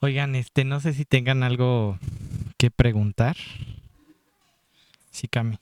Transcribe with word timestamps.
Oigan, 0.00 0.34
este, 0.34 0.64
no 0.64 0.80
sé 0.80 0.92
si 0.92 1.04
tengan 1.04 1.42
algo 1.42 1.98
que 2.58 2.70
preguntar. 2.70 3.36
Sí, 5.10 5.26
Cami. 5.26 5.58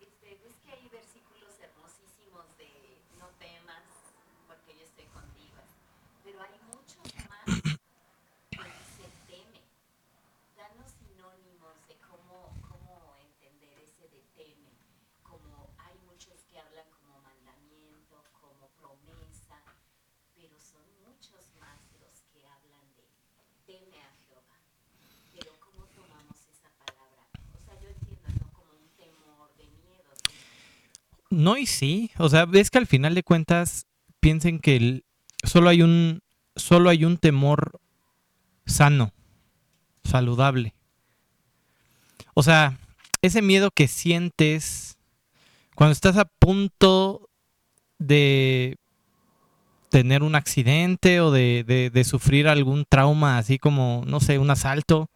Este, 0.00 0.36
ves 0.44 0.54
que 0.64 0.72
hay 0.72 0.88
versículos 0.92 1.56
hermosísimos 1.64 2.44
de 2.58 2.68
no 3.18 3.28
temas 3.40 3.80
porque 4.46 4.76
yo 4.76 4.84
estoy 4.84 5.06
contigo, 5.08 5.56
pero 6.22 6.42
hay 6.42 6.56
muchos 6.68 7.08
más 7.32 7.48
que 8.52 8.60
dice 8.60 9.08
teme. 9.26 9.60
Danos 10.54 10.92
sinónimos 11.00 11.72
de 11.88 11.96
cómo, 12.04 12.52
cómo 12.68 13.16
entender 13.24 13.72
ese 13.88 14.04
de 14.12 14.20
teme. 14.36 14.68
Como 15.24 15.72
hay 15.80 15.96
muchos 16.04 16.44
que 16.52 16.60
hablan 16.60 16.84
como 17.00 17.16
mandamiento, 17.24 18.20
como 18.36 18.68
promesa, 18.76 19.64
pero 20.36 20.60
son 20.60 20.84
muchos 21.08 21.40
más 21.58 21.80
los 22.00 22.20
que 22.32 22.44
hablan 22.46 22.84
de 22.96 23.08
teme 23.64 23.96
a 24.02 24.10
Jehová. 24.28 24.58
Pero 25.32 25.52
¿cómo 25.60 25.86
tomamos 25.94 26.36
esa 26.50 26.68
palabra? 26.84 27.24
O 27.54 27.58
sea, 27.64 27.78
yo 27.80 27.88
entiendo, 27.88 28.28
¿no? 28.40 28.52
Como 28.52 28.72
un 28.72 28.88
temor 28.96 29.48
de 29.56 29.64
miedo. 29.64 30.12
No 31.32 31.56
y 31.56 31.64
sí, 31.64 32.10
o 32.18 32.28
sea, 32.28 32.44
ves 32.44 32.68
que 32.70 32.76
al 32.76 32.86
final 32.86 33.14
de 33.14 33.22
cuentas 33.22 33.86
piensen 34.20 34.58
que 34.58 35.02
solo 35.44 35.70
hay 35.70 35.80
un 35.80 36.20
solo 36.56 36.90
hay 36.90 37.06
un 37.06 37.16
temor 37.16 37.80
sano, 38.66 39.12
saludable. 40.04 40.74
O 42.34 42.42
sea, 42.42 42.78
ese 43.22 43.40
miedo 43.40 43.70
que 43.70 43.88
sientes 43.88 44.98
cuando 45.74 45.92
estás 45.92 46.18
a 46.18 46.26
punto 46.26 47.30
de 47.98 48.76
tener 49.90 50.22
un 50.22 50.34
accidente 50.34 51.20
o 51.20 51.30
de, 51.30 51.64
de- 51.66 51.90
de 51.90 52.04
sufrir 52.04 52.48
algún 52.48 52.84
trauma, 52.88 53.38
así 53.38 53.58
como, 53.58 54.04
no 54.06 54.20
sé, 54.20 54.38
un 54.38 54.50
asalto. 54.50 55.10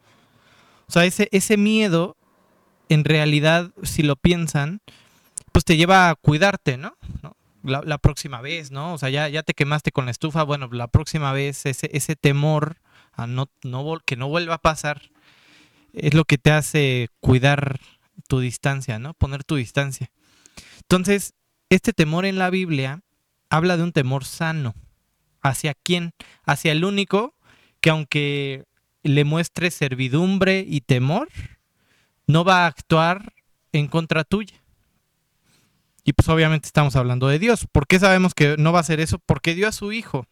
O 0.89 0.93
sea, 0.93 1.05
ese, 1.05 1.29
ese 1.33 1.57
miedo, 1.57 2.17
en 2.89 3.05
realidad, 3.05 3.71
si 3.83 4.03
lo 4.03 4.17
piensan, 4.17 4.81
pues 5.57 5.65
te 5.65 5.79
lleva 5.79 6.11
a 6.11 6.15
cuidarte, 6.17 6.77
¿no? 6.77 6.99
La, 7.63 7.81
la 7.81 7.97
próxima 7.97 8.43
vez, 8.43 8.71
¿no? 8.71 8.93
O 8.93 8.99
sea, 8.99 9.09
ya, 9.09 9.27
ya 9.31 9.43
te 9.43 9.55
quemaste 9.55 9.91
con 9.91 10.05
la 10.05 10.11
estufa, 10.11 10.43
bueno, 10.43 10.69
la 10.71 10.87
próxima 10.87 11.33
vez 11.33 11.65
ese, 11.65 11.89
ese 11.95 12.15
temor 12.15 12.77
a 13.15 13.27
no, 13.27 13.49
no 13.63 13.99
que 14.05 14.17
no 14.17 14.29
vuelva 14.29 14.57
a 14.57 14.59
pasar 14.59 15.01
es 15.95 16.13
lo 16.13 16.27
que 16.27 16.37
te 16.37 16.51
hace 16.51 17.09
cuidar 17.21 17.81
tu 18.29 18.41
distancia, 18.41 18.99
¿no? 18.99 19.15
Poner 19.15 19.45
tu 19.45 19.57
distancia. 19.57 20.11
Entonces, 20.83 21.33
este 21.71 21.95
temor 21.95 22.27
en 22.27 22.37
la 22.37 22.51
Biblia 22.51 23.01
habla 23.49 23.79
de 23.79 23.85
un 23.85 23.93
temor 23.93 24.27
sano. 24.27 24.75
¿Hacia 25.41 25.73
quién? 25.73 26.13
Hacia 26.45 26.73
el 26.73 26.85
único 26.85 27.35
que 27.81 27.89
aunque 27.89 28.67
le 29.03 29.25
muestre 29.25 29.71
servidumbre 29.71 30.67
y 30.69 30.83
temor, 30.83 31.31
no 32.27 32.45
va 32.45 32.65
a 32.65 32.67
actuar 32.67 33.33
en 33.73 33.87
contra 33.87 34.23
tuya. 34.23 34.66
Y 36.07 36.13
pues 36.13 36.29
obviamente 36.29 36.67
estamos 36.69 36.95
hablando 36.95 37.27
de 37.27 37.41
Dios. 37.41 37.67
¿Por 37.71 37.89
qué 37.89 37.99
sabemos 37.99 38.33
que 38.33 38.57
no 38.59 38.73
va 38.73 38.79
a 38.79 38.83
hacer 38.83 39.01
eso? 39.01 39.19
Porque 39.19 39.57
dio 39.57 39.67
a 39.69 39.73
su 39.73 39.93
hijo, 39.93 40.27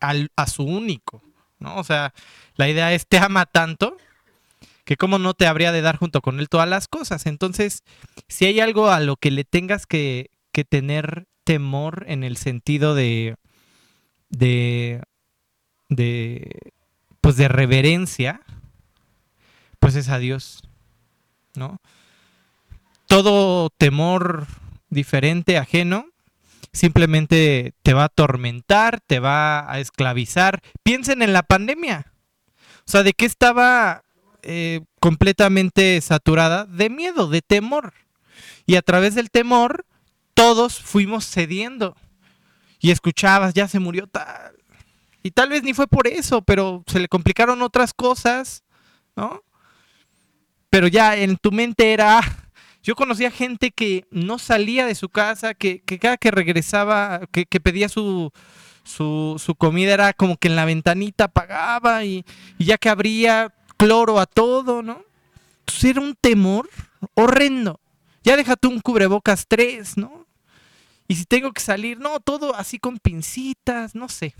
al- 0.00 0.32
a 0.36 0.48
su 0.48 0.64
único, 0.64 1.22
¿no? 1.60 1.76
O 1.76 1.84
sea, 1.84 2.12
la 2.56 2.68
idea 2.68 2.92
es, 2.92 3.06
te 3.06 3.18
ama 3.18 3.46
tanto 3.46 3.96
que 4.84 4.96
cómo 4.96 5.18
no 5.20 5.34
te 5.34 5.46
habría 5.46 5.72
de 5.72 5.82
dar 5.82 5.96
junto 5.98 6.20
con 6.20 6.40
él 6.40 6.48
todas 6.48 6.68
las 6.68 6.88
cosas. 6.88 7.26
Entonces, 7.26 7.84
si 8.28 8.46
hay 8.46 8.58
algo 8.60 8.90
a 8.90 8.98
lo 9.00 9.16
que 9.16 9.30
le 9.30 9.44
tengas 9.44 9.86
que, 9.86 10.30
que 10.52 10.64
tener 10.64 11.26
temor 11.44 12.04
en 12.08 12.24
el 12.24 12.36
sentido 12.36 12.96
de, 12.96 13.36
de, 14.30 15.00
de, 15.90 16.72
pues 17.20 17.36
de 17.36 17.48
reverencia, 17.48 18.40
pues 19.78 19.94
es 19.94 20.08
a 20.08 20.18
Dios, 20.18 20.62
¿no? 21.54 21.78
Todo 23.06 23.70
temor 23.70 24.46
diferente, 24.94 25.58
ajeno, 25.58 26.06
simplemente 26.72 27.74
te 27.82 27.94
va 27.94 28.02
a 28.02 28.06
atormentar, 28.06 29.00
te 29.00 29.20
va 29.20 29.70
a 29.70 29.78
esclavizar. 29.80 30.60
Piensen 30.82 31.22
en 31.22 31.32
la 31.32 31.42
pandemia. 31.42 32.12
O 32.86 32.90
sea, 32.90 33.02
¿de 33.02 33.12
qué 33.12 33.24
estaba 33.26 34.02
eh, 34.42 34.80
completamente 35.00 36.00
saturada? 36.00 36.66
De 36.66 36.90
miedo, 36.90 37.28
de 37.28 37.42
temor. 37.42 37.94
Y 38.66 38.76
a 38.76 38.82
través 38.82 39.14
del 39.14 39.30
temor, 39.30 39.86
todos 40.34 40.80
fuimos 40.80 41.26
cediendo. 41.26 41.96
Y 42.80 42.90
escuchabas, 42.90 43.54
ya 43.54 43.68
se 43.68 43.78
murió 43.78 44.06
tal. 44.06 44.56
Y 45.22 45.30
tal 45.30 45.48
vez 45.48 45.62
ni 45.62 45.72
fue 45.72 45.86
por 45.86 46.06
eso, 46.06 46.42
pero 46.42 46.84
se 46.86 46.98
le 46.98 47.08
complicaron 47.08 47.62
otras 47.62 47.94
cosas, 47.94 48.62
¿no? 49.16 49.42
Pero 50.68 50.88
ya 50.88 51.16
en 51.16 51.36
tu 51.38 51.50
mente 51.50 51.94
era, 51.94 52.18
"Ah, 52.18 52.43
yo 52.84 52.94
conocía 52.94 53.30
gente 53.30 53.70
que 53.70 54.06
no 54.10 54.38
salía 54.38 54.84
de 54.84 54.94
su 54.94 55.08
casa, 55.08 55.54
que, 55.54 55.80
cada 55.80 56.18
que 56.18 56.30
regresaba, 56.30 57.22
que, 57.32 57.46
pedía 57.46 57.88
su, 57.88 58.30
comida 59.56 59.94
era 59.94 60.12
como 60.12 60.36
que 60.36 60.48
en 60.48 60.56
la 60.56 60.66
ventanita 60.66 61.24
apagaba 61.24 62.04
y, 62.04 62.26
y 62.58 62.66
ya 62.66 62.76
que 62.76 62.90
abría 62.90 63.54
cloro 63.78 64.20
a 64.20 64.26
todo, 64.26 64.82
¿no? 64.82 65.02
Entonces 65.60 65.84
era 65.84 66.02
un 66.02 66.14
temor 66.14 66.68
horrendo. 67.14 67.80
Ya 68.22 68.36
déjate 68.36 68.68
un 68.68 68.80
cubrebocas 68.80 69.46
tres, 69.48 69.96
¿no? 69.96 70.26
Y 71.08 71.16
si 71.16 71.24
tengo 71.24 71.52
que 71.52 71.62
salir, 71.62 71.98
no, 71.98 72.20
todo 72.20 72.54
así 72.54 72.78
con 72.78 72.98
pincitas, 72.98 73.94
no 73.94 74.10
sé. 74.10 74.34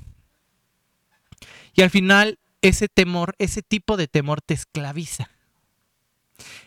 Y 1.75 1.81
al 1.81 1.89
final 1.89 2.39
ese 2.61 2.89
temor, 2.89 3.37
ese 3.39 3.63
tipo 3.63 3.97
de 3.97 4.07
temor 4.07 4.43
te 4.43 4.53
esclaviza. 4.53 5.31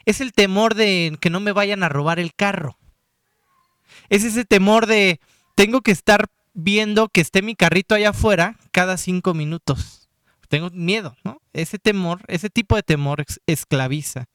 Es 0.05 0.21
el 0.21 0.33
temor 0.33 0.75
de 0.75 1.17
que 1.19 1.29
no 1.29 1.39
me 1.39 1.51
vayan 1.51 1.83
a 1.83 1.89
robar 1.89 2.19
el 2.19 2.33
carro. 2.33 2.77
Es 4.09 4.23
ese 4.23 4.45
temor 4.45 4.85
de 4.85 5.19
tengo 5.55 5.81
que 5.81 5.91
estar 5.91 6.27
viendo 6.53 7.09
que 7.09 7.21
esté 7.21 7.41
mi 7.41 7.55
carrito 7.55 7.95
allá 7.95 8.09
afuera 8.09 8.57
cada 8.71 8.97
cinco 8.97 9.33
minutos. 9.33 10.09
Tengo 10.49 10.69
miedo, 10.69 11.15
¿no? 11.23 11.41
Ese 11.53 11.77
temor, 11.77 12.21
ese 12.27 12.49
tipo 12.49 12.75
de 12.75 12.83
temor 12.83 13.25
esclaviza. 13.47 14.25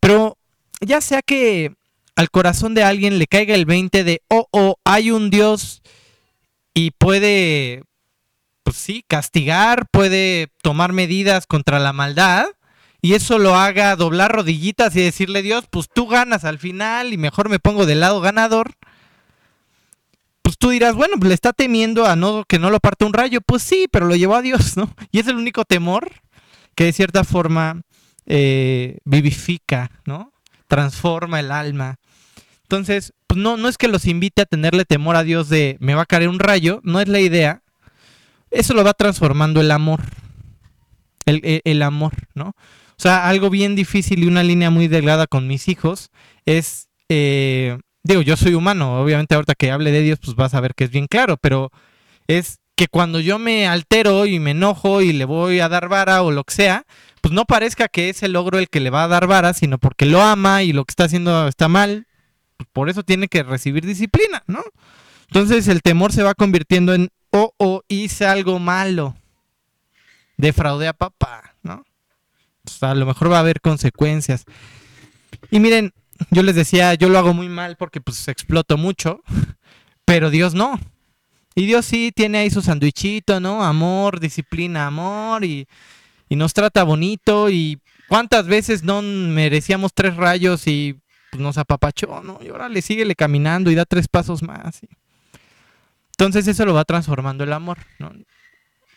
Pero 0.00 0.38
ya 0.80 1.00
sea 1.00 1.22
que 1.22 1.74
al 2.16 2.30
corazón 2.30 2.74
de 2.74 2.84
alguien 2.84 3.18
le 3.18 3.26
caiga 3.26 3.54
el 3.54 3.66
20 3.66 4.04
de, 4.04 4.22
oh, 4.28 4.48
oh, 4.50 4.76
hay 4.84 5.10
un 5.10 5.30
Dios 5.30 5.82
y 6.74 6.92
puede, 6.92 7.84
pues 8.62 8.76
sí, 8.76 9.04
castigar, 9.06 9.86
puede 9.90 10.48
tomar 10.62 10.92
medidas 10.92 11.46
contra 11.46 11.78
la 11.78 11.92
maldad, 11.92 12.46
y 13.02 13.14
eso 13.14 13.38
lo 13.38 13.56
haga 13.56 13.94
doblar 13.96 14.32
rodillitas 14.32 14.94
y 14.96 15.02
decirle, 15.02 15.42
Dios, 15.42 15.64
pues 15.68 15.88
tú 15.92 16.06
ganas 16.06 16.44
al 16.44 16.58
final 16.58 17.12
y 17.12 17.18
mejor 17.18 17.48
me 17.50 17.58
pongo 17.58 17.84
del 17.84 18.00
lado 18.00 18.20
ganador. 18.20 18.72
Pues 20.42 20.58
tú 20.58 20.70
dirás, 20.70 20.94
bueno, 20.94 21.16
pues 21.18 21.28
le 21.28 21.34
está 21.34 21.52
temiendo 21.52 22.06
a 22.06 22.16
no 22.16 22.44
que 22.44 22.58
no 22.58 22.70
lo 22.70 22.80
parte 22.80 23.04
un 23.04 23.12
rayo. 23.12 23.40
Pues 23.40 23.62
sí, 23.62 23.86
pero 23.90 24.06
lo 24.06 24.16
llevó 24.16 24.34
a 24.36 24.42
Dios, 24.42 24.76
¿no? 24.76 24.92
Y 25.10 25.18
es 25.20 25.26
el 25.28 25.36
único 25.36 25.64
temor 25.64 26.10
que 26.74 26.84
de 26.84 26.92
cierta 26.92 27.22
forma 27.24 27.82
eh, 28.26 28.98
vivifica, 29.04 29.90
¿no? 30.04 30.32
Transforma 30.68 31.40
el 31.40 31.52
alma. 31.52 31.96
Entonces, 32.62 33.12
pues 33.26 33.40
no, 33.40 33.56
no 33.56 33.68
es 33.68 33.76
que 33.78 33.88
los 33.88 34.06
invite 34.06 34.42
a 34.42 34.46
tenerle 34.46 34.84
temor 34.84 35.16
a 35.16 35.22
Dios 35.22 35.48
de 35.48 35.76
me 35.80 35.94
va 35.94 36.02
a 36.02 36.06
caer 36.06 36.28
un 36.28 36.38
rayo, 36.38 36.80
no 36.82 37.00
es 37.00 37.08
la 37.08 37.20
idea. 37.20 37.62
Eso 38.50 38.74
lo 38.74 38.84
va 38.84 38.94
transformando 38.94 39.60
el 39.60 39.70
amor. 39.70 40.00
El, 41.24 41.40
el- 41.44 41.62
el 41.64 41.82
amor, 41.82 42.12
¿no? 42.34 42.54
O 43.02 43.08
sea, 43.10 43.28
algo 43.28 43.50
bien 43.50 43.74
difícil 43.74 44.22
y 44.22 44.28
una 44.28 44.44
línea 44.44 44.70
muy 44.70 44.86
delgada 44.86 45.26
con 45.26 45.48
mis 45.48 45.66
hijos 45.66 46.12
es, 46.46 46.88
eh, 47.08 47.76
digo, 48.04 48.22
yo 48.22 48.36
soy 48.36 48.54
humano, 48.54 49.02
obviamente 49.02 49.34
ahorita 49.34 49.56
que 49.56 49.72
hable 49.72 49.90
de 49.90 50.02
Dios, 50.02 50.20
pues 50.24 50.36
vas 50.36 50.54
a 50.54 50.60
ver 50.60 50.76
que 50.76 50.84
es 50.84 50.92
bien 50.92 51.08
claro, 51.08 51.36
pero 51.36 51.72
es 52.28 52.60
que 52.76 52.86
cuando 52.86 53.18
yo 53.18 53.40
me 53.40 53.66
altero 53.66 54.24
y 54.24 54.38
me 54.38 54.52
enojo 54.52 55.02
y 55.02 55.12
le 55.12 55.24
voy 55.24 55.58
a 55.58 55.68
dar 55.68 55.88
vara 55.88 56.22
o 56.22 56.30
lo 56.30 56.44
que 56.44 56.54
sea, 56.54 56.84
pues 57.20 57.34
no 57.34 57.44
parezca 57.44 57.88
que 57.88 58.08
es 58.08 58.22
el 58.22 58.34
logro 58.34 58.60
el 58.60 58.68
que 58.68 58.78
le 58.78 58.90
va 58.90 59.02
a 59.02 59.08
dar 59.08 59.26
vara, 59.26 59.52
sino 59.52 59.78
porque 59.78 60.06
lo 60.06 60.22
ama 60.22 60.62
y 60.62 60.72
lo 60.72 60.84
que 60.84 60.92
está 60.92 61.02
haciendo 61.02 61.48
está 61.48 61.66
mal, 61.66 62.06
pues 62.56 62.68
por 62.72 62.88
eso 62.88 63.02
tiene 63.02 63.26
que 63.26 63.42
recibir 63.42 63.84
disciplina, 63.84 64.44
¿no? 64.46 64.62
Entonces 65.26 65.66
el 65.66 65.82
temor 65.82 66.12
se 66.12 66.22
va 66.22 66.34
convirtiendo 66.34 66.94
en, 66.94 67.08
oh, 67.30 67.52
oh, 67.56 67.82
hice 67.88 68.26
algo 68.26 68.60
malo, 68.60 69.16
defraudé 70.36 70.86
a 70.86 70.92
papá. 70.92 71.51
Pues 72.64 72.82
a 72.82 72.94
lo 72.94 73.06
mejor 73.06 73.30
va 73.30 73.36
a 73.36 73.40
haber 73.40 73.60
consecuencias. 73.60 74.44
Y 75.50 75.60
miren, 75.60 75.92
yo 76.30 76.42
les 76.42 76.54
decía, 76.54 76.94
yo 76.94 77.08
lo 77.08 77.18
hago 77.18 77.34
muy 77.34 77.48
mal 77.48 77.76
porque 77.76 78.00
pues 78.00 78.28
exploto 78.28 78.76
mucho, 78.76 79.20
pero 80.04 80.30
Dios 80.30 80.54
no. 80.54 80.78
Y 81.54 81.66
Dios 81.66 81.84
sí 81.84 82.12
tiene 82.14 82.38
ahí 82.38 82.50
su 82.50 82.62
sandwichito, 82.62 83.40
¿no? 83.40 83.62
Amor, 83.62 84.20
disciplina, 84.20 84.86
amor 84.86 85.44
y, 85.44 85.66
y 86.28 86.36
nos 86.36 86.54
trata 86.54 86.82
bonito 86.82 87.50
y 87.50 87.78
cuántas 88.08 88.46
veces 88.46 88.84
no 88.84 89.02
merecíamos 89.02 89.92
tres 89.92 90.16
rayos 90.16 90.66
y 90.66 90.98
pues, 91.30 91.42
nos 91.42 91.58
apapachó, 91.58 92.22
¿no? 92.22 92.38
Y 92.42 92.48
ahora 92.48 92.68
le 92.68 92.80
síguele 92.80 93.14
caminando 93.14 93.70
y 93.70 93.74
da 93.74 93.84
tres 93.84 94.08
pasos 94.08 94.42
más. 94.42 94.80
Entonces 96.12 96.46
eso 96.46 96.64
lo 96.64 96.74
va 96.74 96.84
transformando 96.84 97.44
el 97.44 97.52
amor, 97.52 97.78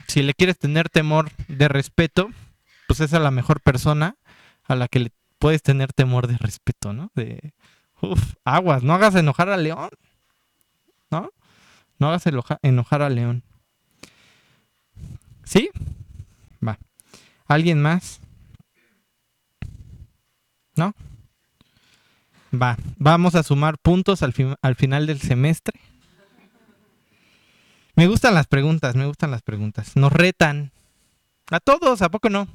si 0.08 0.22
le 0.22 0.34
quieres 0.34 0.60
tener 0.60 0.90
temor 0.90 1.32
de 1.48 1.68
respeto, 1.68 2.30
pues 2.88 3.00
es 3.02 3.12
la 3.12 3.32
mejor 3.32 3.62
persona 3.62 4.16
a 4.64 4.76
la 4.76 4.88
que 4.88 5.00
le 5.00 5.12
puedes 5.40 5.62
tener 5.62 5.94
temor 5.94 6.28
de 6.28 6.38
respeto, 6.38 6.94
¿no? 6.94 7.12
De, 7.16 7.54
uf, 8.02 8.34
aguas, 8.44 8.84
no 8.84 8.94
hagas 8.94 9.16
enojar 9.16 9.50
al 9.50 9.64
león, 9.64 9.90
¿no? 11.12 11.32
No 12.00 12.08
hagas 12.10 12.26
enoja- 12.26 12.60
enojar 12.62 13.02
al 13.02 13.16
león. 13.16 13.44
¿Sí? 15.44 15.70
Va. 16.66 16.78
¿Alguien 17.48 17.82
más? 17.82 18.20
¿No? 20.76 20.94
Va. 22.54 22.78
Vamos 22.98 23.36
a 23.36 23.44
sumar 23.44 23.78
puntos 23.78 24.24
al 24.24 24.34
final 24.76 25.06
del 25.08 25.20
semestre. 25.22 25.80
Me 27.96 28.08
gustan 28.08 28.34
las 28.34 28.48
preguntas, 28.48 28.96
me 28.96 29.06
gustan 29.06 29.32
las 29.32 29.42
preguntas. 29.42 29.96
Nos 29.96 30.12
retan. 30.12 30.72
A 31.50 31.60
todos, 31.60 32.02
¿a 32.02 32.10
poco 32.10 32.30
no? 32.30 32.48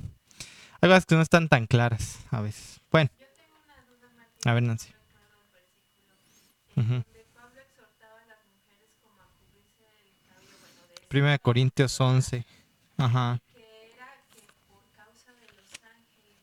Hay 0.82 0.88
cosas 0.88 1.04
que 1.04 1.14
no 1.14 1.20
están 1.20 1.48
tan 1.48 1.66
claras 1.66 2.20
a 2.30 2.40
veces. 2.40 2.80
Bueno. 2.90 3.10
A 4.46 4.54
ver, 4.54 4.62
Nancy. 4.62 4.88
Primera 11.08 11.32
de 11.32 11.38
Corintios 11.40 12.00
11. 12.00 12.46
Ajá. 12.96 13.38
que 13.52 13.92
era 13.94 14.06
que 14.32 14.40
por 14.68 14.80
causa 14.96 15.32
de 15.32 15.46
los 15.48 15.68
ángeles. 15.82 16.38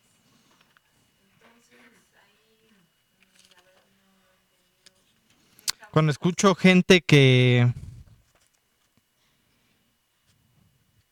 Entonces 1.33 1.79
ahí, 2.25 2.69
mm, 2.69 3.55
la 3.55 3.61
verdad 3.63 3.83
no 4.03 4.11
he 4.27 4.35
entendido. 4.35 5.89
Cuando 5.91 6.11
escucho 6.11 6.53
gente 6.53 7.01
que 7.01 7.73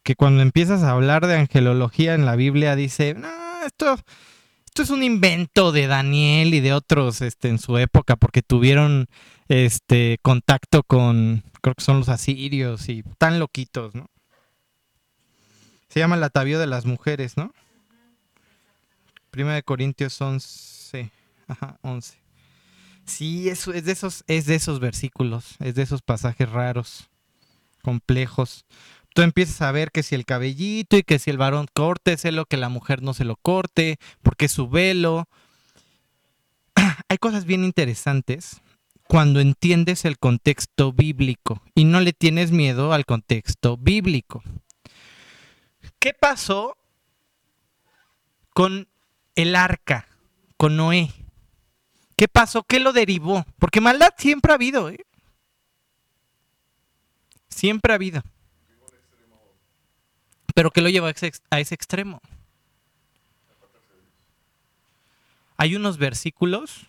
que 0.06 0.16
cuando 0.16 0.44
empiezas 0.44 0.84
a 0.84 0.92
hablar 0.92 1.26
de 1.26 1.36
angelología 1.36 2.14
en 2.14 2.28
la 2.28 2.36
Biblia 2.36 2.76
dice, 2.76 3.16
no, 3.16 3.28
esto, 3.66 3.98
esto 4.64 4.84
es 4.84 4.92
un 4.92 5.02
invento 5.02 5.72
de 5.72 5.88
Daniel 5.88 6.54
y 6.54 6.60
de 6.60 6.74
otros 6.74 7.22
este, 7.22 7.50
en 7.50 7.58
su 7.58 7.80
época 7.80 8.16
porque 8.16 8.44
tuvieron 8.44 9.08
este 9.48 10.20
contacto 10.22 10.84
con, 10.84 11.44
creo 11.60 11.74
que 11.74 11.84
son 11.84 11.98
los 11.98 12.10
asirios 12.10 12.88
y 12.88 13.02
tan 13.18 13.40
loquitos, 13.40 13.96
¿no? 13.96 14.06
Se 15.90 16.02
llama 16.02 16.18
el 16.18 16.24
atavío 16.24 16.60
de 16.60 16.68
las 16.68 16.86
mujeres, 16.86 17.36
¿no? 17.36 17.52
Primera 19.32 19.56
de 19.56 19.64
Corintios 19.64 20.22
11, 20.22 21.10
ajá, 21.48 21.80
11. 21.82 22.16
Sí, 23.06 23.50
es 23.50 23.66
de 23.66 23.92
esos, 23.92 24.24
es 24.28 24.46
de 24.46 24.54
esos 24.54 24.80
versículos, 24.80 25.56
es 25.60 25.74
de 25.74 25.82
esos 25.82 26.04
pasajes 26.04 26.48
raros, 26.48 27.10
complejos. 27.82 28.66
Tú 29.16 29.22
empiezas 29.22 29.62
a 29.62 29.72
ver 29.72 29.94
que 29.94 30.04
si 30.04 30.14
el 30.14 30.26
cabellito 30.26 30.98
y 30.98 31.04
que 31.04 31.20
si 31.20 31.30
el 31.30 31.38
varón 31.38 31.68
córteselo, 31.74 32.46
que 32.46 32.58
la 32.58 32.68
mujer 32.68 33.02
no 33.02 33.14
se 33.14 33.24
lo 33.24 33.38
corte, 33.38 33.98
porque 34.22 34.50
su 34.50 34.68
velo. 34.68 35.30
Hay 37.08 37.18
cosas 37.18 37.46
bien 37.46 37.64
interesantes 37.64 38.62
cuando 39.08 39.40
entiendes 39.40 40.04
el 40.04 40.20
contexto 40.20 40.92
bíblico 40.92 41.62
y 41.76 41.86
no 41.86 42.02
le 42.02 42.12
tienes 42.12 42.52
miedo 42.52 42.92
al 42.92 43.06
contexto 43.06 43.78
bíblico. 43.78 44.44
¿Qué 45.98 46.14
pasó 46.14 46.76
con 48.50 48.90
el 49.36 49.56
arca, 49.56 50.10
con 50.58 50.76
Noé? 50.76 51.10
¿Qué 52.18 52.28
pasó? 52.28 52.64
¿Qué 52.64 52.82
lo 52.82 52.92
derivó? 52.92 53.46
Porque 53.60 53.80
maldad 53.80 54.14
siempre 54.18 54.52
ha 54.52 54.56
habido, 54.56 54.90
¿eh? 54.90 55.06
Siempre 57.48 57.94
ha 57.94 57.96
habido. 57.96 58.22
Pero 60.56 60.72
¿qué 60.72 60.82
lo 60.82 60.90
llevó 60.90 61.08
a 61.08 61.12
ese, 61.12 61.34
a 61.52 61.60
ese 61.60 61.76
extremo? 61.76 62.22
Hay 65.58 65.76
unos 65.76 65.98
versículos, 65.98 66.88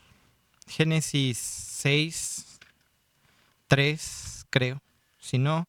Génesis 0.69 1.37
6, 1.37 2.59
3, 3.67 4.47
creo. 4.51 4.81
Si 5.19 5.39
no, 5.39 5.67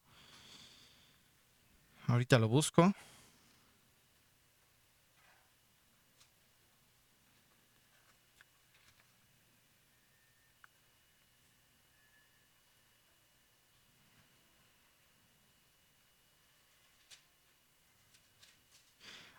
ahorita 2.06 2.38
lo 2.38 2.46
busco. 2.48 2.94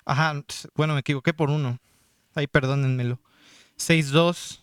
Ajá, 0.09 0.43
bueno, 0.73 0.95
me 0.95 1.01
equivoqué 1.01 1.35
por 1.35 1.51
uno. 1.51 1.79
Ahí 2.33 2.47
perdónenmelo. 2.47 3.19
6.2. 3.77 4.59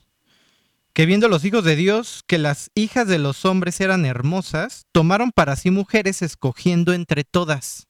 Que 0.93 1.06
viendo 1.06 1.28
los 1.28 1.44
hijos 1.44 1.62
de 1.62 1.76
Dios 1.76 2.25
que 2.26 2.37
las 2.37 2.72
hijas 2.75 3.06
de 3.06 3.20
los 3.20 3.44
hombres 3.44 3.81
eran 3.81 4.04
hermosas, 4.06 4.87
tomaron 4.90 5.31
para 5.31 5.54
sí 5.54 5.70
mujeres 5.70 6.20
escogiendo 6.20 6.94
entre 6.94 7.22
todas. 7.22 7.87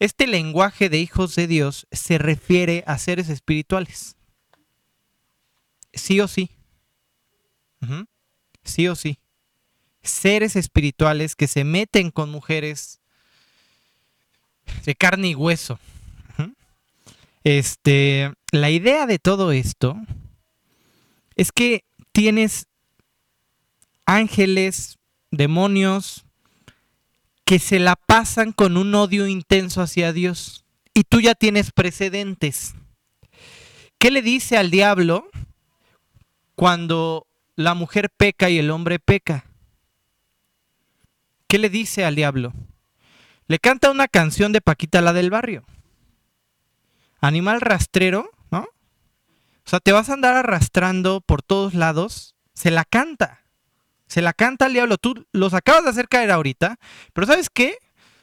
Este 0.00 0.26
lenguaje 0.26 0.88
de 0.88 0.98
hijos 0.98 1.36
de 1.36 1.46
Dios 1.46 1.86
se 1.92 2.18
refiere 2.18 2.82
a 2.88 2.98
seres 2.98 3.28
espirituales. 3.28 4.16
Sí 5.92 6.18
o 6.20 6.26
sí. 6.26 6.50
Sí 8.64 8.88
o 8.88 8.96
sí. 8.96 9.20
Seres 10.02 10.56
espirituales 10.56 11.36
que 11.36 11.46
se 11.46 11.62
meten 11.62 12.10
con 12.10 12.28
mujeres 12.28 13.00
de 14.84 14.96
carne 14.96 15.28
y 15.28 15.34
hueso. 15.36 15.78
Este, 17.44 18.32
la 18.52 18.70
idea 18.70 19.06
de 19.06 19.18
todo 19.18 19.52
esto 19.52 19.96
es 21.34 21.50
que 21.50 21.84
tienes 22.12 22.66
ángeles, 24.06 24.98
demonios, 25.30 26.24
que 27.44 27.58
se 27.58 27.78
la 27.78 27.96
pasan 27.96 28.52
con 28.52 28.76
un 28.76 28.94
odio 28.94 29.26
intenso 29.26 29.82
hacia 29.82 30.12
Dios. 30.12 30.64
Y 30.94 31.04
tú 31.04 31.20
ya 31.20 31.34
tienes 31.34 31.72
precedentes. 31.72 32.74
¿Qué 33.98 34.10
le 34.10 34.22
dice 34.22 34.56
al 34.56 34.70
diablo 34.70 35.28
cuando 36.54 37.26
la 37.56 37.74
mujer 37.74 38.10
peca 38.10 38.50
y 38.50 38.58
el 38.58 38.70
hombre 38.70 38.98
peca? 38.98 39.46
¿Qué 41.46 41.58
le 41.58 41.70
dice 41.70 42.04
al 42.04 42.14
diablo? 42.14 42.52
Le 43.46 43.58
canta 43.58 43.90
una 43.90 44.08
canción 44.08 44.52
de 44.52 44.60
Paquita 44.60 45.00
la 45.00 45.12
del 45.12 45.30
barrio. 45.30 45.64
Animal 47.22 47.60
rastrero, 47.60 48.30
¿no? 48.50 48.62
O 48.62 49.70
sea, 49.70 49.78
te 49.78 49.92
vas 49.92 50.10
a 50.10 50.14
andar 50.14 50.34
arrastrando 50.34 51.20
por 51.20 51.40
todos 51.40 51.72
lados. 51.72 52.34
Se 52.52 52.70
la 52.72 52.84
canta. 52.84 53.44
Se 54.08 54.20
la 54.20 54.32
canta 54.32 54.66
al 54.66 54.72
diablo. 54.72 54.98
Tú 54.98 55.24
los 55.32 55.54
acabas 55.54 55.84
de 55.84 55.90
hacer 55.90 56.08
caer 56.08 56.32
ahorita. 56.32 56.78
Pero 57.12 57.26
¿sabes 57.28 57.48
qué? 57.48 57.78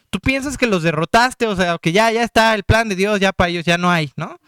Tú 0.09 0.19
piensas 0.19 0.57
que 0.57 0.67
los 0.67 0.83
derrotaste, 0.83 1.47
o 1.47 1.55
sea, 1.55 1.77
que 1.77 1.93
ya, 1.93 2.11
ya 2.11 2.23
está 2.23 2.53
el 2.55 2.63
plan 2.63 2.89
de 2.89 2.95
Dios, 2.95 3.19
ya 3.19 3.31
para 3.31 3.49
ellos 3.49 3.63
ya 3.63 3.77
no 3.77 3.89
hay, 3.89 4.11
¿no? 4.17 4.39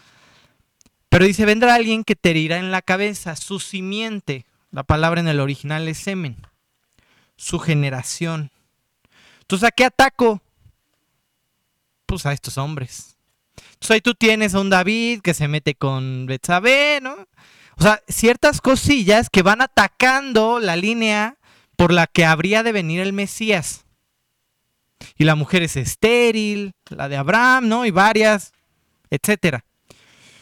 Pero 1.07 1.25
dice, 1.25 1.45
vendrá 1.45 1.75
alguien 1.75 2.03
que 2.03 2.15
te 2.15 2.31
herirá 2.31 2.57
en 2.57 2.71
la 2.71 2.81
cabeza, 2.81 3.35
su 3.35 3.59
simiente. 3.59 4.45
La 4.71 4.83
palabra 4.83 5.21
en 5.21 5.27
el 5.27 5.39
original 5.39 5.87
es 5.87 5.99
semen. 5.99 6.35
Su 7.37 7.59
generación. 7.59 8.51
Entonces, 9.41 9.67
¿a 9.67 9.71
qué 9.71 9.85
ataco? 9.85 10.41
Pues 12.05 12.25
a 12.25 12.33
estos 12.33 12.57
hombres. 12.57 13.17
Entonces 13.55 13.91
ahí 13.91 14.01
tú 14.01 14.13
tienes 14.13 14.53
a 14.55 14.59
un 14.59 14.69
David 14.69 15.21
que 15.21 15.33
se 15.33 15.47
mete 15.47 15.75
con 15.75 16.25
Betsabé, 16.25 16.99
¿no? 17.01 17.15
O 17.77 17.83
sea, 17.83 18.01
ciertas 18.07 18.61
cosillas 18.61 19.29
que 19.29 19.41
van 19.41 19.61
atacando 19.61 20.59
la 20.59 20.75
línea 20.75 21.37
por 21.75 21.91
la 21.91 22.07
que 22.07 22.25
habría 22.25 22.63
de 22.63 22.71
venir 22.71 23.01
el 23.01 23.13
Mesías. 23.13 23.85
Y 25.17 25.23
la 25.23 25.35
mujer 25.35 25.63
es 25.63 25.77
estéril, 25.77 26.73
la 26.89 27.09
de 27.09 27.17
Abraham, 27.17 27.67
¿no? 27.67 27.85
Y 27.85 27.91
varias, 27.91 28.53
etcétera. 29.09 29.65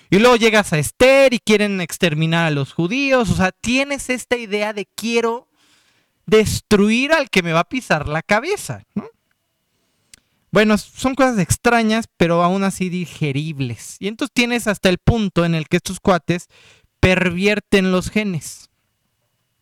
Y 0.09 0.19
luego 0.19 0.35
llegas 0.35 0.73
a 0.73 0.79
Esther 0.79 1.33
y 1.33 1.39
quieren 1.39 1.81
exterminar 1.81 2.47
a 2.47 2.51
los 2.51 2.73
judíos. 2.73 3.29
O 3.29 3.35
sea, 3.35 3.51
tienes 3.51 4.09
esta 4.09 4.35
idea 4.35 4.73
de 4.73 4.87
quiero 4.95 5.47
destruir 6.25 7.13
al 7.13 7.29
que 7.29 7.43
me 7.43 7.53
va 7.53 7.61
a 7.61 7.69
pisar 7.69 8.07
la 8.07 8.21
cabeza, 8.21 8.83
¿no? 8.95 9.05
Bueno, 10.51 10.77
son 10.77 11.15
cosas 11.15 11.37
extrañas, 11.37 12.05
pero 12.17 12.43
aún 12.43 12.63
así 12.63 12.89
digeribles. 12.89 13.97
Y 13.99 14.07
entonces 14.07 14.33
tienes 14.33 14.67
hasta 14.67 14.89
el 14.89 14.97
punto 14.97 15.45
en 15.45 15.53
el 15.53 15.67
que 15.67 15.77
estos 15.77 15.99
cuates 15.99 16.47
pervierten 16.99 17.91
los 17.91 18.09
genes. 18.09 18.69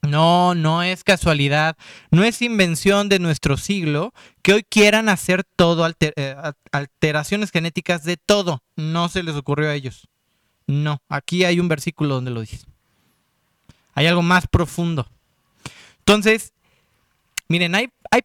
No, 0.01 0.55
no 0.55 0.83
es 0.83 1.03
casualidad, 1.03 1.75
no 2.11 2.23
es 2.23 2.41
invención 2.41 3.09
de 3.09 3.19
nuestro 3.19 3.57
siglo 3.57 4.13
que 4.41 4.53
hoy 4.53 4.63
quieran 4.63 5.09
hacer 5.09 5.43
todo, 5.55 5.83
alter- 5.83 6.13
eh, 6.15 6.35
alteraciones 6.71 7.51
genéticas 7.51 8.03
de 8.03 8.15
todo. 8.15 8.63
No 8.77 9.09
se 9.09 9.23
les 9.23 9.35
ocurrió 9.35 9.69
a 9.69 9.73
ellos. 9.75 10.07
No, 10.67 11.01
aquí 11.09 11.43
hay 11.43 11.59
un 11.59 11.67
versículo 11.67 12.15
donde 12.15 12.31
lo 12.31 12.41
dice. 12.41 12.59
Hay 13.93 14.05
algo 14.05 14.21
más 14.21 14.47
profundo. 14.47 15.07
Entonces, 15.99 16.53
miren, 17.49 17.75
hay, 17.75 17.89
hay, 18.11 18.21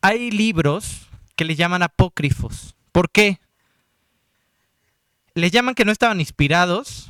hay 0.00 0.30
libros 0.30 1.08
que 1.40 1.46
le 1.46 1.56
llaman 1.56 1.82
apócrifos. 1.82 2.76
¿Por 2.92 3.10
qué? 3.10 3.40
Les 5.32 5.50
llaman 5.50 5.74
que 5.74 5.86
no 5.86 5.90
estaban 5.90 6.20
inspirados 6.20 7.06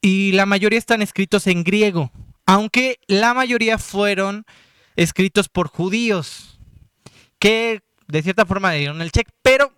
y 0.00 0.32
la 0.32 0.44
mayoría 0.44 0.80
están 0.80 1.00
escritos 1.00 1.46
en 1.46 1.62
griego, 1.62 2.10
aunque 2.46 2.98
la 3.06 3.32
mayoría 3.32 3.78
fueron 3.78 4.44
escritos 4.96 5.48
por 5.48 5.68
judíos, 5.68 6.58
que 7.38 7.82
de 8.08 8.24
cierta 8.24 8.44
forma 8.44 8.72
dieron 8.72 9.02
el 9.02 9.12
check, 9.12 9.28
pero 9.40 9.72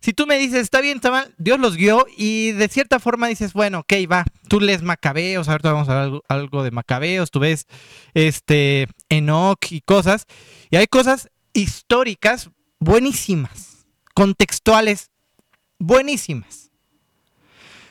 si 0.00 0.14
tú 0.14 0.26
me 0.26 0.38
dices, 0.38 0.62
está 0.62 0.80
bien, 0.80 0.96
está 0.96 1.10
mal, 1.10 1.34
Dios 1.36 1.60
los 1.60 1.76
guió 1.76 2.06
y 2.16 2.52
de 2.52 2.68
cierta 2.68 2.98
forma 2.98 3.26
dices, 3.26 3.52
bueno, 3.52 3.80
ok, 3.80 3.92
va, 4.10 4.24
tú 4.48 4.58
lees 4.58 4.80
Macabeos, 4.80 5.50
ahorita 5.50 5.70
vamos 5.70 5.90
a 5.90 5.94
ver 5.94 6.02
algo, 6.04 6.22
algo 6.28 6.62
de 6.62 6.70
Macabeos, 6.70 7.30
tú 7.30 7.40
ves 7.40 7.66
este 8.14 8.88
Enoch 9.10 9.70
y 9.70 9.82
cosas, 9.82 10.24
y 10.70 10.76
hay 10.76 10.86
cosas 10.86 11.28
históricas 11.56 12.50
buenísimas, 12.78 13.86
contextuales 14.14 15.10
buenísimas. 15.78 16.70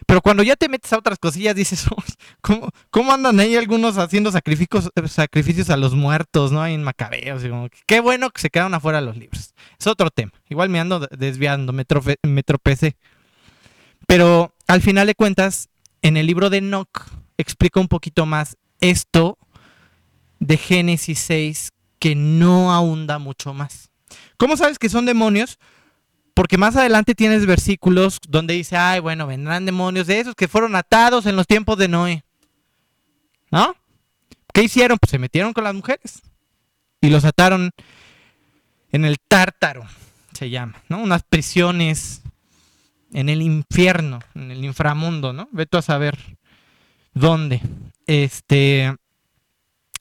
Pero 0.05 0.21
cuando 0.21 0.43
ya 0.43 0.55
te 0.55 0.69
metes 0.69 0.93
a 0.93 0.99
otras 0.99 1.17
cosillas, 1.17 1.55
dices, 1.55 1.85
¿cómo, 2.41 2.69
cómo 2.91 3.11
andan 3.11 3.39
ahí 3.39 3.55
algunos 3.55 3.97
haciendo 3.97 4.31
sacrificios, 4.31 4.91
sacrificios 5.07 5.69
a 5.71 5.77
los 5.77 5.95
muertos, 5.95 6.51
¿no? 6.51 6.61
Hay 6.61 6.75
en 6.75 6.83
Macabeos. 6.83 7.41
qué 7.87 7.99
bueno 8.01 8.29
que 8.29 8.41
se 8.41 8.49
quedaron 8.49 8.73
afuera 8.73 9.01
los 9.01 9.17
libros. 9.17 9.53
Es 9.79 9.87
otro 9.87 10.11
tema. 10.11 10.31
Igual 10.47 10.69
me 10.69 10.79
ando 10.79 10.99
desviando, 10.99 11.73
me, 11.73 11.85
me 12.23 12.43
tropecé. 12.43 12.97
Pero 14.05 14.53
al 14.67 14.81
final 14.81 15.07
de 15.07 15.15
cuentas, 15.15 15.69
en 16.03 16.17
el 16.17 16.27
libro 16.27 16.51
de 16.51 16.57
Enoch 16.57 17.07
explica 17.37 17.79
un 17.79 17.87
poquito 17.87 18.27
más 18.27 18.57
esto 18.79 19.39
de 20.39 20.57
Génesis 20.57 21.17
6 21.19 21.71
que 21.99 22.15
no 22.15 22.73
ahonda 22.73 23.19
mucho 23.19 23.53
más. 23.53 23.89
¿Cómo 24.37 24.57
sabes 24.57 24.79
que 24.79 24.89
son 24.89 25.05
demonios? 25.05 25.59
Porque 26.33 26.57
más 26.57 26.75
adelante 26.75 27.15
tienes 27.15 27.45
versículos 27.45 28.19
donde 28.27 28.53
dice, 28.53 28.75
ay, 28.75 28.99
bueno, 28.99 29.25
vendrán 29.25 29.65
demonios 29.65 30.07
de 30.07 30.19
esos 30.19 30.35
que 30.35 30.47
fueron 30.47 30.75
atados 30.75 31.25
en 31.25 31.35
los 31.35 31.47
tiempos 31.47 31.77
de 31.77 31.87
Noé. 31.87 32.23
¿No? 33.51 33.75
¿Qué 34.53 34.63
hicieron? 34.63 34.97
Pues 34.97 35.11
se 35.11 35.19
metieron 35.19 35.53
con 35.53 35.63
las 35.63 35.73
mujeres 35.73 36.21
y 37.01 37.09
los 37.09 37.25
ataron 37.25 37.71
en 38.91 39.05
el 39.05 39.17
tártaro, 39.19 39.85
se 40.33 40.49
llama, 40.49 40.81
¿no? 40.89 40.99
Unas 40.99 41.23
prisiones 41.23 42.21
en 43.13 43.29
el 43.29 43.41
infierno, 43.41 44.19
en 44.33 44.51
el 44.51 44.63
inframundo, 44.63 45.33
¿no? 45.33 45.47
Vete 45.51 45.77
a 45.77 45.81
saber 45.81 46.17
dónde. 47.13 47.61
Este, 48.07 48.93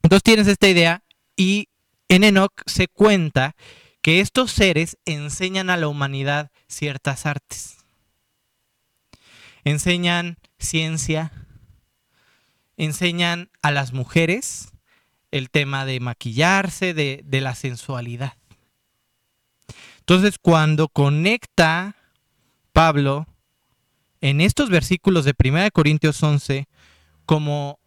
entonces 0.03 0.23
tienes 0.23 0.47
esta 0.47 0.69
idea 0.69 1.03
y 1.37 1.69
en 2.15 2.23
Enoch 2.23 2.63
se 2.67 2.87
cuenta 2.87 3.57
que 4.01 4.21
estos 4.21 4.53
seres 4.53 4.99
enseñan 5.05 5.69
a 5.69 5.77
la 5.77 5.89
humanidad 5.89 6.53
ciertas 6.69 7.27
artes. 7.27 7.79
Enseñan 9.65 10.37
ciencia, 10.59 11.33
enseñan 12.77 13.51
a 13.63 13.73
las 13.73 13.93
mujeres 13.93 14.69
el 15.33 15.51
tema 15.51 15.85
de 15.87 15.99
maquillarse, 15.99 16.95
de, 16.95 17.25
la 17.41 17.57
sensualidad. 17.57 18.35
Entonces, 19.99 20.39
cuando 20.39 20.87
conecta 20.87 21.97
Pablo 22.73 23.27
en 24.21 24.41
estos 24.41 24.71
versículos 24.71 25.25
de 25.25 25.35
1 25.37 25.69
Corintios 25.73 26.23
11, 26.23 26.69
como 27.27 27.81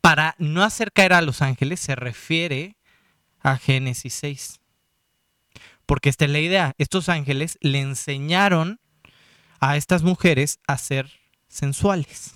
para 0.00 0.34
no 0.38 0.62
hacer 0.62 0.92
caer 0.92 1.12
a 1.12 1.20
los 1.20 1.42
ángeles, 1.42 1.80
se 1.80 1.94
refiere 1.94 2.75
a 3.46 3.58
Génesis 3.58 4.12
6. 4.14 4.60
Porque 5.86 6.08
esta 6.08 6.24
es 6.24 6.32
la 6.32 6.40
idea. 6.40 6.74
Estos 6.78 7.08
ángeles 7.08 7.58
le 7.60 7.80
enseñaron 7.80 8.80
a 9.60 9.76
estas 9.76 10.02
mujeres 10.02 10.58
a 10.66 10.76
ser 10.78 11.12
sensuales. 11.46 12.34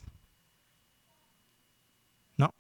¿No? 2.36 2.54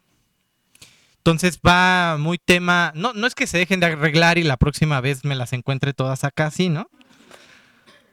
Entonces 1.18 1.60
va 1.64 2.16
muy 2.18 2.38
tema. 2.38 2.90
No, 2.96 3.12
no 3.12 3.28
es 3.28 3.36
que 3.36 3.46
se 3.46 3.56
dejen 3.56 3.78
de 3.78 3.86
arreglar 3.86 4.36
y 4.36 4.42
la 4.42 4.56
próxima 4.56 5.00
vez 5.00 5.24
me 5.24 5.36
las 5.36 5.52
encuentre 5.52 5.94
todas 5.94 6.24
acá, 6.24 6.50
sí, 6.50 6.68
¿no? 6.68 6.90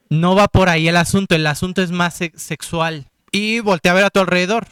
No 0.09 0.35
va 0.35 0.47
por 0.47 0.69
ahí 0.69 0.87
el 0.87 0.97
asunto. 0.97 1.33
El 1.33 1.47
asunto 1.47 1.81
es 1.81 1.89
más 1.89 2.19
sexual. 2.35 3.09
Y 3.31 3.59
voltea 3.61 3.91
a 3.91 3.95
ver 3.95 4.05
a 4.05 4.11
tu 4.11 4.19
alrededor. 4.19 4.67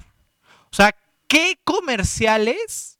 O 0.71 0.75
sea, 0.75 0.95
¿qué 1.27 1.59
comerciales 1.63 2.94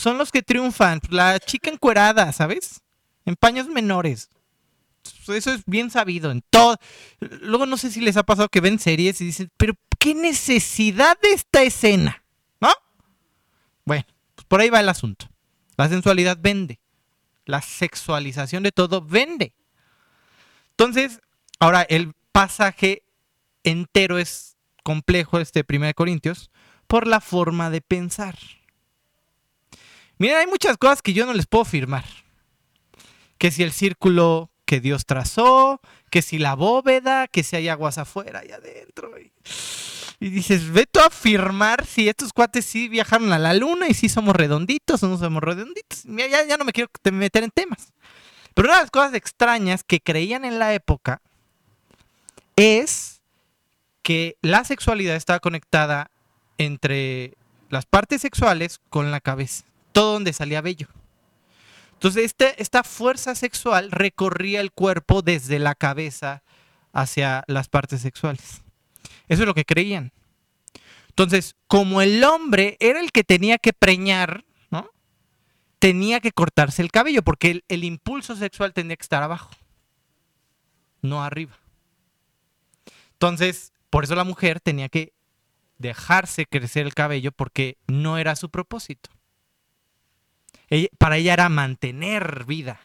son 0.00 0.18
los 0.18 0.32
que 0.32 0.42
triunfan? 0.42 1.00
La 1.10 1.38
chica 1.38 1.70
encuerada, 1.70 2.32
¿sabes? 2.32 2.82
en 3.24 3.36
paños 3.36 3.68
menores. 3.68 4.28
Eso 5.28 5.52
es 5.52 5.64
bien 5.66 5.90
sabido 5.90 6.30
en 6.30 6.42
todo. 6.50 6.76
Luego 7.20 7.66
no 7.66 7.76
sé 7.76 7.90
si 7.90 8.00
les 8.00 8.16
ha 8.16 8.22
pasado 8.22 8.48
que 8.48 8.60
ven 8.60 8.78
series 8.78 9.20
y 9.20 9.26
dicen, 9.26 9.50
pero 9.56 9.74
¿qué 9.98 10.14
necesidad 10.14 11.18
de 11.20 11.30
esta 11.32 11.62
escena? 11.62 12.22
¿No? 12.60 12.70
Bueno, 13.84 14.04
pues 14.34 14.46
por 14.46 14.60
ahí 14.60 14.68
va 14.68 14.80
el 14.80 14.88
asunto. 14.88 15.30
La 15.76 15.88
sensualidad 15.88 16.38
vende. 16.40 16.80
La 17.46 17.62
sexualización 17.62 18.62
de 18.62 18.72
todo 18.72 19.00
vende. 19.02 19.54
Entonces, 20.70 21.20
ahora 21.58 21.82
el 21.82 22.12
pasaje 22.32 23.02
entero 23.64 24.18
es 24.18 24.56
complejo, 24.82 25.38
este 25.38 25.64
1 25.68 25.94
Corintios, 25.94 26.50
por 26.86 27.06
la 27.06 27.20
forma 27.20 27.70
de 27.70 27.80
pensar. 27.80 28.36
Miren, 30.20 30.36
hay 30.36 30.46
muchas 30.46 30.76
cosas 30.76 31.00
que 31.00 31.14
yo 31.14 31.24
no 31.24 31.32
les 31.32 31.46
puedo 31.46 31.64
firmar 31.64 32.04
que 33.38 33.50
si 33.50 33.62
el 33.62 33.72
círculo 33.72 34.50
que 34.66 34.80
Dios 34.80 35.06
trazó, 35.06 35.80
que 36.10 36.20
si 36.20 36.38
la 36.38 36.54
bóveda, 36.54 37.26
que 37.26 37.42
si 37.42 37.56
hay 37.56 37.70
aguas 37.70 37.96
afuera 37.96 38.42
y 38.46 38.52
adentro. 38.52 39.12
Y, 40.20 40.28
dices, 40.28 40.70
veto 40.70 41.00
a 41.00 41.06
afirmar 41.06 41.86
si 41.86 42.06
estos 42.06 42.34
cuates 42.34 42.66
sí 42.66 42.88
viajaron 42.88 43.32
a 43.32 43.38
la 43.38 43.54
luna 43.54 43.88
y 43.88 43.94
si 43.94 44.10
somos 44.10 44.36
redonditos 44.36 45.02
o 45.02 45.08
no 45.08 45.16
somos 45.16 45.42
redonditos. 45.42 46.02
Ya, 46.04 46.44
ya 46.46 46.58
no 46.58 46.66
me 46.66 46.72
quiero 46.72 46.90
meter 47.10 47.44
en 47.44 47.50
temas. 47.50 47.94
Pero 48.52 48.68
una 48.68 48.76
de 48.76 48.82
las 48.82 48.90
cosas 48.90 49.14
extrañas 49.14 49.84
que 49.84 50.00
creían 50.00 50.44
en 50.44 50.58
la 50.58 50.74
época 50.74 51.22
es 52.56 53.22
que 54.02 54.36
la 54.42 54.64
sexualidad 54.64 55.16
estaba 55.16 55.40
conectada 55.40 56.10
entre 56.58 57.38
las 57.70 57.86
partes 57.86 58.20
sexuales 58.20 58.80
con 58.90 59.10
la 59.10 59.20
cabeza, 59.20 59.64
todo 60.00 60.14
donde 60.14 60.32
salía 60.32 60.62
bello. 60.62 60.88
Entonces, 61.92 62.24
este, 62.24 62.54
esta 62.62 62.84
fuerza 62.84 63.34
sexual 63.34 63.90
recorría 63.90 64.62
el 64.62 64.72
cuerpo 64.72 65.20
desde 65.20 65.58
la 65.58 65.74
cabeza 65.74 66.42
hacia 66.94 67.44
las 67.48 67.68
partes 67.68 68.00
sexuales. 68.00 68.62
Eso 69.28 69.42
es 69.42 69.46
lo 69.46 69.52
que 69.52 69.66
creían. 69.66 70.10
Entonces, 71.10 71.54
como 71.66 72.00
el 72.00 72.24
hombre 72.24 72.78
era 72.80 72.98
el 72.98 73.12
que 73.12 73.24
tenía 73.24 73.58
que 73.58 73.74
preñar. 73.74 74.46
Tenía 75.78 76.20
que 76.20 76.32
cortarse 76.32 76.82
el 76.82 76.90
cabello, 76.90 77.22
porque 77.22 77.62
el 77.68 77.84
impulso 77.84 78.36
sexual 78.36 78.74
tenía 78.74 78.96
que 78.96 79.02
estar 79.02 79.22
abajo, 79.22 79.50
no 81.00 81.24
arriba. 81.24 81.58
Entonces, 83.12 83.72
por 83.88 84.04
eso 84.04 84.14
la 84.14 84.24
mujer 84.24 84.60
tenía 84.60 84.90
que 84.90 85.14
dejarse 85.78 86.44
crecer 86.44 86.84
el 86.84 86.92
cabello 86.92 87.32
porque 87.32 87.78
no 87.86 88.18
era 88.18 88.36
su 88.36 88.50
propósito 88.50 89.10
para 90.98 91.16
ella 91.16 91.32
era 91.32 91.48
mantener 91.48 92.44
vida, 92.44 92.80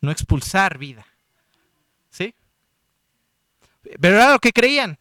no 0.00 0.10
expulsar 0.10 0.78
vida. 0.78 1.06
¿Sí? 2.10 2.34
Pero 4.00 4.16
era 4.16 4.32
lo 4.32 4.38
que 4.38 4.52
creían. 4.52 4.98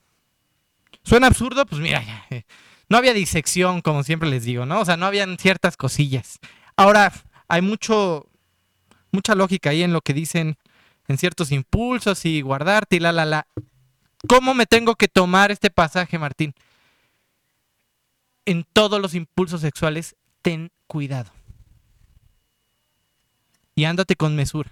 ¿Suena 1.03 1.27
absurdo? 1.27 1.65
Pues 1.65 1.81
mira, 1.81 2.03
eh, 2.29 2.43
no 2.87 2.97
había 2.97 3.13
disección, 3.13 3.81
como 3.81 4.03
siempre 4.03 4.29
les 4.29 4.45
digo, 4.45 4.65
¿no? 4.65 4.79
O 4.79 4.85
sea, 4.85 4.97
no 4.97 5.05
habían 5.05 5.37
ciertas 5.37 5.75
cosillas. 5.75 6.39
Ahora, 6.77 7.11
hay 7.49 7.61
mucho, 7.61 8.29
mucha 9.11 9.35
lógica 9.35 9.71
ahí 9.71 9.83
en 9.83 9.93
lo 9.93 10.01
que 10.01 10.13
dicen 10.13 10.57
en 11.09 11.17
ciertos 11.17 11.51
impulsos 11.51 12.25
y 12.25 12.41
guardarte 12.41 12.95
y 12.95 12.99
la, 12.99 13.11
la, 13.11 13.25
la. 13.25 13.47
¿Cómo 14.27 14.53
me 14.53 14.65
tengo 14.65 14.95
que 14.95 15.09
tomar 15.09 15.51
este 15.51 15.69
pasaje, 15.69 16.17
Martín? 16.17 16.53
En 18.45 18.65
todos 18.71 19.01
los 19.01 19.13
impulsos 19.13 19.59
sexuales, 19.59 20.15
ten 20.41 20.71
cuidado 20.87 21.31
y 23.75 23.85
ándate 23.85 24.15
con 24.15 24.35
mesura. 24.35 24.71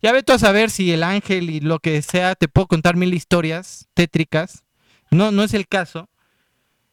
Ya 0.00 0.12
ve 0.12 0.22
tú 0.22 0.32
a 0.32 0.38
saber 0.38 0.70
si 0.70 0.92
el 0.92 1.02
ángel 1.02 1.50
y 1.50 1.60
lo 1.60 1.78
que 1.78 2.02
sea, 2.02 2.34
te 2.34 2.48
puedo 2.48 2.66
contar 2.66 2.96
mil 2.96 3.14
historias 3.14 3.88
tétricas. 3.94 4.64
No, 5.10 5.30
no 5.30 5.42
es 5.42 5.54
el 5.54 5.68
caso. 5.68 6.08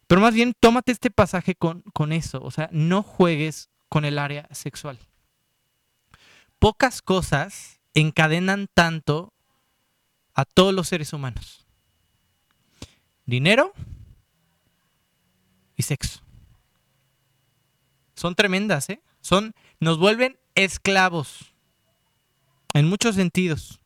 Pero 0.06 0.20
más 0.20 0.34
bien 0.34 0.54
tómate 0.58 0.92
este 0.92 1.10
pasaje 1.10 1.54
con, 1.54 1.82
con 1.92 2.12
eso. 2.12 2.40
O 2.42 2.50
sea, 2.50 2.68
no 2.72 3.02
juegues 3.02 3.68
con 3.88 4.04
el 4.04 4.18
área 4.18 4.48
sexual. 4.52 4.98
Pocas 6.58 7.02
cosas 7.02 7.80
encadenan 7.94 8.68
tanto 8.72 9.32
a 10.34 10.44
todos 10.44 10.74
los 10.74 10.88
seres 10.88 11.12
humanos. 11.12 11.66
Dinero 13.26 13.72
y 15.76 15.82
sexo. 15.82 16.20
Son 18.14 18.34
tremendas, 18.34 18.90
¿eh? 18.90 19.02
Son, 19.20 19.54
nos 19.80 19.98
vuelven 19.98 20.38
esclavos. 20.64 21.54
en 22.72 22.88
muchos 22.88 23.16
sentidos. 23.16 23.80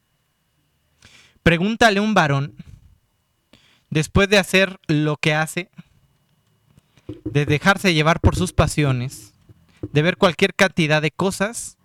Pregúntale 1.42 2.00
a 2.00 2.02
un 2.02 2.12
varón, 2.12 2.54
después 3.88 4.28
de 4.28 4.38
hacer 4.38 4.78
lo 4.88 5.16
que 5.16 5.32
hace, 5.32 5.70
de 7.24 7.46
dejarse 7.46 7.94
llevar 7.94 8.20
por 8.20 8.36
sus 8.36 8.52
pasiones, 8.52 9.32
de 9.92 10.02
ver 10.02 10.16
cualquier 10.16 10.54
cantidad 10.54 11.00
de 11.00 11.10
cosas, 11.10 11.78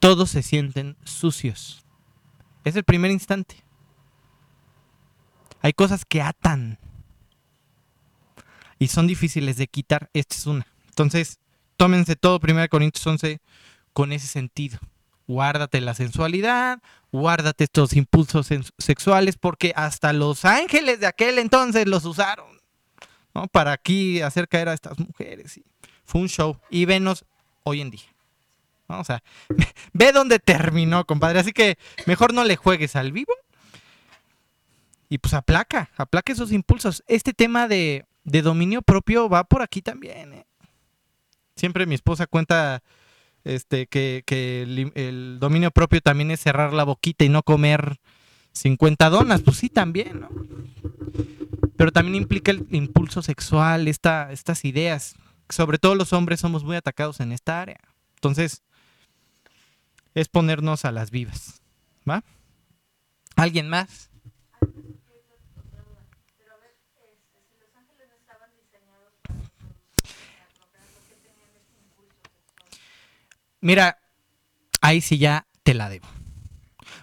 todos 0.00 0.30
se 0.30 0.42
sienten 0.42 0.96
sucios. 1.04 1.84
Es 2.64 2.76
el 2.76 2.84
primer 2.84 3.10
instante. 3.10 3.62
Hay 5.60 5.72
cosas 5.72 6.04
que 6.04 6.20
atan 6.20 6.78
y 8.78 8.88
son 8.88 9.06
difíciles 9.06 9.56
de 9.56 9.66
quitar. 9.66 10.10
Esta 10.12 10.34
es 10.34 10.46
una. 10.46 10.66
Entonces, 10.88 11.38
tómense 11.76 12.16
todo 12.16 12.38
1 12.42 12.68
Corintios 12.68 13.06
11 13.06 13.40
con 13.94 14.12
ese 14.12 14.26
sentido. 14.26 14.78
Guárdate 15.26 15.80
la 15.80 15.94
sensualidad, 15.94 16.80
guárdate 17.10 17.64
estos 17.64 17.94
impulsos 17.94 18.50
sexuales, 18.76 19.38
porque 19.38 19.72
hasta 19.74 20.12
los 20.12 20.44
ángeles 20.44 21.00
de 21.00 21.06
aquel 21.06 21.38
entonces 21.38 21.86
los 21.88 22.04
usaron, 22.04 22.60
¿no? 23.34 23.46
Para 23.48 23.72
aquí 23.72 24.20
hacer 24.20 24.48
caer 24.48 24.68
a 24.68 24.74
estas 24.74 24.98
mujeres. 24.98 25.58
fue 26.04 26.20
un 26.20 26.28
show. 26.28 26.58
Y 26.68 26.84
venos 26.84 27.24
hoy 27.62 27.80
en 27.80 27.90
día. 27.90 28.14
O 28.88 29.04
sea, 29.04 29.22
ve 29.94 30.12
dónde 30.12 30.38
terminó, 30.40 31.06
compadre. 31.06 31.38
Así 31.38 31.52
que 31.52 31.78
mejor 32.04 32.34
no 32.34 32.44
le 32.44 32.56
juegues 32.56 32.96
al 32.96 33.12
vivo. 33.12 33.32
Y 35.08 35.18
pues 35.18 35.32
aplaca, 35.32 35.90
aplaca 35.96 36.32
esos 36.32 36.52
impulsos. 36.52 37.02
Este 37.06 37.32
tema 37.32 37.66
de, 37.68 38.04
de 38.24 38.42
dominio 38.42 38.82
propio 38.82 39.28
va 39.30 39.44
por 39.44 39.62
aquí 39.62 39.80
también. 39.80 40.34
¿eh? 40.34 40.46
Siempre 41.56 41.86
mi 41.86 41.94
esposa 41.94 42.26
cuenta 42.26 42.82
este, 43.44 43.86
que, 43.86 44.24
el, 44.94 45.38
dominio 45.38 45.70
propio 45.70 46.00
también 46.00 46.30
es 46.30 46.40
cerrar 46.40 46.72
la 46.72 46.84
boquita 46.84 47.24
y 47.24 47.28
no 47.28 47.42
comer 47.42 47.98
50 48.52 49.10
donas, 49.10 49.42
pues 49.42 49.58
sí, 49.58 49.68
también, 49.68 50.20
¿no? 50.20 50.28
Pero 51.76 51.92
también 51.92 52.14
implica 52.14 52.50
el 52.52 52.66
impulso 52.70 53.22
sexual, 53.22 53.88
esta, 53.88 54.32
estas 54.32 54.64
ideas. 54.64 55.16
Sobre 55.48 55.78
todo 55.78 55.94
los 55.94 56.12
hombres 56.12 56.40
somos 56.40 56.64
muy 56.64 56.76
atacados 56.76 57.20
en 57.20 57.32
esta 57.32 57.60
área. 57.60 57.80
Entonces, 58.14 58.62
es 60.14 60.28
ponernos 60.28 60.84
a 60.84 60.92
las 60.92 61.10
vivas, 61.10 61.62
¿va? 62.08 62.22
¿Alguien 63.36 63.68
más? 63.68 64.10
Mira, 73.64 73.96
ahí 74.82 75.00
sí 75.00 75.16
ya 75.16 75.46
te 75.62 75.72
la 75.72 75.88
debo. 75.88 76.06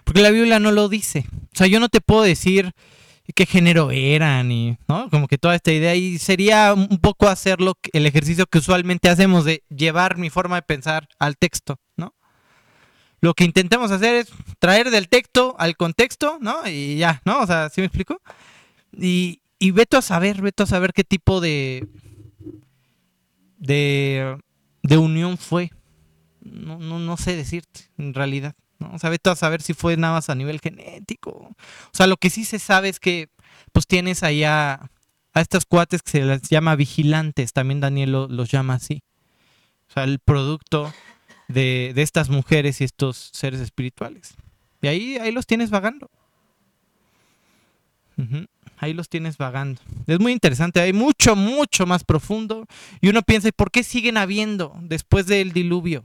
Porque 0.04 0.22
la 0.22 0.30
Biblia 0.30 0.60
no 0.60 0.70
lo 0.70 0.88
dice. 0.88 1.26
O 1.52 1.56
sea, 1.56 1.66
yo 1.66 1.80
no 1.80 1.88
te 1.88 2.00
puedo 2.00 2.22
decir 2.22 2.70
qué 3.34 3.46
género 3.46 3.90
eran 3.90 4.52
y, 4.52 4.78
¿no? 4.86 5.10
Como 5.10 5.26
que 5.26 5.38
toda 5.38 5.56
esta 5.56 5.72
idea. 5.72 5.96
Y 5.96 6.18
sería 6.18 6.72
un 6.72 7.00
poco 7.00 7.26
hacerlo 7.26 7.74
el 7.92 8.06
ejercicio 8.06 8.46
que 8.46 8.58
usualmente 8.58 9.08
hacemos 9.08 9.44
de 9.44 9.64
llevar 9.70 10.18
mi 10.18 10.30
forma 10.30 10.54
de 10.54 10.62
pensar 10.62 11.08
al 11.18 11.36
texto, 11.36 11.80
¿no? 11.96 12.14
Lo 13.20 13.34
que 13.34 13.42
intentemos 13.42 13.90
hacer 13.90 14.14
es 14.14 14.28
traer 14.60 14.92
del 14.92 15.08
texto 15.08 15.56
al 15.58 15.76
contexto, 15.76 16.38
¿no? 16.40 16.64
Y 16.64 16.98
ya, 16.98 17.22
¿no? 17.24 17.40
O 17.40 17.46
sea, 17.48 17.70
¿sí 17.70 17.80
me 17.80 17.88
explico? 17.88 18.22
Y, 18.96 19.42
y 19.58 19.74
a 19.96 20.00
saber, 20.00 20.42
veto 20.42 20.62
a 20.62 20.66
saber 20.66 20.92
qué 20.92 21.02
tipo 21.02 21.40
de, 21.40 21.88
de, 23.58 24.38
de 24.84 24.96
unión 24.96 25.38
fue 25.38 25.72
no, 26.44 26.78
no, 26.78 26.98
no 26.98 27.16
sé 27.16 27.36
decirte, 27.36 27.88
en 27.98 28.14
realidad. 28.14 28.54
¿no? 28.78 28.92
O 28.92 28.98
sea, 28.98 29.10
a 29.10 29.36
saber 29.36 29.62
si 29.62 29.74
fue 29.74 29.96
nada 29.96 30.14
más 30.14 30.30
a 30.30 30.34
nivel 30.34 30.60
genético. 30.60 31.30
O 31.30 31.56
sea, 31.92 32.06
lo 32.06 32.16
que 32.16 32.30
sí 32.30 32.44
se 32.44 32.58
sabe 32.58 32.88
es 32.88 33.00
que 33.00 33.28
pues 33.72 33.86
tienes 33.86 34.22
allá 34.22 34.90
a 35.34 35.40
estas 35.40 35.64
cuates 35.64 36.02
que 36.02 36.10
se 36.10 36.24
les 36.24 36.42
llama 36.42 36.76
vigilantes, 36.76 37.52
también 37.52 37.80
Daniel 37.80 38.12
los 38.12 38.50
llama 38.50 38.74
así. 38.74 39.02
O 39.88 39.92
sea, 39.92 40.04
el 40.04 40.18
producto 40.18 40.92
de, 41.48 41.92
de, 41.94 42.02
estas 42.02 42.28
mujeres 42.28 42.80
y 42.80 42.84
estos 42.84 43.30
seres 43.32 43.60
espirituales. 43.60 44.34
Y 44.80 44.88
ahí, 44.88 45.16
ahí 45.18 45.32
los 45.32 45.46
tienes 45.46 45.70
vagando. 45.70 46.10
Ahí 48.78 48.92
los 48.94 49.08
tienes 49.08 49.36
vagando. 49.36 49.80
Es 50.06 50.18
muy 50.18 50.32
interesante, 50.32 50.80
hay 50.80 50.92
mucho, 50.92 51.36
mucho 51.36 51.86
más 51.86 52.04
profundo. 52.04 52.66
Y 53.00 53.08
uno 53.08 53.22
piensa, 53.22 53.50
¿por 53.52 53.70
qué 53.70 53.84
siguen 53.84 54.16
habiendo 54.16 54.76
después 54.80 55.26
del 55.26 55.52
diluvio? 55.52 56.02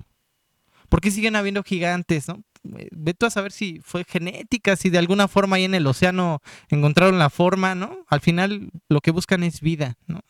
¿Por 0.90 1.02
qué 1.02 1.12
siguen 1.12 1.36
habiendo 1.36 1.64
gigantes? 1.64 2.28
¿no? 2.28 2.44
Eh, 2.78 2.90
Vete 2.92 3.26
a 3.26 3.30
saber 3.30 3.52
si 3.52 3.80
fue 3.84 4.04
genética, 4.04 4.76
si 4.76 4.90
de 4.90 4.98
alguna 4.98 5.28
forma 5.28 5.58
ahí 5.58 5.66
en 5.66 5.76
el 5.76 5.88
océano 5.88 6.42
encontraron 6.70 7.20
la 7.20 7.30
forma, 7.30 7.76
¿no? 7.76 8.06
Al 8.08 8.22
final 8.22 8.70
lo 8.90 9.02
que 9.02 9.12
buscan 9.12 9.44
es 9.44 9.62
vida, 9.62 9.96
¿no? 10.08 10.22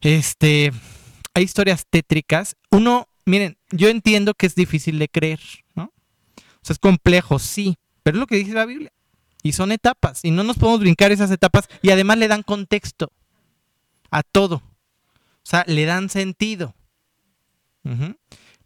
Este, 0.00 0.72
hay 1.34 1.44
historias 1.44 1.86
tétricas. 1.88 2.56
Uno, 2.70 3.08
miren, 3.24 3.56
yo 3.70 3.88
entiendo 3.88 4.34
que 4.34 4.46
es 4.46 4.54
difícil 4.54 4.98
de 4.98 5.08
creer, 5.08 5.40
¿no? 5.74 5.92
O 6.36 6.64
sea, 6.64 6.74
es 6.74 6.78
complejo, 6.78 7.38
sí, 7.38 7.76
pero 8.02 8.16
es 8.16 8.20
lo 8.20 8.26
que 8.26 8.36
dice 8.36 8.52
la 8.52 8.66
Biblia. 8.66 8.92
Y 9.44 9.52
son 9.52 9.72
etapas, 9.72 10.24
y 10.24 10.30
no 10.30 10.44
nos 10.44 10.56
podemos 10.56 10.80
brincar 10.80 11.10
esas 11.10 11.30
etapas, 11.30 11.68
y 11.82 11.90
además 11.90 12.18
le 12.18 12.28
dan 12.28 12.42
contexto 12.42 13.12
a 14.10 14.22
todo. 14.22 14.56
O 14.56 15.44
sea, 15.44 15.64
le 15.66 15.84
dan 15.84 16.08
sentido 16.08 16.76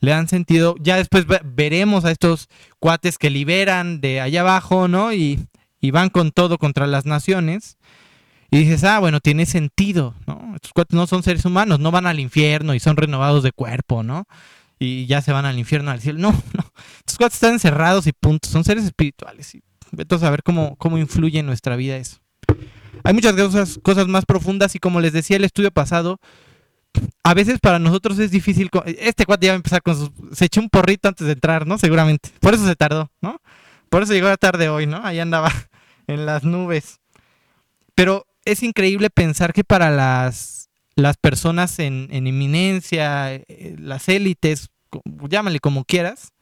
le 0.01 0.11
dan 0.11 0.29
sentido. 0.29 0.75
Ya 0.81 0.97
después 0.97 1.27
veremos 1.45 2.05
a 2.05 2.11
estos 2.11 2.49
cuates 2.79 3.19
que 3.19 3.31
liberan 3.31 4.01
de 4.01 4.21
allá 4.21 4.41
abajo, 4.43 4.89
¿no? 4.89 5.13
Y, 5.13 5.47
van 5.93 6.11
con 6.11 6.33
todo 6.33 6.59
contra 6.59 6.89
las 6.89 7.07
naciones. 7.07 7.79
Y 8.51 8.59
dices, 8.59 8.83
ah, 8.83 8.99
bueno, 8.99 9.21
tiene 9.21 9.47
sentido, 9.47 10.15
¿no? 10.27 10.53
Estos 10.57 10.73
cuates 10.73 10.97
no 10.97 11.07
son 11.07 11.23
seres 11.23 11.45
humanos, 11.45 11.79
no 11.79 11.93
van 11.93 12.07
al 12.07 12.19
infierno 12.19 12.75
y 12.75 12.81
son 12.81 12.97
renovados 12.97 13.45
de 13.45 13.53
cuerpo, 13.53 14.03
¿no? 14.03 14.25
Y 14.81 15.07
ya 15.07 15.23
se 15.23 15.31
van 15.33 15.45
al 15.45 15.59
infierno, 15.59 15.91
al 15.91 16.01
cielo. 16.01 16.19
No, 16.21 16.33
no. 16.33 16.73
Estos 16.99 17.19
cuates 17.19 17.35
están 17.35 17.53
encerrados 17.53 18.07
y 18.09 18.13
punto. 18.13 18.49
Son 18.49 18.65
seres 18.65 18.85
espirituales. 18.85 19.55
Y 19.55 19.63
vete 19.93 20.17
a 20.17 20.19
saber 20.19 20.43
cómo, 20.43 20.75
cómo 20.77 20.99
influye 20.99 21.39
en 21.39 21.47
nuestra 21.47 21.77
vida 21.77 21.97
eso. 21.97 22.19
Hay 23.05 23.15
muchas 23.15 23.35
cosas 23.83 24.09
más 24.09 24.25
profundas 24.25 24.75
y 24.75 24.81
como 24.81 25.01
les 25.01 25.13
decía 25.13 25.37
el 25.37 25.45
estudio 25.45 25.71
pasado, 25.71 26.19
a 27.23 27.35
veces 27.35 27.59
para 27.61 27.79
nosotros 27.79 28.19
es 28.19 28.31
difícil. 28.31 28.71
Este 28.85 29.27
cuate 29.27 29.47
ya 29.47 29.53
va 29.53 29.55
a 29.55 29.57
empezar 29.57 29.83
con 29.83 29.97
sus. 29.97 30.11
Se 30.33 30.47
echó 30.47 30.61
un 30.61 30.71
porrito 30.71 31.09
antes 31.09 31.27
de 31.27 31.33
entrar, 31.33 31.67
¿no? 31.67 31.79
Seguramente. 31.79 32.31
Por 32.41 32.55
eso 32.55 32.67
se 32.67 32.77
tardó, 32.77 33.11
¿no? 33.21 33.41
Por 33.89 34.03
eso 34.03 34.13
llegó 34.13 34.29
la 34.29 34.37
tarde 34.37 34.69
hoy, 34.69 34.87
¿no? 34.87 35.01
Ahí 35.05 35.19
andaba 35.21 35.53
en 36.07 36.27
las 36.27 36.45
nubes. 36.45 37.01
Pero 37.95 38.27
es 38.45 38.63
increíble 38.63 39.11
pensar 39.11 39.53
que 39.53 39.65
para 39.65 39.91
las, 39.91 40.69
las 40.95 41.17
personas 41.17 41.79
en, 41.79 42.09
en 42.11 42.27
eminencia, 42.27 43.35
eh, 43.35 43.77
las 43.79 44.09
élites, 44.09 44.71
llámale 45.29 45.61
como 45.61 45.85
quieras, 45.85 46.33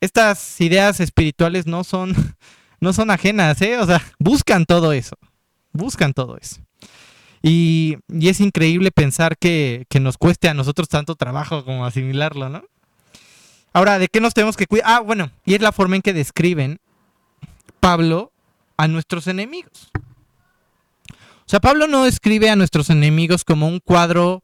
estas 0.00 0.60
ideas 0.60 0.98
espirituales 0.98 1.66
no 1.66 1.84
son, 1.84 2.14
no 2.80 2.92
son 2.92 3.10
ajenas, 3.10 3.62
¿eh? 3.62 3.78
O 3.78 3.86
sea, 3.86 4.02
buscan 4.18 4.66
todo 4.66 4.92
eso. 4.92 5.16
Buscan 5.72 6.12
todo 6.12 6.36
eso. 6.36 6.60
Y, 7.42 7.98
es 8.08 8.40
increíble 8.40 8.92
pensar 8.92 9.36
que, 9.36 9.86
nos 10.00 10.16
cueste 10.16 10.48
a 10.48 10.54
nosotros 10.54 10.88
tanto 10.88 11.16
trabajo 11.16 11.64
como 11.64 11.84
asimilarlo, 11.84 12.48
¿no? 12.48 12.62
Ahora, 13.72 13.98
¿de 13.98 14.08
qué 14.08 14.20
nos 14.20 14.34
tenemos 14.34 14.56
que 14.56 14.66
cuidar? 14.66 14.86
Ah, 14.88 15.00
bueno, 15.00 15.30
y 15.44 15.54
es 15.54 15.60
la 15.60 15.72
forma 15.72 15.96
en 15.96 16.02
que 16.02 16.12
describen 16.12 16.78
Pablo 17.80 18.32
a 18.76 18.86
nuestros 18.86 19.26
enemigos. 19.26 19.90
O 21.10 21.48
sea, 21.52 21.58
Pablo 21.58 21.88
no 21.88 22.04
describe 22.04 22.50
a 22.50 22.56
nuestros 22.56 22.90
enemigos 22.90 23.44
como 23.44 23.66
un 23.66 23.80
cuadro, 23.80 24.42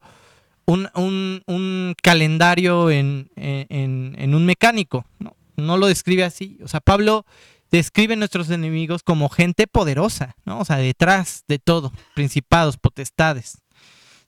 un, 0.64 1.94
calendario 2.02 2.90
en, 2.90 3.30
en, 3.36 4.34
un 4.34 4.44
mecánico, 4.44 5.06
¿no? 5.18 5.36
No 5.56 5.76
lo 5.76 5.86
describe 5.86 6.24
así. 6.24 6.58
O 6.62 6.68
sea, 6.68 6.80
Pablo 6.80 7.24
describe 7.70 8.16
nuestros 8.16 8.50
enemigos 8.50 9.02
como 9.02 9.28
gente 9.28 9.66
poderosa, 9.66 10.36
¿no? 10.44 10.60
O 10.60 10.64
sea, 10.64 10.76
detrás 10.76 11.44
de 11.48 11.58
todo, 11.58 11.92
principados, 12.14 12.76
potestades. 12.76 13.58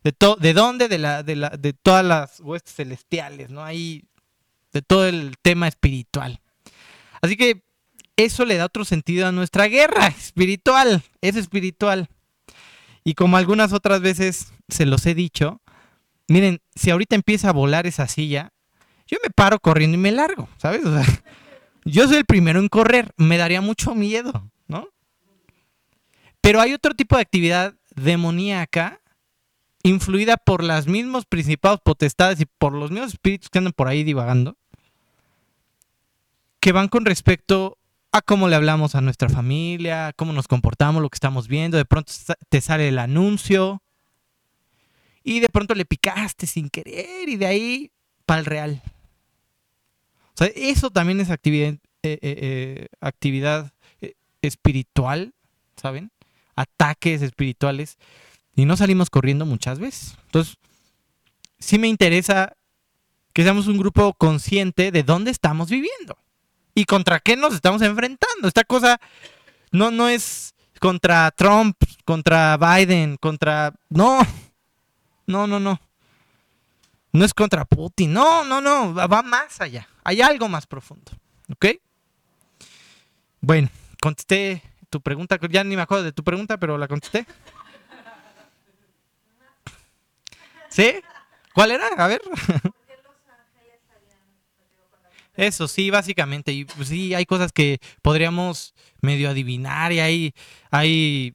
¿De, 0.03 0.15
¿De 0.41 0.53
dónde? 0.53 0.89
De, 0.89 0.99
la, 0.99 1.23
de, 1.23 1.37
la, 1.37 1.51
de 1.51 1.73
todas 1.73 2.05
las 2.05 2.41
huestes 2.41 2.75
celestiales, 2.75 3.51
¿no? 3.51 3.63
Ahí, 3.63 4.05
de 4.73 4.83
todo 4.83 5.07
el 5.07 5.37
tema 5.43 5.69
espiritual. 5.69 6.41
Así 7.21 7.37
que 7.37 7.63
eso 8.17 8.45
le 8.45 8.57
da 8.57 8.67
otro 8.67 8.85
sentido 8.85 9.27
a 9.27 9.33
nuestra 9.33 9.67
guerra 9.67 10.07
espiritual, 10.09 11.03
es 11.21 11.37
espiritual. 11.37 12.09
Y 13.05 13.15
como 13.15 13.37
algunas 13.37 13.73
otras 13.73 14.01
veces 14.01 14.53
se 14.69 14.87
los 14.87 15.07
he 15.07 15.15
dicho, 15.15 15.61
miren, 16.29 16.61
si 16.75 16.91
ahorita 16.91 17.17
empieza 17.17 17.49
a 17.49 17.53
volar 17.53 17.87
esa 17.87 18.07
silla, 18.09 18.53
yo 19.07 19.19
me 19.23 19.31
paro 19.31 19.59
corriendo 19.59 19.97
y 19.97 20.01
me 20.01 20.13
largo, 20.13 20.49
¿sabes? 20.59 20.85
O 20.85 20.93
sea, 20.93 21.23
yo 21.85 22.07
soy 22.09 22.19
el 22.19 22.25
primero 22.25 22.61
en 22.61 22.69
correr, 22.69 23.13
me 23.17 23.39
daría 23.39 23.61
mucho 23.61 23.95
miedo, 23.95 24.51
¿no? 24.67 24.89
Pero 26.41 26.61
hay 26.61 26.73
otro 26.73 26.95
tipo 26.95 27.17
de 27.17 27.23
actividad 27.23 27.75
demoníaca 27.95 29.01
influida 29.83 30.37
por 30.37 30.63
las 30.63 30.87
mismos 30.87 31.25
principados 31.25 31.81
potestades 31.83 32.41
y 32.41 32.47
por 32.47 32.73
los 32.73 32.91
mismos 32.91 33.15
espíritus 33.15 33.49
que 33.49 33.59
andan 33.59 33.73
por 33.73 33.89
ahí 33.89 34.05
divagando, 34.05 34.57
que 36.61 36.73
van 36.73 36.89
con 36.89 37.05
respecto 37.05 37.79
a 38.13 38.21
cómo 38.21 38.49
le 38.49 38.57
hablamos 38.57 38.95
a 38.95 39.01
nuestra 39.01 39.29
familia, 39.29 40.13
cómo 40.17 40.33
nos 40.33 40.49
comportamos, 40.49 41.03
lo 41.03 41.09
que 41.09 41.17
estamos 41.17 41.49
viendo. 41.49 41.77
De 41.77 41.85
pronto 41.85 42.13
te 42.49 42.61
sale 42.61 42.89
el 42.89 42.99
anuncio 42.99 43.83
y 45.23 45.41
de 45.41 45.49
pronto 45.49 45.75
le 45.75 45.85
picaste 45.85 46.47
sin 46.47 46.69
querer 46.69 47.29
y 47.29 47.37
de 47.37 47.47
ahí 47.47 47.93
para 48.27 48.41
el 48.41 48.47
real. 48.47 48.83
O 50.35 50.37
sea, 50.37 50.49
eso 50.55 50.91
también 50.91 51.21
es 51.21 51.31
actividad, 51.31 51.75
eh, 51.75 51.79
eh, 52.03 52.19
eh, 52.23 52.87
actividad 53.01 53.73
espiritual, 54.43 55.35
¿saben? 55.77 56.11
Ataques 56.57 57.23
espirituales 57.23 57.99
y 58.55 58.65
no 58.65 58.77
salimos 58.77 59.11
corriendo 59.11 59.47
muchas 59.47 59.79
veces. 59.79 60.17
Entonces, 60.27 60.57
sí 61.59 61.79
me 61.79 61.89
interesa 61.89 62.57
que 63.33 63.43
seamos 63.43 63.67
un 63.67 63.79
grupo 63.79 64.15
consciente 64.15 64.91
de 64.91 65.03
dónde 65.03 65.31
estamos 65.31 65.71
viviendo 65.71 66.19
y 66.75 66.85
contra 66.85 67.21
qué 67.21 67.37
nos 67.37 67.55
estamos 67.55 67.83
enfrentando. 67.83 68.49
Esta 68.49 68.65
cosa 68.65 69.01
no, 69.71 69.91
no 69.91 70.09
es 70.09 70.55
contra 70.81 71.31
Trump, 71.33 71.77
contra 72.05 72.57
Biden, 72.57 73.17
contra... 73.19 73.75
No, 73.89 74.21
no, 75.27 75.47
no, 75.47 75.61
no. 75.61 75.81
No 77.13 77.25
es 77.25 77.35
contra 77.35 77.65
Putin, 77.65 78.13
no, 78.13 78.45
no, 78.45 78.61
no, 78.61 78.95
va 78.95 79.23
más 79.23 79.61
allá. 79.61 79.89
Hay 80.05 80.21
algo 80.23 80.49
más 80.49 80.67
profundo, 80.67 81.13
¿ok? 81.53 81.67
Bueno, 83.41 83.69
contesté 84.01 84.63
tu 84.91 85.01
pregunta, 85.01 85.39
ya 85.51 85.65
ni 85.65 85.77
me 85.77 85.83
acuerdo 85.83 86.05
de 86.05 86.13
tu 86.13 86.25
pregunta, 86.25 86.59
pero 86.59 86.77
la 86.77 86.89
contesté. 86.89 87.27
¿Sí? 90.69 90.95
¿Cuál 91.55 91.73
era? 91.73 91.89
A 91.89 92.07
ver. 92.07 92.21
Eso 95.37 95.69
sí, 95.69 95.91
básicamente. 95.91 96.53
Y 96.53 96.65
pues, 96.65 96.89
sí, 96.89 97.15
hay 97.15 97.25
cosas 97.25 97.53
que 97.53 97.81
podríamos 98.03 98.75
medio 99.01 99.31
adivinar 99.31 99.93
y 99.93 100.01
hay, 100.01 100.35
hay, 100.71 101.35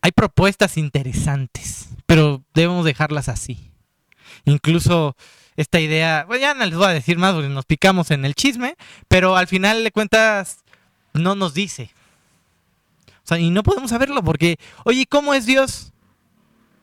hay 0.00 0.12
propuestas 0.12 0.76
interesantes, 0.76 1.88
pero 2.06 2.42
debemos 2.52 2.84
dejarlas 2.84 3.28
así. 3.28 3.70
Incluso 4.44 5.16
esta 5.56 5.80
idea, 5.80 6.24
bueno, 6.26 6.40
ya 6.40 6.54
no 6.54 6.64
les 6.64 6.76
voy 6.76 6.86
a 6.86 6.90
decir 6.90 7.18
más 7.18 7.34
porque 7.34 7.48
nos 7.48 7.64
picamos 7.64 8.10
en 8.10 8.24
el 8.24 8.34
chisme, 8.34 8.76
pero 9.08 9.36
al 9.36 9.46
final 9.46 9.84
de 9.84 9.92
cuentas 9.92 10.64
no 11.12 11.34
nos 11.34 11.54
dice. 11.54 11.90
O 13.24 13.26
sea, 13.26 13.38
y 13.38 13.50
no 13.50 13.62
podemos 13.62 13.90
saberlo 13.90 14.22
porque, 14.22 14.58
oye, 14.84 15.06
¿cómo 15.06 15.32
es 15.32 15.46
Dios? 15.46 15.92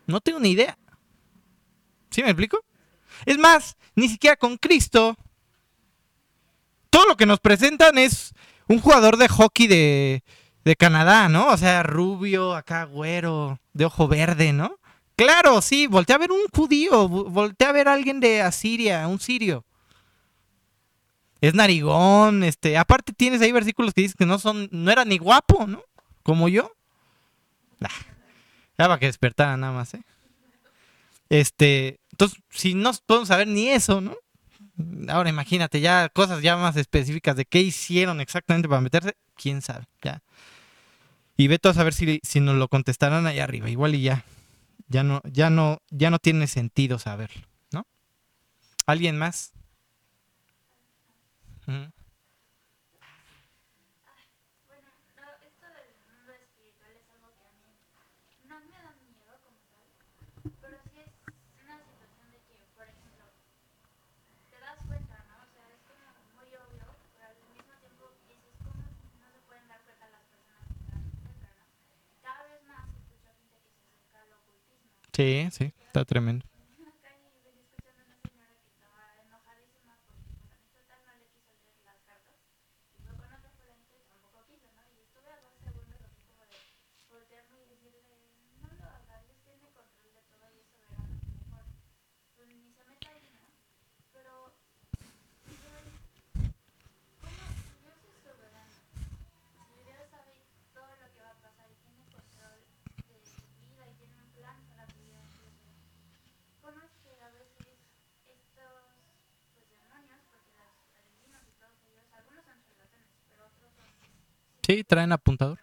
No 0.08 0.22
tengo 0.22 0.40
ni 0.40 0.52
idea. 0.52 0.78
¿Sí 2.10 2.24
me 2.24 2.30
explico? 2.30 2.64
Es 3.26 3.38
más, 3.38 3.78
ni 3.96 4.10
siquiera 4.10 4.36
con 4.36 4.58
Cristo. 4.58 5.16
Todo 6.90 7.06
lo 7.08 7.16
que 7.16 7.26
nos 7.26 7.40
presentan 7.40 7.98
es 7.98 8.34
un 8.68 8.80
jugador 8.80 9.18
de 9.18 9.28
hockey 9.28 9.68
de, 9.68 10.24
de 10.64 10.76
Canadá, 10.76 11.30
¿no? 11.30 11.50
O 11.50 11.58
sea, 11.58 11.84
rubio, 11.84 12.56
acá 12.56 12.86
güero, 12.86 13.60
de 13.74 13.86
ojo 13.86 14.08
verde, 14.08 14.54
¿no? 14.54 14.78
Claro, 15.22 15.62
sí, 15.62 15.86
voltea 15.86 16.16
a 16.16 16.20
ver 16.20 16.32
un 16.32 16.48
judío, 16.52 17.08
voltea 17.08 17.70
a 17.70 17.74
ver 17.74 17.88
a 17.88 17.94
alguien 17.94 18.20
de 18.20 18.42
Asiria, 18.42 19.08
un 19.08 19.20
sirio. 19.20 19.64
Es 21.42 21.54
narigón, 21.54 22.44
este, 22.44 22.76
aparte 22.76 23.14
tienes 23.14 23.40
ahí 23.42 23.52
versículos 23.52 23.94
que 23.94 24.02
dicen 24.02 24.16
que 24.18 24.26
no 24.26 24.40
son, 24.40 24.68
no 24.72 24.90
era 24.90 25.06
ni 25.06 25.20
guapo, 25.20 25.68
¿no? 25.68 25.84
Como 26.24 26.50
yo. 26.50 26.72
ya 27.80 27.88
para 28.78 28.98
que 28.98 29.06
despertara 29.06 29.58
nada 29.58 29.74
más, 29.74 29.94
¿eh? 29.94 30.02
Este, 31.30 32.00
entonces, 32.10 32.40
si 32.50 32.74
no 32.74 32.92
podemos 33.06 33.28
saber 33.28 33.48
ni 33.48 33.70
eso, 33.70 34.02
¿no? 34.02 34.18
Ahora 35.08 35.30
imagínate 35.30 35.82
ya 35.82 36.10
cosas 36.10 36.42
ya 36.42 36.58
más 36.58 36.78
específicas 36.78 37.36
de 37.36 37.46
qué 37.46 37.60
hicieron 37.60 38.22
exactamente 38.22 38.68
para 38.68 38.82
meterse, 38.82 39.14
quién 39.36 39.62
sabe, 39.62 39.86
ya. 40.02 40.24
Y 41.38 41.48
ve 41.48 41.60
a 41.62 41.74
saber 41.76 41.94
si, 41.94 42.20
si 42.24 42.40
nos 42.40 42.56
lo 42.56 42.70
contestarán 42.70 43.28
allá 43.28 43.44
arriba, 43.44 43.70
igual 43.70 43.94
y 43.94 44.02
ya. 44.02 44.26
Ya 44.92 45.04
no, 45.04 45.22
ya 45.24 45.50
no, 45.50 45.78
ya 45.90 46.10
no 46.10 46.20
tiene 46.20 46.48
sentido 46.48 47.00
saberlo, 47.00 47.48
¿no? 47.72 47.88
¿Alguien 48.86 49.18
más? 49.18 49.54
Sí, 75.22 75.48
sí, 75.52 75.74
está 75.86 76.04
tremendo. 76.04 76.46
Sí, 114.72 114.86
traen 114.86 115.12
apuntador. 115.12 115.60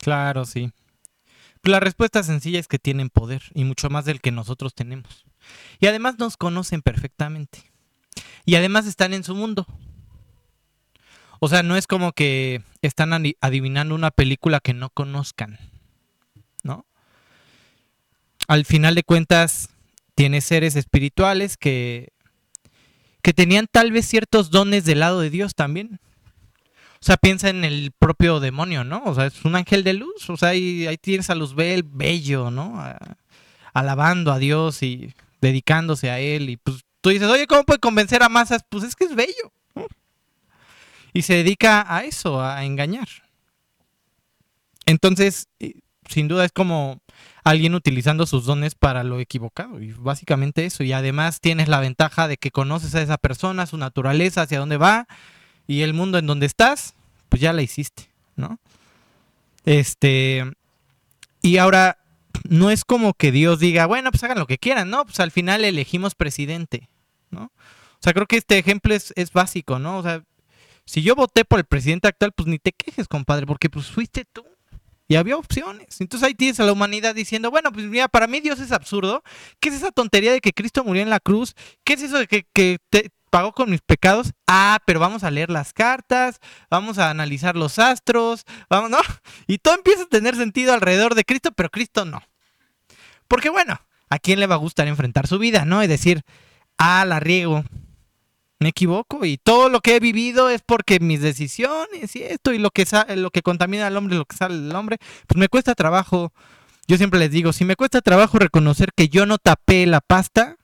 Claro, 0.00 0.44
sí. 0.44 0.70
La 1.64 1.80
respuesta 1.80 2.22
sencilla 2.22 2.60
es 2.60 2.68
que 2.68 2.78
tienen 2.78 3.10
poder 3.10 3.42
y 3.52 3.64
mucho 3.64 3.90
más 3.90 4.04
del 4.04 4.20
que 4.20 4.30
nosotros 4.30 4.74
tenemos. 4.76 5.24
Y 5.80 5.88
además 5.88 6.20
nos 6.20 6.36
conocen 6.36 6.82
perfectamente. 6.82 7.72
Y 8.44 8.54
además 8.54 8.86
están 8.86 9.12
en 9.12 9.24
su 9.24 9.34
mundo. 9.34 9.66
O 11.44 11.48
sea, 11.48 11.64
no 11.64 11.76
es 11.76 11.88
como 11.88 12.12
que 12.12 12.62
están 12.82 13.12
adivinando 13.40 13.96
una 13.96 14.12
película 14.12 14.60
que 14.60 14.74
no 14.74 14.90
conozcan, 14.90 15.58
¿no? 16.62 16.86
Al 18.46 18.64
final 18.64 18.94
de 18.94 19.02
cuentas, 19.02 19.70
tiene 20.14 20.40
seres 20.40 20.76
espirituales 20.76 21.56
que, 21.56 22.12
que 23.22 23.32
tenían 23.32 23.66
tal 23.68 23.90
vez 23.90 24.06
ciertos 24.06 24.52
dones 24.52 24.84
del 24.84 25.00
lado 25.00 25.18
de 25.18 25.30
Dios 25.30 25.56
también. 25.56 25.98
O 27.00 27.04
sea, 27.04 27.16
piensa 27.16 27.48
en 27.48 27.64
el 27.64 27.90
propio 27.90 28.38
demonio, 28.38 28.84
¿no? 28.84 29.02
O 29.04 29.12
sea, 29.12 29.26
es 29.26 29.44
un 29.44 29.56
ángel 29.56 29.82
de 29.82 29.94
luz. 29.94 30.30
O 30.30 30.36
sea, 30.36 30.50
ahí, 30.50 30.96
tienes 31.00 31.28
a 31.28 31.34
Luzbel 31.34 31.82
bello, 31.82 32.52
¿no? 32.52 32.80
alabando 33.74 34.30
a 34.30 34.38
Dios 34.38 34.80
y 34.84 35.12
dedicándose 35.40 36.08
a 36.08 36.20
él. 36.20 36.50
Y 36.50 36.56
pues 36.56 36.84
tú 37.00 37.10
dices, 37.10 37.28
oye, 37.28 37.48
¿cómo 37.48 37.64
puede 37.64 37.80
convencer 37.80 38.22
a 38.22 38.28
masas? 38.28 38.64
Pues 38.68 38.84
es 38.84 38.94
que 38.94 39.06
es 39.06 39.16
bello 39.16 39.52
y 41.12 41.22
se 41.22 41.34
dedica 41.34 41.84
a 41.88 42.04
eso, 42.04 42.42
a 42.42 42.64
engañar. 42.64 43.08
Entonces, 44.86 45.48
sin 46.08 46.28
duda 46.28 46.44
es 46.44 46.52
como 46.52 47.00
alguien 47.44 47.74
utilizando 47.74 48.26
sus 48.26 48.44
dones 48.44 48.74
para 48.74 49.04
lo 49.04 49.20
equivocado 49.20 49.80
y 49.80 49.92
básicamente 49.92 50.64
eso. 50.64 50.84
Y 50.84 50.92
además 50.92 51.40
tienes 51.40 51.68
la 51.68 51.80
ventaja 51.80 52.28
de 52.28 52.36
que 52.36 52.50
conoces 52.50 52.94
a 52.94 53.02
esa 53.02 53.18
persona, 53.18 53.66
su 53.66 53.76
naturaleza, 53.76 54.42
hacia 54.42 54.60
dónde 54.60 54.76
va 54.76 55.06
y 55.66 55.82
el 55.82 55.94
mundo 55.94 56.18
en 56.18 56.26
donde 56.26 56.46
estás, 56.46 56.94
pues 57.28 57.40
ya 57.40 57.52
la 57.52 57.62
hiciste, 57.62 58.08
¿no? 58.36 58.58
Este, 59.64 60.44
y 61.40 61.58
ahora 61.58 61.98
no 62.48 62.70
es 62.70 62.84
como 62.84 63.14
que 63.14 63.30
Dios 63.30 63.60
diga, 63.60 63.86
bueno, 63.86 64.10
pues 64.10 64.22
hagan 64.24 64.38
lo 64.38 64.46
que 64.46 64.58
quieran, 64.58 64.90
¿no? 64.90 65.04
Pues 65.04 65.20
al 65.20 65.30
final 65.30 65.64
elegimos 65.64 66.14
presidente, 66.14 66.88
¿no? 67.30 67.44
O 67.44 68.02
sea, 68.02 68.12
creo 68.12 68.26
que 68.26 68.36
este 68.36 68.58
ejemplo 68.58 68.94
es, 68.94 69.12
es 69.16 69.32
básico, 69.32 69.78
¿no? 69.78 69.98
O 69.98 70.02
sea, 70.02 70.24
si 70.84 71.02
yo 71.02 71.14
voté 71.14 71.44
por 71.44 71.58
el 71.58 71.64
presidente 71.64 72.08
actual, 72.08 72.32
pues 72.32 72.48
ni 72.48 72.58
te 72.58 72.72
quejes, 72.72 73.08
compadre, 73.08 73.46
porque 73.46 73.70
pues 73.70 73.86
fuiste 73.86 74.24
tú. 74.24 74.44
Y 75.08 75.16
había 75.16 75.36
opciones. 75.36 76.00
Entonces 76.00 76.26
ahí 76.26 76.34
tienes 76.34 76.58
a 76.60 76.64
la 76.64 76.72
humanidad 76.72 77.14
diciendo, 77.14 77.50
bueno, 77.50 77.70
pues 77.70 77.84
mira, 77.86 78.08
para 78.08 78.26
mí 78.26 78.40
Dios 78.40 78.60
es 78.60 78.72
absurdo. 78.72 79.22
¿Qué 79.60 79.68
es 79.68 79.74
esa 79.74 79.92
tontería 79.92 80.32
de 80.32 80.40
que 80.40 80.52
Cristo 80.52 80.84
murió 80.84 81.02
en 81.02 81.10
la 81.10 81.20
cruz? 81.20 81.54
¿Qué 81.84 81.94
es 81.94 82.02
eso 82.02 82.18
de 82.18 82.26
que, 82.26 82.46
que 82.54 82.78
te 82.88 83.10
pagó 83.28 83.52
con 83.52 83.70
mis 83.70 83.82
pecados? 83.82 84.32
Ah, 84.46 84.78
pero 84.86 85.00
vamos 85.00 85.22
a 85.22 85.30
leer 85.30 85.50
las 85.50 85.74
cartas, 85.74 86.40
vamos 86.70 86.98
a 86.98 87.10
analizar 87.10 87.56
los 87.56 87.78
astros, 87.78 88.44
vamos, 88.70 88.90
¿no? 88.90 88.98
Y 89.46 89.58
todo 89.58 89.74
empieza 89.74 90.04
a 90.04 90.06
tener 90.06 90.34
sentido 90.34 90.72
alrededor 90.72 91.14
de 91.14 91.24
Cristo, 91.24 91.52
pero 91.52 91.68
Cristo 91.68 92.06
no. 92.06 92.22
Porque 93.28 93.50
bueno, 93.50 93.80
¿a 94.08 94.18
quién 94.18 94.40
le 94.40 94.46
va 94.46 94.54
a 94.54 94.58
gustar 94.58 94.88
enfrentar 94.88 95.26
su 95.26 95.38
vida, 95.38 95.64
no? 95.66 95.84
Y 95.84 95.88
decir, 95.88 96.22
ah, 96.78 97.04
la 97.04 97.20
riego, 97.20 97.64
me 98.62 98.70
equivoco 98.70 99.24
y 99.24 99.36
todo 99.36 99.68
lo 99.68 99.80
que 99.80 99.96
he 99.96 100.00
vivido 100.00 100.48
es 100.48 100.62
porque 100.62 101.00
mis 101.00 101.20
decisiones 101.20 102.14
y 102.16 102.22
esto 102.22 102.52
y 102.52 102.58
lo 102.58 102.70
que, 102.70 102.86
lo 103.16 103.30
que 103.30 103.42
contamina 103.42 103.86
al 103.86 103.96
hombre, 103.96 104.16
lo 104.16 104.24
que 104.24 104.36
sale 104.36 104.56
del 104.58 104.74
hombre, 104.74 104.98
pues 105.26 105.38
me 105.38 105.48
cuesta 105.48 105.74
trabajo. 105.74 106.32
Yo 106.88 106.96
siempre 106.96 107.20
les 107.20 107.30
digo, 107.30 107.52
si 107.52 107.64
me 107.64 107.76
cuesta 107.76 108.00
trabajo 108.00 108.38
reconocer 108.38 108.90
que 108.94 109.08
yo 109.08 109.26
no 109.26 109.38
tapé 109.38 109.86
la 109.86 110.00
pasta, 110.00 110.56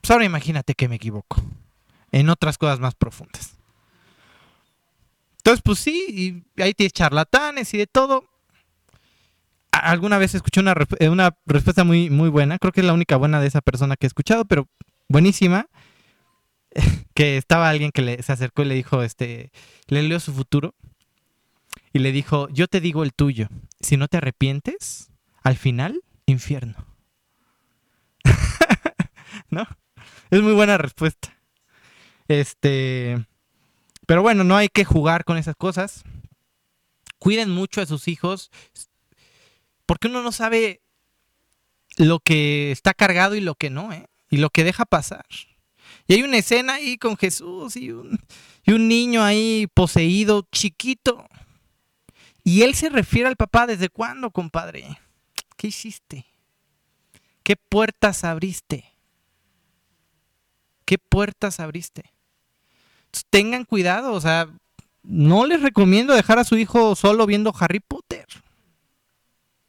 pues 0.00 0.10
ahora 0.10 0.24
imagínate 0.24 0.74
que 0.74 0.88
me 0.88 0.96
equivoco 0.96 1.42
en 2.12 2.28
otras 2.30 2.58
cosas 2.58 2.80
más 2.80 2.94
profundas. 2.94 3.56
Entonces, 5.38 5.62
pues 5.62 5.78
sí, 5.78 6.44
y 6.56 6.62
ahí 6.62 6.74
tienes 6.74 6.92
charlatanes 6.92 7.72
y 7.74 7.78
de 7.78 7.86
todo. 7.86 8.24
Alguna 9.70 10.18
vez 10.18 10.34
escuché 10.34 10.60
una, 10.60 10.74
una 11.10 11.36
respuesta 11.46 11.84
muy, 11.84 12.10
muy 12.10 12.28
buena, 12.28 12.58
creo 12.58 12.72
que 12.72 12.80
es 12.80 12.86
la 12.86 12.92
única 12.92 13.16
buena 13.16 13.40
de 13.40 13.46
esa 13.46 13.60
persona 13.60 13.96
que 13.96 14.06
he 14.06 14.08
escuchado, 14.08 14.44
pero 14.44 14.66
buenísima 15.08 15.68
que 17.14 17.36
estaba 17.36 17.68
alguien 17.68 17.90
que 17.92 18.02
le, 18.02 18.22
se 18.22 18.32
acercó 18.32 18.62
y 18.62 18.66
le 18.66 18.74
dijo, 18.74 19.02
este, 19.02 19.50
le 19.86 20.02
leo 20.02 20.20
su 20.20 20.32
futuro 20.32 20.74
y 21.92 22.00
le 22.00 22.12
dijo, 22.12 22.48
yo 22.50 22.68
te 22.68 22.80
digo 22.80 23.02
el 23.02 23.12
tuyo, 23.12 23.48
si 23.80 23.96
no 23.96 24.08
te 24.08 24.18
arrepientes, 24.18 25.10
al 25.42 25.56
final, 25.56 26.02
infierno. 26.26 26.86
¿No? 29.50 29.66
Es 30.30 30.42
muy 30.42 30.52
buena 30.52 30.76
respuesta. 30.76 31.34
Este, 32.28 33.24
pero 34.06 34.22
bueno, 34.22 34.44
no 34.44 34.56
hay 34.56 34.68
que 34.68 34.84
jugar 34.84 35.24
con 35.24 35.38
esas 35.38 35.56
cosas. 35.56 36.04
Cuiden 37.18 37.50
mucho 37.50 37.80
a 37.80 37.86
sus 37.86 38.06
hijos, 38.06 38.50
porque 39.86 40.08
uno 40.08 40.22
no 40.22 40.32
sabe 40.32 40.82
lo 41.96 42.20
que 42.20 42.70
está 42.70 42.94
cargado 42.94 43.34
y 43.34 43.40
lo 43.40 43.54
que 43.54 43.70
no, 43.70 43.92
¿eh? 43.92 44.06
Y 44.30 44.36
lo 44.36 44.50
que 44.50 44.62
deja 44.62 44.84
pasar. 44.84 45.24
Y 46.08 46.14
hay 46.14 46.22
una 46.22 46.38
escena 46.38 46.74
ahí 46.74 46.98
con 46.98 47.16
Jesús 47.16 47.76
y 47.76 47.92
un, 47.92 48.18
y 48.64 48.72
un 48.72 48.88
niño 48.88 49.22
ahí 49.22 49.68
poseído, 49.72 50.48
chiquito. 50.50 51.28
Y 52.42 52.62
él 52.62 52.74
se 52.74 52.88
refiere 52.88 53.28
al 53.28 53.36
papá, 53.36 53.66
¿desde 53.66 53.90
cuándo, 53.90 54.30
compadre? 54.30 54.98
¿Qué 55.56 55.68
hiciste? 55.68 56.26
¿Qué 57.42 57.56
puertas 57.56 58.24
abriste? 58.24 58.84
¿Qué 60.84 60.98
puertas 60.98 61.60
abriste? 61.60 62.12
tengan 63.30 63.64
cuidado, 63.64 64.12
o 64.12 64.20
sea, 64.20 64.48
no 65.02 65.46
les 65.46 65.62
recomiendo 65.62 66.14
dejar 66.14 66.38
a 66.38 66.44
su 66.44 66.56
hijo 66.56 66.94
solo 66.94 67.26
viendo 67.26 67.54
Harry 67.58 67.80
Potter. 67.80 68.26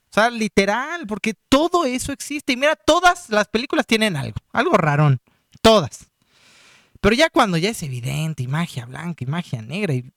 O 0.10 0.14
sea, 0.14 0.30
literal, 0.30 1.06
porque 1.08 1.36
todo 1.50 1.86
eso 1.86 2.12
existe. 2.12 2.54
Y 2.54 2.58
mira, 2.58 2.76
todas 2.76 3.30
las 3.30 3.48
películas 3.48 3.86
tienen 3.86 4.16
algo, 4.16 4.38
algo 4.52 4.76
rarón. 4.76 5.22
Todas. 5.62 6.08
Pero 7.02 7.16
ya 7.16 7.30
cuando 7.30 7.58
ya 7.58 7.70
es 7.70 7.82
evidente, 7.84 8.44
y 8.44 8.48
magia 8.48 8.86
blanca, 8.86 9.24
y 9.24 9.28
magia 9.28 9.62
negra, 9.62 9.94
y 9.94 10.12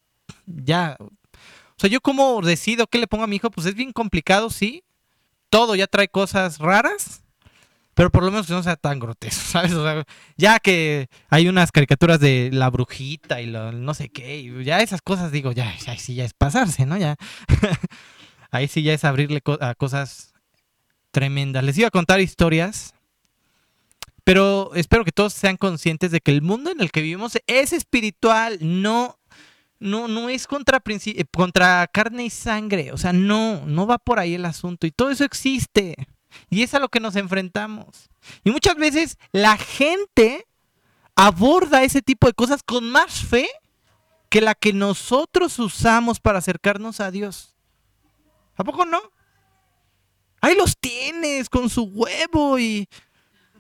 ya. 0.46 0.96
O 1.00 1.78
sea, 1.78 1.90
yo 1.90 2.00
como 2.00 2.40
decido 2.42 2.86
qué 2.86 2.98
le 2.98 3.06
pongo 3.06 3.24
a 3.24 3.26
mi 3.26 3.36
hijo, 3.36 3.50
pues 3.50 3.66
es 3.66 3.74
bien 3.74 3.92
complicado, 3.92 4.50
sí. 4.50 4.84
Todo 5.50 5.74
ya 5.74 5.86
trae 5.86 6.08
cosas 6.08 6.58
raras, 6.58 7.22
pero 7.94 8.10
por 8.10 8.24
lo 8.24 8.30
menos 8.30 8.46
que 8.46 8.54
no 8.54 8.62
sea 8.62 8.76
tan 8.76 8.98
grotesco, 8.98 9.42
¿sabes? 9.52 9.72
O 9.72 9.84
sea, 9.84 10.04
ya 10.36 10.58
que 10.58 11.08
hay 11.28 11.48
unas 11.48 11.72
caricaturas 11.72 12.20
de 12.20 12.50
la 12.52 12.70
brujita 12.70 13.40
y 13.40 13.46
lo, 13.46 13.72
no 13.72 13.94
sé 13.94 14.08
qué, 14.08 14.38
y 14.38 14.64
ya 14.64 14.80
esas 14.80 15.02
cosas 15.02 15.30
digo, 15.32 15.52
ya, 15.52 15.76
ya 15.78 15.96
sí 15.98 16.14
ya 16.14 16.24
es 16.24 16.34
pasarse, 16.34 16.86
¿no? 16.86 16.96
Ya. 16.96 17.16
Ahí 18.50 18.68
sí 18.68 18.82
ya 18.82 18.92
es 18.92 19.04
abrirle 19.04 19.42
a 19.60 19.74
cosas 19.74 20.34
tremendas. 21.10 21.64
Les 21.64 21.78
iba 21.78 21.88
a 21.88 21.90
contar 21.90 22.20
historias 22.20 22.94
pero 24.24 24.74
espero 24.74 25.04
que 25.04 25.12
todos 25.12 25.32
sean 25.32 25.56
conscientes 25.56 26.10
de 26.10 26.20
que 26.20 26.30
el 26.30 26.42
mundo 26.42 26.70
en 26.70 26.80
el 26.80 26.90
que 26.90 27.02
vivimos 27.02 27.38
es 27.46 27.72
espiritual, 27.72 28.58
no, 28.60 29.18
no, 29.80 30.06
no 30.06 30.28
es 30.28 30.46
contra, 30.46 30.82
eh, 30.86 31.24
contra 31.32 31.86
carne 31.88 32.24
y 32.24 32.30
sangre. 32.30 32.92
O 32.92 32.96
sea, 32.96 33.12
no, 33.12 33.66
no 33.66 33.86
va 33.86 33.98
por 33.98 34.18
ahí 34.18 34.34
el 34.34 34.44
asunto. 34.44 34.86
Y 34.86 34.92
todo 34.92 35.10
eso 35.10 35.24
existe. 35.24 35.96
Y 36.48 36.62
es 36.62 36.72
a 36.74 36.78
lo 36.78 36.88
que 36.88 37.00
nos 37.00 37.16
enfrentamos. 37.16 38.08
Y 38.44 38.50
muchas 38.50 38.76
veces 38.76 39.18
la 39.32 39.56
gente 39.56 40.46
aborda 41.16 41.82
ese 41.82 42.00
tipo 42.00 42.26
de 42.26 42.32
cosas 42.32 42.62
con 42.62 42.90
más 42.90 43.24
fe 43.24 43.48
que 44.28 44.40
la 44.40 44.54
que 44.54 44.72
nosotros 44.72 45.58
usamos 45.58 46.20
para 46.20 46.38
acercarnos 46.38 47.00
a 47.00 47.10
Dios. 47.10 47.54
¿A 48.56 48.64
poco 48.64 48.86
no? 48.86 49.00
Ahí 50.40 50.56
los 50.56 50.78
tienes 50.78 51.48
con 51.48 51.68
su 51.68 51.82
huevo 51.82 52.58
y 52.58 52.88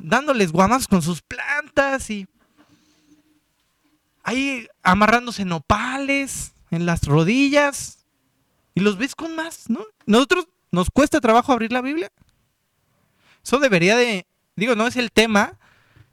dándoles 0.02 0.52
guamas 0.52 0.88
con 0.88 1.00
sus 1.00 1.22
plantas 1.22 2.10
y 2.10 2.26
ahí 4.24 4.66
amarrándose 4.82 5.44
nopales 5.44 6.52
en 6.70 6.86
las 6.86 7.04
rodillas 7.04 8.04
y 8.74 8.80
los 8.80 8.98
ves 8.98 9.14
con 9.14 9.34
más, 9.36 9.70
¿no? 9.70 9.84
Nosotros 10.06 10.48
nos 10.70 10.90
cuesta 10.90 11.20
trabajo 11.20 11.52
abrir 11.52 11.72
la 11.72 11.82
Biblia. 11.82 12.10
Eso 13.44 13.58
debería 13.58 13.96
de, 13.96 14.26
digo, 14.56 14.74
no 14.74 14.86
es 14.86 14.96
el 14.96 15.12
tema, 15.12 15.58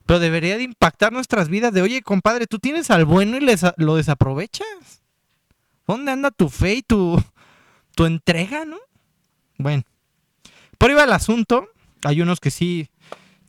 pero 0.06 0.18
debería 0.20 0.56
de 0.56 0.64
impactar 0.64 1.12
nuestras 1.12 1.48
vidas 1.48 1.72
de, 1.72 1.82
oye, 1.82 2.02
compadre, 2.02 2.46
tú 2.46 2.58
tienes 2.58 2.90
al 2.90 3.04
bueno 3.04 3.36
y 3.36 3.40
les, 3.40 3.62
lo 3.76 3.96
desaprovechas. 3.96 5.02
¿Dónde 5.86 6.12
anda 6.12 6.30
tu 6.30 6.48
fe 6.48 6.74
y 6.74 6.82
tu, 6.82 7.22
tu 7.94 8.04
entrega, 8.04 8.64
no? 8.64 8.78
Bueno, 9.58 9.82
por 10.78 10.90
ahí 10.90 10.96
va 10.96 11.04
el 11.04 11.12
asunto. 11.12 11.68
Hay 12.04 12.20
unos 12.20 12.40
que 12.40 12.50
sí 12.50 12.90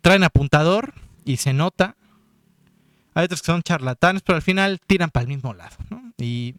traen 0.01 0.23
apuntador 0.23 0.93
y 1.25 1.37
se 1.37 1.53
nota. 1.53 1.95
Hay 3.13 3.25
otros 3.25 3.41
que 3.41 3.47
son 3.47 3.63
charlatanes, 3.63 4.21
pero 4.23 4.35
al 4.35 4.41
final 4.41 4.79
tiran 4.85 5.09
para 5.09 5.23
el 5.23 5.27
mismo 5.27 5.53
lado. 5.53 5.75
Y, 6.17 6.55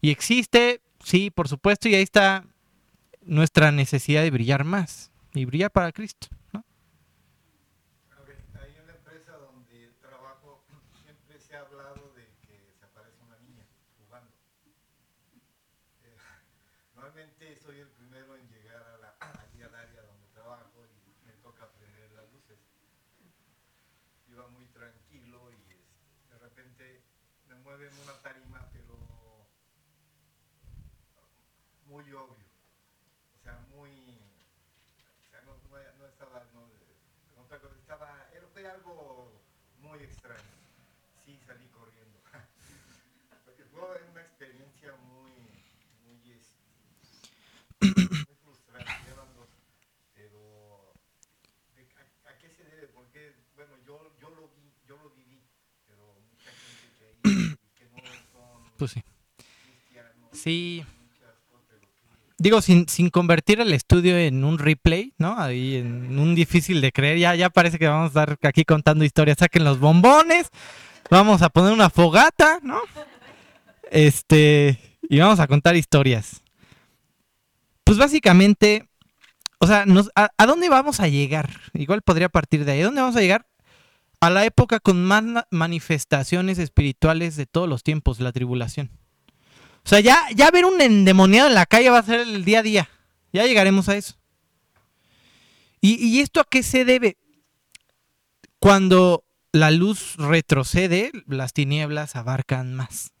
y 0.00 0.10
existe, 0.10 0.80
sí, 1.04 1.30
por 1.30 1.48
supuesto, 1.48 1.88
y 1.88 1.94
ahí 1.94 2.02
está 2.02 2.44
nuestra 3.22 3.72
necesidad 3.72 4.22
de 4.22 4.30
brillar 4.30 4.64
más 4.64 5.10
y 5.34 5.44
brillar 5.44 5.70
para 5.70 5.92
Cristo. 5.92 6.28
Pues 58.78 58.92
sí. 58.92 59.02
Sí. 60.32 60.84
Digo, 62.38 62.62
sin, 62.62 62.88
sin 62.88 63.10
convertir 63.10 63.60
el 63.60 63.72
estudio 63.72 64.16
en 64.16 64.44
un 64.44 64.58
replay, 64.58 65.12
¿no? 65.18 65.36
Ahí 65.36 65.76
en 65.76 66.16
un 66.16 66.36
difícil 66.36 66.80
de 66.80 66.92
creer. 66.92 67.18
Ya, 67.18 67.34
ya 67.34 67.50
parece 67.50 67.78
que 67.78 67.88
vamos 67.88 68.16
a 68.16 68.20
estar 68.22 68.38
aquí 68.48 68.64
contando 68.64 69.04
historias. 69.04 69.38
Saquen 69.38 69.64
los 69.64 69.80
bombones. 69.80 70.48
Vamos 71.10 71.42
a 71.42 71.48
poner 71.48 71.72
una 71.72 71.90
fogata, 71.90 72.60
¿no? 72.62 72.80
Este. 73.90 74.78
Y 75.02 75.18
vamos 75.18 75.40
a 75.40 75.48
contar 75.48 75.74
historias. 75.74 76.42
Pues 77.82 77.98
básicamente, 77.98 78.88
o 79.58 79.66
sea, 79.66 79.84
a, 80.14 80.30
¿a, 80.36 80.46
dónde 80.46 80.68
vamos 80.68 81.00
a 81.00 81.08
llegar? 81.08 81.50
Igual 81.72 82.02
podría 82.02 82.28
partir 82.28 82.64
de 82.64 82.72
ahí. 82.72 82.82
¿A 82.82 82.84
dónde 82.84 83.00
vamos 83.00 83.16
a 83.16 83.20
llegar? 83.20 83.46
A 84.20 84.30
la 84.30 84.44
época 84.44 84.80
con 84.80 85.04
más 85.04 85.24
manifestaciones 85.50 86.58
espirituales 86.58 87.36
de 87.36 87.46
todos 87.46 87.68
los 87.68 87.82
tiempos, 87.82 88.20
la 88.20 88.32
tribulación. 88.32 88.90
O 89.84 89.88
sea, 89.88 90.00
ya, 90.00 90.18
ya 90.34 90.50
ver 90.50 90.64
un 90.64 90.80
endemoniado 90.80 91.48
en 91.48 91.54
la 91.54 91.66
calle 91.66 91.90
va 91.90 91.98
a 91.98 92.02
ser 92.02 92.20
el 92.20 92.44
día 92.44 92.58
a 92.58 92.62
día. 92.62 92.90
Ya 93.32 93.46
llegaremos 93.46 93.88
a 93.88 93.96
eso. 93.96 94.14
¿Y, 95.80 96.20
esto 96.20 96.40
a 96.40 96.44
qué 96.44 96.64
se 96.64 96.84
debe? 96.84 97.16
Cuando 98.58 99.24
la 99.52 99.70
luz 99.70 100.16
retrocede, 100.16 101.12
las 101.26 101.52
tinieblas 101.52 102.16
abarcan 102.16 102.74
más. 102.74 103.12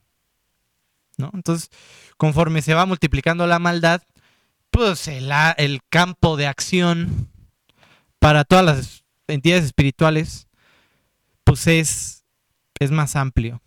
¿no? 1.16 1.30
Entonces, 1.34 1.70
conforme 2.16 2.62
se 2.62 2.74
va 2.74 2.84
multiplicando 2.84 3.46
la 3.46 3.60
maldad, 3.60 4.02
pues 4.70 5.06
el 5.08 5.80
campo 5.88 6.36
de 6.36 6.48
acción 6.48 7.30
para 8.18 8.44
todas 8.44 8.64
las 8.64 9.04
entidades 9.28 9.64
espirituales, 9.64 10.47
pues 11.48 11.66
es, 11.66 12.26
es 12.78 12.90
más 12.90 13.16
amplio. 13.16 13.62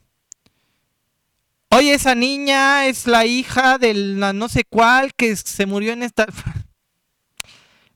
Oye, 1.70 1.96
esa 1.96 2.13
niña 2.13 2.86
es 2.86 3.08
la 3.08 3.26
hija 3.26 3.80
del 3.80 4.20
no 4.20 4.50
sé 4.50 4.65
cuál 4.65 5.15
que 5.15 5.36
se 5.36 5.65
murió 5.65 5.91
en 5.94 6.04
esta... 6.04 6.28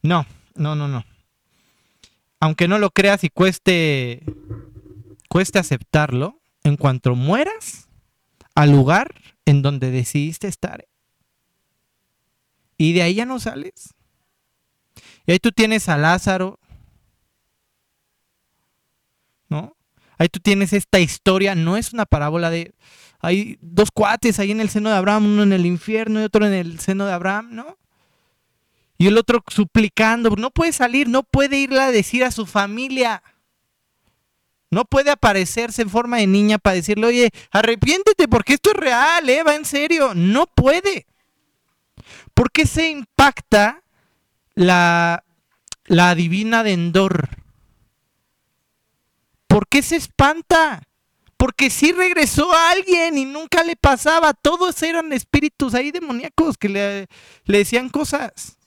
No, 0.01 0.25
no, 0.53 0.75
no, 0.75 0.87
no. 0.87 1.03
Aunque 2.39 2.67
no 2.67 2.77
lo 2.77 2.91
creas 2.91 3.23
y 3.23 3.29
cueste, 3.29 4.23
cueste 5.29 5.57
aceptarlo, 5.57 6.39
en 6.63 6.77
cuanto 6.77 7.15
mueras 7.15 7.87
al 8.53 8.71
lugar 8.71 9.15
en 9.45 9.63
donde 9.63 9.89
decidiste 9.89 10.47
estar, 10.47 10.85
y 12.77 12.93
de 12.93 13.01
ahí 13.01 13.15
ya 13.15 13.25
no 13.25 13.39
sales. 13.39 13.95
Y 15.25 15.31
ahí 15.31 15.39
tú 15.39 15.51
tienes 15.51 15.89
a 15.89 15.97
Lázaro, 15.97 16.59
¿no? 19.49 19.75
Ahí 20.17 20.29
tú 20.29 20.39
tienes 20.39 20.73
esta 20.73 20.99
historia, 20.99 21.55
no 21.55 21.77
es 21.77 21.93
una 21.93 22.05
parábola 22.05 22.49
de, 22.49 22.73
hay 23.19 23.57
dos 23.61 23.89
cuates 23.91 24.39
ahí 24.39 24.51
en 24.51 24.61
el 24.61 24.69
seno 24.69 24.89
de 24.89 24.95
Abraham, 24.95 25.25
uno 25.25 25.43
en 25.43 25.53
el 25.53 25.65
infierno 25.65 26.21
y 26.21 26.23
otro 26.23 26.45
en 26.45 26.53
el 26.53 26.79
seno 26.79 27.05
de 27.05 27.13
Abraham, 27.13 27.49
¿no? 27.51 27.77
Y 28.97 29.07
el 29.07 29.17
otro 29.17 29.43
suplicando, 29.47 30.29
no 30.37 30.51
puede 30.51 30.71
salir, 30.71 31.09
no 31.09 31.23
puede 31.23 31.57
irle 31.57 31.81
a 31.81 31.91
decir 31.91 32.23
a 32.23 32.31
su 32.31 32.45
familia. 32.45 33.23
No 34.71 34.85
puede 34.85 35.11
aparecerse 35.11 35.81
en 35.81 35.89
forma 35.89 36.17
de 36.17 36.27
niña 36.27 36.57
para 36.57 36.75
decirle, 36.75 37.07
oye, 37.07 37.31
arrepiéntete 37.51 38.27
porque 38.27 38.53
esto 38.53 38.71
es 38.71 38.77
real, 38.77 39.29
¿eh? 39.29 39.43
va 39.43 39.55
en 39.55 39.65
serio. 39.65 40.13
No 40.15 40.47
puede. 40.47 41.07
¿Por 42.33 42.51
qué 42.51 42.65
se 42.65 42.89
impacta 42.89 43.81
la, 44.53 45.23
la 45.85 46.15
divina 46.15 46.63
de 46.63 46.73
Endor? 46.73 47.44
¿Por 49.55 49.69
qué 49.69 49.81
se 49.81 49.95
espanta? 49.95 50.83
Porque 51.37 51.69
sí 51.69 51.93
regresó 51.93 52.51
alguien 52.51 53.17
y 53.17 53.23
nunca 53.23 53.63
le 53.63 53.77
pasaba. 53.77 54.33
Todos 54.33 54.83
eran 54.83 55.13
espíritus 55.13 55.73
ahí 55.73 55.91
demoníacos 55.91 56.57
que 56.57 56.67
le, 56.67 57.07
decían 57.45 57.87
cosas. 57.87 58.57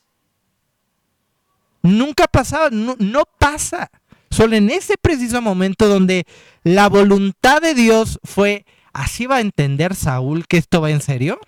Nunca 1.83 2.27
pasaba, 2.27 2.71
no, 2.71 2.97
no 3.01 3.25
pasa. 3.39 3.91
Solo 4.31 4.57
en 4.57 4.71
ese 4.71 4.97
preciso 4.97 5.43
momento 5.43 5.89
donde 5.89 6.25
la 6.63 6.89
voluntad 6.89 7.61
de 7.61 7.75
Dios 7.75 8.19
fue, 8.25 8.65
así 8.95 9.27
va 9.27 9.37
a 9.37 9.41
entender 9.43 9.95
Saúl 9.95 10.47
que 10.47 10.57
esto 10.57 10.81
va 10.81 10.91
en 10.91 11.03
serio 11.03 11.39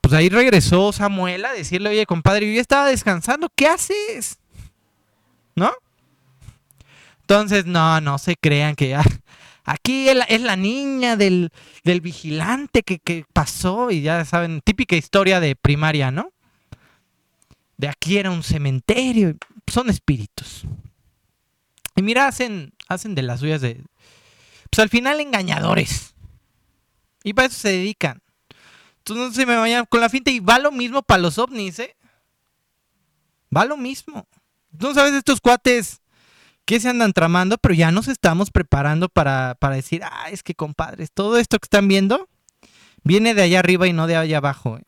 pues 0.00 0.14
ahí 0.14 0.30
regresó 0.30 0.90
Samuel 0.90 1.44
a 1.44 1.52
decirle, 1.52 1.90
oye, 1.90 2.06
compadre, 2.06 2.50
yo 2.54 2.58
estaba 2.62 2.86
descansando, 2.86 3.50
¿qué 3.54 3.66
haces? 3.66 4.38
¿No? 5.54 5.70
Entonces, 7.30 7.64
no, 7.64 8.00
no 8.00 8.18
se 8.18 8.34
crean 8.34 8.74
que 8.74 8.88
ya, 8.88 9.04
aquí 9.64 10.08
es 10.08 10.40
la, 10.40 10.56
niña 10.56 11.14
del, 11.14 11.52
vigilante 11.84 12.82
que, 12.82 12.98
que, 12.98 13.24
pasó 13.32 13.92
y 13.92 14.02
ya 14.02 14.24
saben, 14.24 14.60
típica 14.62 14.96
historia 14.96 15.38
de 15.38 15.54
primaria, 15.54 16.10
¿no? 16.10 16.32
De 17.76 17.86
aquí 17.86 18.18
era 18.18 18.32
un 18.32 18.42
cementerio, 18.42 19.36
son 19.68 19.90
espíritus. 19.90 20.64
Y 21.94 22.02
mira, 22.02 22.26
hacen, 22.26 22.72
hacen 22.88 23.14
de 23.14 23.22
las 23.22 23.38
suyas 23.38 23.60
de, 23.60 23.80
pues 24.68 24.80
al 24.80 24.88
final 24.88 25.20
engañadores. 25.20 26.16
Y 27.22 27.32
para 27.32 27.46
eso 27.46 27.60
se 27.60 27.68
dedican. 27.68 28.20
Entonces 28.98 29.28
no 29.28 29.32
se 29.32 29.46
me 29.46 29.54
vayan 29.54 29.86
con 29.86 30.00
la 30.00 30.08
finta 30.08 30.32
y 30.32 30.40
va 30.40 30.58
lo 30.58 30.72
mismo 30.72 31.00
para 31.02 31.22
los 31.22 31.38
ovnis, 31.38 31.78
¿eh? 31.78 31.96
Va 33.56 33.66
lo 33.66 33.76
mismo. 33.76 34.26
Tú 34.76 34.88
no 34.88 34.94
sabes 34.94 35.14
estos 35.14 35.40
cuates 35.40 36.00
que 36.70 36.78
se 36.78 36.88
andan 36.88 37.12
tramando, 37.12 37.58
pero 37.58 37.74
ya 37.74 37.90
nos 37.90 38.06
estamos 38.06 38.52
preparando 38.52 39.08
para, 39.08 39.56
decir, 39.72 40.02
ah, 40.04 40.30
es 40.30 40.44
que 40.44 40.54
compadres, 40.54 41.10
todo 41.12 41.36
esto 41.36 41.58
que 41.58 41.64
están 41.64 41.88
viendo 41.88 42.28
viene 43.02 43.34
de 43.34 43.42
allá 43.42 43.58
arriba 43.58 43.88
y 43.88 43.92
no 43.92 44.06
de 44.06 44.14
allá 44.14 44.36
abajo. 44.36 44.78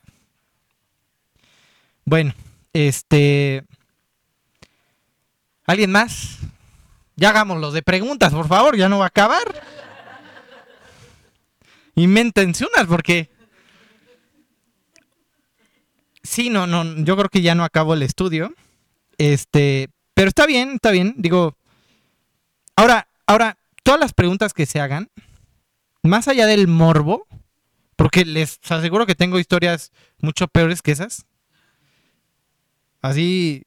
Bueno, 2.05 2.35
este... 2.73 3.64
¿Alguien 5.66 5.90
más? 5.90 6.38
Ya 7.16 7.31
hagámoslo 7.31 7.73
de 7.73 7.83
preguntas, 7.83 8.33
por 8.33 8.47
favor, 8.47 8.77
ya 8.77 8.88
no 8.88 9.01
va 9.01 9.07
a 9.07 9.09
acabar. 9.09 9.42
Invéntense 11.97 12.64
unas 12.64 12.87
porque 12.87 13.29
Sí, 16.23 16.49
no, 16.49 16.68
no, 16.68 16.85
yo 17.03 17.16
creo 17.16 17.29
que 17.29 17.42
ya 17.42 17.57
no 17.57 17.64
acabo 17.64 17.95
el 17.95 18.03
estudio. 18.03 18.55
Este, 19.18 19.90
pero 20.14 20.29
está 20.29 20.47
bien, 20.47 20.75
está 20.75 20.92
bien. 20.92 21.14
Digo, 21.16 21.57
ahora, 22.76 23.08
ahora, 23.26 23.58
todas 23.82 24.00
las 24.00 24.12
preguntas 24.12 24.52
que 24.52 24.66
se 24.66 24.80
hagan, 24.80 25.11
más 26.02 26.28
allá 26.28 26.46
del 26.46 26.68
morbo, 26.68 27.26
porque 27.96 28.24
les 28.24 28.58
aseguro 28.68 29.06
que 29.06 29.14
tengo 29.14 29.38
historias 29.38 29.92
mucho 30.20 30.48
peores 30.48 30.82
que 30.82 30.92
esas. 30.92 31.26
Así, 33.00 33.64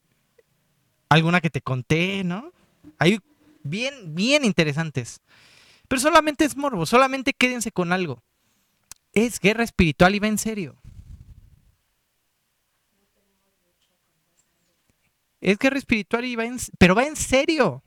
alguna 1.10 1.42
que 1.42 1.50
te 1.50 1.62
conté, 1.62 2.24
¿no? 2.24 2.52
Hay 3.00 3.20
bien, 3.64 4.16
bien 4.16 4.46
interesantes. 4.46 5.22
Pero 5.88 6.00
solamente 6.00 6.46
es 6.46 6.58
morbo, 6.58 6.86
solamente 6.86 7.34
quédense 7.34 7.72
con 7.72 7.92
algo. 7.94 8.24
Es 9.14 9.40
guerra 9.40 9.64
espiritual 9.64 10.16
y 10.16 10.20
va 10.20 10.28
en 10.28 10.38
serio. 10.38 10.76
Es 15.40 15.58
guerra 15.58 15.78
espiritual 15.78 16.26
y 16.26 16.36
va 16.36 16.46
en, 16.46 16.58
pero 16.78 16.96
va 16.96 17.06
en 17.06 17.16
serio. 17.16 17.85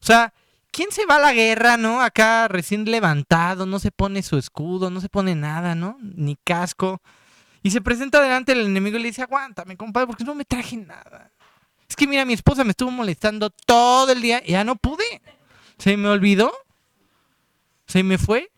O 0.00 0.06
sea, 0.06 0.32
¿quién 0.70 0.90
se 0.90 1.06
va 1.06 1.16
a 1.16 1.20
la 1.20 1.32
guerra, 1.32 1.76
no? 1.76 2.00
Acá 2.00 2.48
recién 2.48 2.84
levantado, 2.84 3.66
no 3.66 3.78
se 3.78 3.90
pone 3.90 4.22
su 4.22 4.38
escudo, 4.38 4.90
no 4.90 5.00
se 5.00 5.08
pone 5.08 5.34
nada, 5.34 5.74
¿no? 5.74 5.98
Ni 6.00 6.36
casco. 6.36 7.00
Y 7.62 7.70
se 7.70 7.80
presenta 7.80 8.22
delante 8.22 8.54
del 8.54 8.66
enemigo 8.66 8.96
y 8.96 9.02
le 9.02 9.08
dice, 9.08 9.22
aguántame, 9.22 9.76
compadre, 9.76 10.06
porque 10.06 10.24
no 10.24 10.34
me 10.34 10.44
traje 10.44 10.76
nada. 10.76 11.30
Es 11.88 11.96
que 11.96 12.06
mira, 12.06 12.24
mi 12.24 12.34
esposa 12.34 12.64
me 12.64 12.70
estuvo 12.70 12.90
molestando 12.90 13.50
todo 13.50 14.12
el 14.12 14.20
día 14.20 14.42
y 14.44 14.52
ya 14.52 14.64
no 14.64 14.76
pude. 14.76 15.22
¿Se 15.78 15.96
me 15.96 16.08
olvidó? 16.08 16.52
¿Se 17.86 18.02
me 18.02 18.18
fue? 18.18 18.50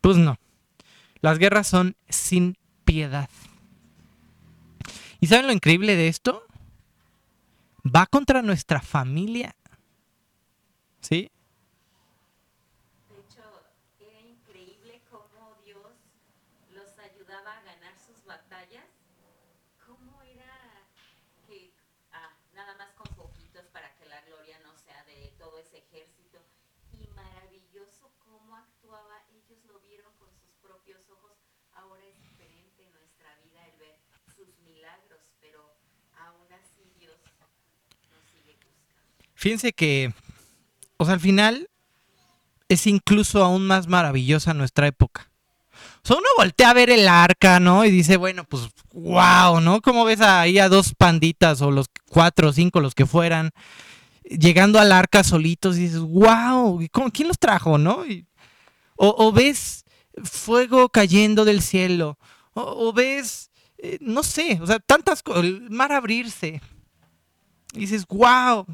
Pues 0.00 0.16
no. 0.16 0.38
Las 1.20 1.38
guerras 1.38 1.66
son 1.66 1.96
sin 2.08 2.56
piedad. 2.84 3.28
¿Y 5.20 5.26
saben 5.26 5.46
lo 5.46 5.52
increíble 5.52 5.96
de 5.96 6.08
esto? 6.08 6.42
Va 7.84 8.06
contra 8.06 8.40
nuestra 8.40 8.80
familia. 8.80 9.54
¿Sí? 11.00 11.30
De 13.08 13.20
hecho, 13.20 13.42
era 13.98 14.20
increíble 14.20 15.02
cómo 15.10 15.56
Dios 15.64 15.96
los 16.70 16.98
ayudaba 16.98 17.56
a 17.56 17.62
ganar 17.62 17.98
sus 17.98 18.24
batallas. 18.24 18.84
¿Cómo 19.86 20.22
era 20.22 20.86
que 21.46 21.72
ah, 22.12 22.36
nada 22.54 22.74
más 22.76 22.92
con 22.92 23.12
poquitos 23.16 23.66
para 23.68 23.94
que 23.96 24.06
la 24.06 24.20
gloria 24.22 24.58
no 24.60 24.76
sea 24.76 25.02
de 25.04 25.32
todo 25.38 25.58
ese 25.58 25.78
ejército? 25.78 26.38
Y 26.92 27.06
maravilloso 27.08 28.12
cómo 28.18 28.56
actuaba. 28.56 29.22
Ellos 29.30 29.64
lo 29.64 29.80
vieron 29.80 30.12
con 30.18 30.28
sus 30.34 30.52
propios 30.62 31.08
ojos. 31.10 31.32
Ahora 31.72 32.04
es 32.04 32.20
diferente 32.20 32.84
en 32.84 32.92
nuestra 32.92 33.34
vida 33.36 33.66
el 33.66 33.78
ver 33.78 33.96
sus 34.36 34.58
milagros, 34.60 35.32
pero 35.40 35.74
aún 36.14 36.52
así 36.52 36.92
Dios 36.98 37.18
nos 38.10 38.24
sigue 38.30 38.56
buscando. 38.56 39.34
Fíjense 39.34 39.72
que, 39.72 40.12
o 41.00 41.04
sea, 41.04 41.14
al 41.14 41.20
final 41.20 41.68
es 42.68 42.86
incluso 42.86 43.42
aún 43.42 43.66
más 43.66 43.88
maravillosa 43.88 44.54
nuestra 44.54 44.86
época. 44.86 45.30
O 46.04 46.06
sea, 46.06 46.16
uno 46.16 46.26
voltea 46.36 46.70
a 46.70 46.74
ver 46.74 46.90
el 46.90 47.08
arca, 47.08 47.58
¿no? 47.58 47.84
Y 47.84 47.90
dice, 47.90 48.16
bueno, 48.16 48.44
pues, 48.44 48.68
wow, 48.92 49.60
¿no? 49.60 49.80
¿Cómo 49.80 50.04
ves 50.04 50.20
ahí 50.20 50.58
a 50.58 50.68
dos 50.68 50.94
panditas 50.94 51.62
o 51.62 51.70
los 51.70 51.86
cuatro 52.08 52.48
o 52.48 52.52
cinco, 52.52 52.80
los 52.80 52.94
que 52.94 53.06
fueran, 53.06 53.50
llegando 54.24 54.78
al 54.78 54.92
arca 54.92 55.24
solitos 55.24 55.78
y 55.78 55.82
dices, 55.82 56.00
wow, 56.00 56.78
¿quién 57.12 57.28
los 57.28 57.38
trajo, 57.38 57.78
no? 57.78 58.04
o, 58.96 59.32
ves 59.32 59.84
fuego 60.22 60.90
cayendo 60.90 61.46
del 61.46 61.62
cielo, 61.62 62.18
o 62.52 62.92
ves 62.92 63.50
eh, 63.82 63.98
no 64.02 64.22
sé, 64.22 64.58
o 64.60 64.66
sea, 64.66 64.78
tantas 64.78 65.22
cosas, 65.22 65.44
el 65.44 65.70
mar 65.70 65.92
abrirse. 65.92 66.60
Y 67.72 67.80
dices, 67.80 68.06
wow. 68.06 68.66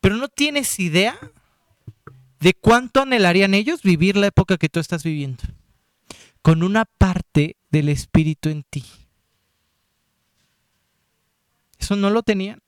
Pero 0.00 0.16
no 0.16 0.28
tienes 0.28 0.78
idea 0.78 1.18
de 2.40 2.54
cuánto 2.54 3.02
anhelarían 3.02 3.54
ellos 3.54 3.82
vivir 3.82 4.16
la 4.16 4.28
época 4.28 4.56
que 4.56 4.68
tú 4.68 4.80
estás 4.80 5.02
viviendo. 5.02 5.42
Con 6.42 6.62
una 6.62 6.84
parte 6.84 7.56
del 7.70 7.88
Espíritu 7.88 8.48
en 8.48 8.62
ti. 8.62 8.84
Eso 11.78 11.96
no 11.96 12.10
lo 12.10 12.22
tenían. 12.22 12.60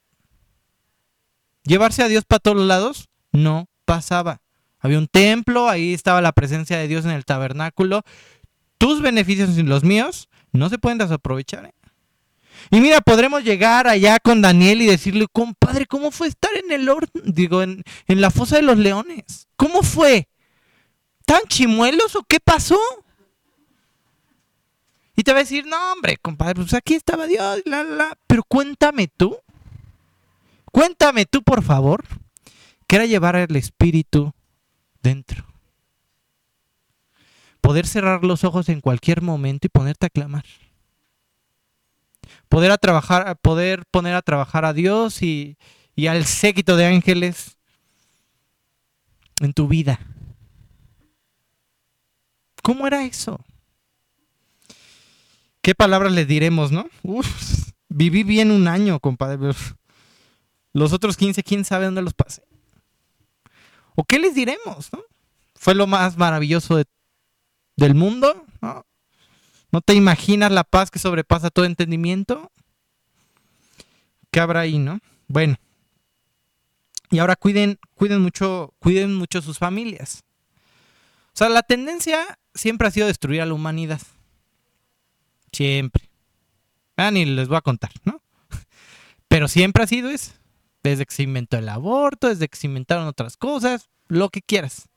Llevarse 1.64 2.02
a 2.02 2.08
Dios 2.08 2.24
para 2.24 2.40
todos 2.40 2.66
lados 2.66 3.08
no 3.32 3.68
pasaba. 3.84 4.40
Había 4.78 4.98
un 4.98 5.08
templo, 5.08 5.68
ahí 5.68 5.92
estaba 5.92 6.20
la 6.20 6.32
presencia 6.32 6.78
de 6.78 6.88
Dios 6.88 7.04
en 7.04 7.10
el 7.10 7.24
tabernáculo. 7.24 8.02
Tus 8.78 9.02
beneficios 9.02 9.56
y 9.58 9.62
los 9.62 9.84
míos 9.84 10.28
no 10.52 10.68
se 10.68 10.78
pueden 10.78 10.98
desaprovechar. 10.98 11.66
¿eh? 11.66 11.74
Y 12.70 12.80
mira, 12.80 13.00
podremos 13.00 13.42
llegar 13.42 13.88
allá 13.88 14.18
con 14.18 14.42
Daniel 14.42 14.82
y 14.82 14.86
decirle, 14.86 15.26
compadre, 15.32 15.86
¿cómo 15.86 16.10
fue 16.10 16.28
estar 16.28 16.54
en 16.54 16.70
el 16.70 16.88
horno? 16.88 17.08
Digo, 17.24 17.62
en, 17.62 17.84
la 18.06 18.30
fosa 18.30 18.56
de 18.56 18.62
los 18.62 18.78
leones. 18.78 19.48
¿Cómo 19.56 19.82
fue? 19.82 20.28
¿Tan 21.24 21.40
chimuelos 21.48 22.16
o 22.16 22.22
qué 22.22 22.38
pasó? 22.40 22.78
Y 25.16 25.22
te 25.22 25.32
va 25.32 25.38
a 25.38 25.42
decir, 25.42 25.66
no, 25.66 25.92
hombre, 25.92 26.16
compadre, 26.16 26.54
pues 26.54 26.74
aquí 26.74 26.94
estaba 26.94 27.26
Dios, 27.26 27.62
la, 27.64 27.82
la. 27.82 28.18
Pero 28.26 28.42
cuéntame 28.42 29.08
tú, 29.08 29.38
cuéntame 30.72 31.26
tú, 31.26 31.42
por 31.42 31.62
favor, 31.62 32.04
que 32.86 32.96
era 32.96 33.06
llevar 33.06 33.36
el 33.36 33.54
espíritu 33.56 34.32
dentro. 35.02 35.44
Poder 37.60 37.86
cerrar 37.86 38.24
los 38.24 38.44
ojos 38.44 38.68
en 38.68 38.80
cualquier 38.80 39.20
momento 39.20 39.66
y 39.66 39.70
ponerte 39.70 40.06
a 40.06 40.10
clamar. 40.10 40.44
Poder, 42.50 42.72
a 42.72 42.78
trabajar, 42.78 43.38
poder 43.40 43.84
poner 43.90 44.14
a 44.14 44.22
trabajar 44.22 44.64
a 44.64 44.72
Dios 44.74 45.22
y, 45.22 45.56
y 45.94 46.08
al 46.08 46.26
séquito 46.26 46.76
de 46.76 46.84
ángeles 46.84 47.56
en 49.40 49.54
tu 49.54 49.68
vida. 49.68 50.00
¿Cómo 52.62 52.86
era 52.86 53.04
eso? 53.04 53.42
¿Qué 55.62 55.74
palabras 55.76 56.12
les 56.12 56.26
diremos, 56.26 56.72
no? 56.72 56.88
Uf, 57.02 57.70
viví 57.88 58.24
bien 58.24 58.50
un 58.50 58.66
año, 58.66 58.98
compadre. 58.98 59.52
Los 60.72 60.92
otros 60.92 61.16
15, 61.16 61.44
quién 61.44 61.64
sabe 61.64 61.84
dónde 61.84 62.02
los 62.02 62.14
pasé. 62.14 62.42
¿O 63.94 64.04
qué 64.04 64.18
les 64.18 64.34
diremos? 64.34 64.90
Fue 65.54 65.74
lo 65.74 65.86
más 65.86 66.16
maravilloso 66.16 66.76
de, 66.76 66.84
del 67.76 67.94
mundo, 67.94 68.44
¿no? 69.70 69.78
¿No 69.78 69.80
te 69.80 69.94
imaginas 69.94 70.50
la 70.52 70.64
paz 70.64 70.90
que 70.90 70.98
sobrepasa 70.98 71.50
todo 71.50 71.64
entendimiento? 71.64 72.50
¿Qué 74.30 74.40
habrá 74.40 74.60
ahí, 74.60 74.78
no? 74.78 75.00
Bueno. 75.28 75.56
Y 77.10 77.18
ahora 77.18 77.36
cuiden, 77.36 77.78
cuiden 77.94 78.20
mucho, 78.20 78.74
cuiden 78.78 79.14
mucho 79.14 79.42
sus 79.42 79.58
familias. 79.58 80.22
O 81.34 81.38
sea, 81.38 81.48
la 81.48 81.62
tendencia 81.62 82.38
siempre 82.54 82.86
ha 82.86 82.90
sido 82.90 83.06
destruir 83.08 83.40
a 83.40 83.46
la 83.46 83.54
humanidad. 83.54 84.00
Siempre. 85.52 86.08
Ah, 86.96 87.10
ni 87.10 87.24
les 87.24 87.48
voy 87.48 87.56
a 87.56 87.62
contar, 87.62 87.90
¿no? 88.04 88.22
Pero 89.28 89.48
siempre 89.48 89.82
ha 89.82 89.86
sido 89.86 90.10
eso. 90.10 90.32
Desde 90.82 91.04
que 91.04 91.14
se 91.14 91.24
inventó 91.24 91.58
el 91.58 91.68
aborto, 91.68 92.28
desde 92.28 92.48
que 92.48 92.56
se 92.56 92.66
inventaron 92.66 93.06
otras 93.06 93.36
cosas, 93.36 93.90
lo 94.08 94.28
que 94.30 94.42
quieras. 94.42 94.88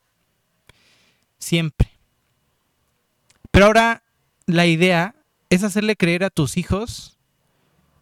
Siempre. 1.39 1.89
Pero 3.51 3.65
ahora 3.65 4.03
la 4.45 4.65
idea 4.65 5.15
es 5.49 5.63
hacerle 5.63 5.95
creer 5.95 6.23
a 6.23 6.29
tus 6.29 6.57
hijos 6.57 7.17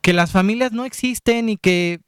que 0.02 0.14
las 0.14 0.32
familias 0.32 0.72
no 0.72 0.86
existen 0.86 1.50
y 1.50 1.58
que 1.58 2.02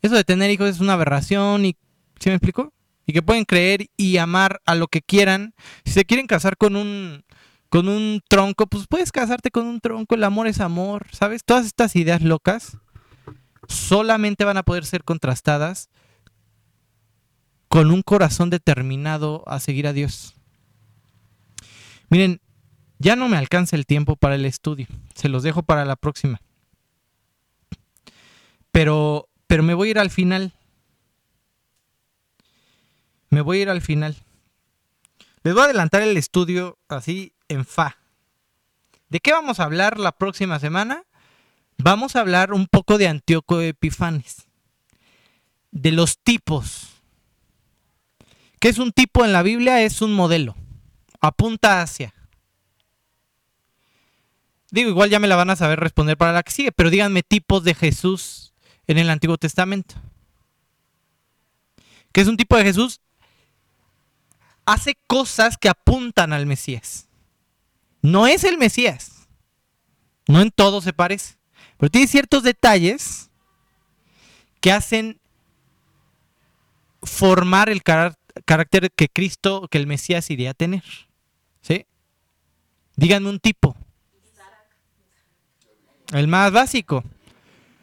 eso 0.00 0.14
de 0.16 0.24
tener 0.24 0.50
hijos 0.50 0.68
es 0.68 0.80
una 0.80 0.94
aberración 0.94 1.64
y 1.64 1.76
¿sí 2.18 2.30
me 2.30 2.36
explico? 2.36 2.72
Y 3.06 3.12
que 3.12 3.22
pueden 3.22 3.44
creer 3.44 3.86
y 3.96 4.16
amar 4.16 4.60
a 4.64 4.74
lo 4.74 4.88
que 4.88 5.02
quieran. 5.02 5.54
Si 5.84 5.92
se 5.92 6.04
quieren 6.04 6.26
casar 6.26 6.56
con 6.56 6.76
un 6.76 7.24
con 7.68 7.88
un 7.88 8.20
tronco, 8.28 8.66
pues 8.66 8.86
puedes 8.86 9.12
casarte 9.12 9.50
con 9.50 9.66
un 9.66 9.80
tronco, 9.80 10.14
el 10.14 10.24
amor 10.24 10.46
es 10.46 10.60
amor, 10.60 11.06
¿sabes? 11.10 11.42
Todas 11.42 11.64
estas 11.64 11.96
ideas 11.96 12.20
locas 12.20 12.76
solamente 13.66 14.44
van 14.44 14.58
a 14.58 14.62
poder 14.62 14.84
ser 14.84 15.04
contrastadas 15.04 15.88
con 17.68 17.90
un 17.90 18.02
corazón 18.02 18.50
determinado 18.50 19.42
a 19.46 19.58
seguir 19.58 19.86
a 19.86 19.94
Dios. 19.94 20.34
Miren, 22.10 22.41
ya 23.02 23.16
no 23.16 23.28
me 23.28 23.36
alcanza 23.36 23.74
el 23.74 23.84
tiempo 23.84 24.14
para 24.14 24.36
el 24.36 24.44
estudio, 24.44 24.86
se 25.14 25.28
los 25.28 25.42
dejo 25.42 25.64
para 25.64 25.84
la 25.84 25.96
próxima. 25.96 26.40
Pero, 28.70 29.28
pero 29.48 29.64
me 29.64 29.74
voy 29.74 29.88
a 29.88 29.90
ir 29.90 29.98
al 29.98 30.10
final. 30.10 30.52
Me 33.28 33.40
voy 33.40 33.58
a 33.58 33.62
ir 33.62 33.70
al 33.70 33.82
final. 33.82 34.16
Les 35.42 35.52
voy 35.52 35.62
a 35.62 35.64
adelantar 35.64 36.02
el 36.02 36.16
estudio 36.16 36.78
así 36.88 37.34
en 37.48 37.64
fa. 37.64 37.98
¿De 39.08 39.18
qué 39.18 39.32
vamos 39.32 39.58
a 39.58 39.64
hablar 39.64 39.98
la 39.98 40.12
próxima 40.12 40.60
semana? 40.60 41.02
Vamos 41.78 42.14
a 42.14 42.20
hablar 42.20 42.52
un 42.52 42.68
poco 42.68 42.98
de 42.98 43.08
Antíoco 43.08 43.60
Epifanes. 43.60 44.46
De 45.72 45.90
los 45.90 46.18
tipos. 46.18 47.02
¿Qué 48.60 48.68
es 48.68 48.78
un 48.78 48.92
tipo 48.92 49.24
en 49.24 49.32
la 49.32 49.42
Biblia? 49.42 49.82
Es 49.82 50.02
un 50.02 50.14
modelo. 50.14 50.54
Apunta 51.20 51.82
hacia. 51.82 52.14
Digo, 54.72 54.90
igual 54.90 55.08
ya 55.08 55.20
me 55.20 55.28
la 55.28 55.36
van 55.36 55.50
a 55.50 55.56
saber 55.56 55.78
responder 55.78 56.16
para 56.16 56.32
la 56.32 56.42
que 56.42 56.50
sigue, 56.50 56.72
pero 56.72 56.90
díganme 56.90 57.22
tipos 57.22 57.62
de 57.62 57.74
Jesús 57.74 58.52
en 58.88 58.98
el 58.98 59.08
Antiguo 59.08 59.38
Testamento. 59.38 59.94
¿Qué 62.10 62.22
es 62.22 62.26
un 62.26 62.36
tipo 62.36 62.56
de 62.56 62.64
Jesús? 62.64 63.00
hace 64.66 64.96
cosas 65.06 65.56
que 65.56 65.68
apuntan 65.68 66.32
al 66.32 66.46
Mesías. 66.46 67.08
No 68.00 68.26
es 68.26 68.44
el 68.44 68.58
Mesías. 68.58 69.28
No 70.26 70.40
en 70.40 70.50
todo 70.50 70.80
se 70.80 70.92
parece. 70.92 71.36
Pero 71.78 71.90
tiene 71.90 72.06
ciertos 72.06 72.42
detalles 72.42 73.30
que 74.60 74.72
hacen 74.72 75.20
formar 77.02 77.68
el 77.68 77.82
carácter 77.82 78.90
que 78.92 79.08
Cristo, 79.08 79.66
que 79.68 79.78
el 79.78 79.86
Mesías 79.86 80.30
iría 80.30 80.50
a 80.50 80.54
tener. 80.54 80.84
¿Sí? 81.60 81.86
Díganme 82.96 83.28
un 83.28 83.40
tipo. 83.40 83.76
El 86.12 86.28
más 86.28 86.52
básico. 86.52 87.02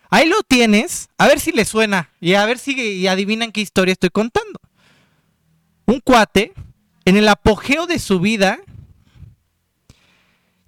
Ahí 0.10 0.28
lo 0.28 0.42
tienes. 0.44 1.10
A 1.18 1.28
ver 1.28 1.40
si 1.40 1.52
le 1.52 1.66
suena. 1.66 2.10
Y 2.22 2.36
a 2.36 2.46
ver 2.46 2.58
si 2.58 3.08
adivinan 3.08 3.52
qué 3.52 3.62
historia 3.62 3.92
estoy 3.92 4.10
contando. 4.10 4.60
Un 5.86 6.00
cuate 6.00 6.54
en 7.06 7.18
el 7.18 7.28
apogeo 7.28 7.88
de 7.88 7.98
su 7.98 8.20
vida, 8.20 8.60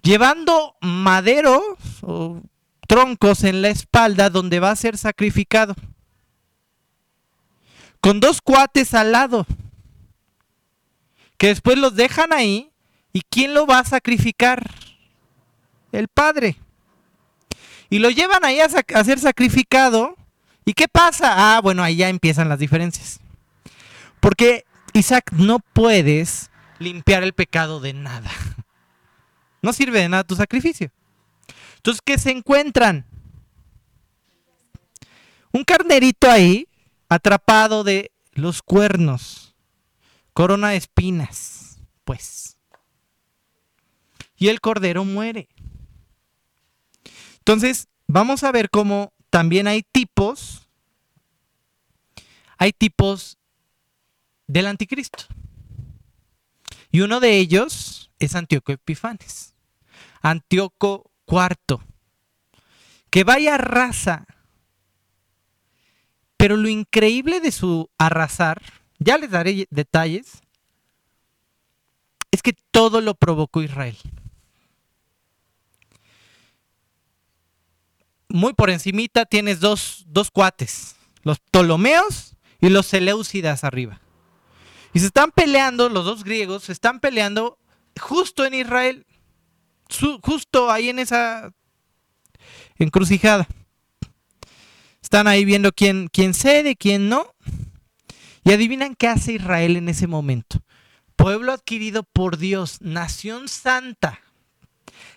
llevando 0.02 0.74
maderos 0.80 1.62
o 2.02 2.42
troncos 2.88 3.44
en 3.44 3.62
la 3.62 3.68
espalda 3.68 4.28
donde 4.28 4.58
va 4.58 4.72
a 4.72 4.76
ser 4.76 4.98
sacrificado. 4.98 5.76
Con 8.00 8.18
dos 8.18 8.40
cuates 8.42 8.94
al 8.94 9.12
lado, 9.12 9.46
que 11.38 11.46
después 11.46 11.78
los 11.78 11.94
dejan 11.94 12.32
ahí, 12.32 12.72
¿y 13.12 13.22
quién 13.30 13.54
lo 13.54 13.64
va 13.64 13.78
a 13.78 13.84
sacrificar? 13.84 14.68
El 15.92 16.08
padre. 16.08 16.56
Y 17.92 17.98
lo 17.98 18.08
llevan 18.08 18.42
ahí 18.42 18.58
a, 18.58 18.64
a 18.64 19.04
ser 19.04 19.18
sacrificado. 19.18 20.16
¿Y 20.64 20.72
qué 20.72 20.88
pasa? 20.88 21.56
Ah, 21.56 21.60
bueno, 21.60 21.82
ahí 21.82 21.96
ya 21.96 22.08
empiezan 22.08 22.48
las 22.48 22.58
diferencias. 22.58 23.20
Porque 24.18 24.64
Isaac, 24.94 25.30
no 25.32 25.58
puedes 25.58 26.50
limpiar 26.78 27.22
el 27.22 27.34
pecado 27.34 27.80
de 27.80 27.92
nada. 27.92 28.30
No 29.60 29.74
sirve 29.74 30.00
de 30.00 30.08
nada 30.08 30.24
tu 30.24 30.36
sacrificio. 30.36 30.90
Entonces, 31.76 32.00
¿qué 32.02 32.16
se 32.16 32.30
encuentran? 32.30 33.04
Un 35.52 35.62
carnerito 35.62 36.30
ahí, 36.30 36.66
atrapado 37.10 37.84
de 37.84 38.10
los 38.32 38.62
cuernos, 38.62 39.54
corona 40.32 40.70
de 40.70 40.78
espinas, 40.78 41.78
pues. 42.04 42.56
Y 44.38 44.48
el 44.48 44.62
cordero 44.62 45.04
muere. 45.04 45.50
Entonces, 47.42 47.88
vamos 48.06 48.44
a 48.44 48.52
ver 48.52 48.70
cómo 48.70 49.12
también 49.28 49.66
hay 49.66 49.82
tipos, 49.82 50.68
hay 52.56 52.72
tipos 52.72 53.36
del 54.46 54.68
anticristo. 54.68 55.24
Y 56.92 57.00
uno 57.00 57.18
de 57.18 57.38
ellos 57.38 58.12
es 58.20 58.36
Antíoco 58.36 58.70
Epifanes. 58.70 59.56
Antíoco 60.20 61.10
IV. 61.26 61.80
Que 63.10 63.24
vaya 63.24 63.58
raza. 63.58 64.24
Pero 66.36 66.56
lo 66.56 66.68
increíble 66.68 67.40
de 67.40 67.50
su 67.50 67.90
arrasar, 67.98 68.62
ya 69.00 69.18
les 69.18 69.32
daré 69.32 69.66
detalles, 69.70 70.42
es 72.30 72.40
que 72.40 72.52
todo 72.70 73.00
lo 73.00 73.16
provocó 73.16 73.62
Israel. 73.62 73.96
Muy 78.32 78.54
por 78.54 78.70
encimita 78.70 79.26
tienes 79.26 79.60
dos, 79.60 80.06
dos 80.08 80.30
cuates, 80.30 80.96
los 81.22 81.38
Ptolomeos 81.38 82.34
y 82.62 82.70
los 82.70 82.86
Seleucidas 82.86 83.62
arriba. 83.62 84.00
Y 84.94 85.00
se 85.00 85.06
están 85.06 85.32
peleando, 85.32 85.90
los 85.90 86.06
dos 86.06 86.24
griegos, 86.24 86.62
se 86.62 86.72
están 86.72 86.98
peleando 86.98 87.58
justo 88.00 88.46
en 88.46 88.54
Israel. 88.54 89.06
justo 90.22 90.70
ahí 90.70 90.88
en 90.88 90.98
esa 90.98 91.52
encrucijada. 92.76 93.46
Están 95.02 95.26
ahí 95.26 95.44
viendo 95.44 95.70
quién, 95.70 96.08
quién 96.10 96.32
cede, 96.32 96.74
quién 96.74 97.10
no. 97.10 97.34
Y 98.44 98.52
adivinan 98.52 98.94
qué 98.94 99.08
hace 99.08 99.34
Israel 99.34 99.76
en 99.76 99.90
ese 99.90 100.06
momento. 100.06 100.62
Pueblo 101.16 101.52
adquirido 101.52 102.02
por 102.02 102.38
Dios, 102.38 102.80
nación 102.80 103.48
santa. 103.48 104.20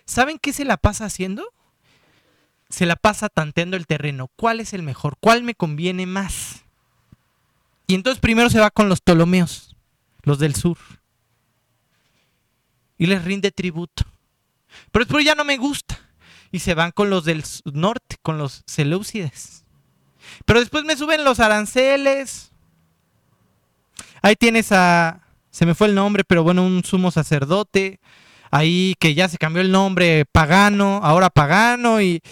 ¿Saben 0.04 0.38
qué 0.38 0.52
se 0.52 0.66
la 0.66 0.76
pasa 0.76 1.06
haciendo? 1.06 1.55
Se 2.68 2.86
la 2.86 2.96
pasa 2.96 3.28
tanteando 3.28 3.76
el 3.76 3.86
terreno. 3.86 4.28
¿Cuál 4.36 4.60
es 4.60 4.72
el 4.72 4.82
mejor? 4.82 5.16
¿Cuál 5.20 5.42
me 5.42 5.54
conviene 5.54 6.06
más? 6.06 6.64
Y 7.86 7.94
entonces 7.94 8.20
primero 8.20 8.50
se 8.50 8.58
va 8.58 8.70
con 8.70 8.88
los 8.88 9.00
Ptolomeos, 9.00 9.76
los 10.22 10.38
del 10.38 10.54
sur. 10.54 10.78
Y 12.98 13.06
les 13.06 13.24
rinde 13.24 13.52
tributo. 13.52 14.04
Pero 14.90 15.04
después 15.04 15.24
ya 15.24 15.34
no 15.34 15.44
me 15.44 15.56
gusta. 15.56 15.98
Y 16.50 16.60
se 16.60 16.74
van 16.74 16.90
con 16.90 17.10
los 17.10 17.24
del 17.24 17.44
norte, 17.64 18.16
con 18.22 18.38
los 18.38 18.62
Seleucides. 18.66 19.64
Pero 20.44 20.60
después 20.60 20.84
me 20.84 20.96
suben 20.96 21.24
los 21.24 21.40
aranceles. 21.40 22.50
Ahí 24.22 24.34
tienes 24.34 24.72
a, 24.72 25.20
se 25.50 25.66
me 25.66 25.74
fue 25.74 25.88
el 25.88 25.94
nombre, 25.94 26.24
pero 26.24 26.42
bueno, 26.42 26.64
un 26.64 26.82
sumo 26.84 27.10
sacerdote. 27.10 28.00
Ahí 28.50 28.94
que 28.98 29.14
ya 29.14 29.28
se 29.28 29.38
cambió 29.38 29.62
el 29.62 29.70
nombre, 29.70 30.24
pagano, 30.24 31.00
ahora 31.02 31.30
pagano. 31.30 32.00
Y 32.00 32.22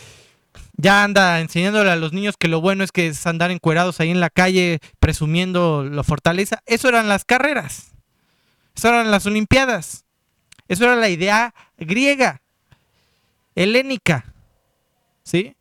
ya 0.76 1.04
anda 1.04 1.40
enseñándole 1.40 1.90
a 1.90 1.96
los 1.96 2.12
niños 2.12 2.36
que 2.38 2.48
lo 2.48 2.60
bueno 2.60 2.84
es 2.84 2.92
que 2.92 3.06
es 3.08 3.26
andar 3.26 3.50
encuerados 3.50 4.00
ahí 4.00 4.10
en 4.10 4.20
la 4.20 4.30
calle 4.30 4.80
presumiendo 4.98 5.84
la 5.84 6.02
fortaleza. 6.02 6.60
Eso 6.66 6.88
eran 6.88 7.08
las 7.08 7.24
carreras. 7.24 7.92
Eso 8.74 8.88
eran 8.88 9.10
las 9.10 9.26
Olimpiadas. 9.26 10.04
Eso 10.68 10.84
era 10.84 10.96
la 10.96 11.08
idea 11.08 11.54
griega, 11.78 12.40
helénica. 13.54 14.32
¿Sí? 15.22 15.56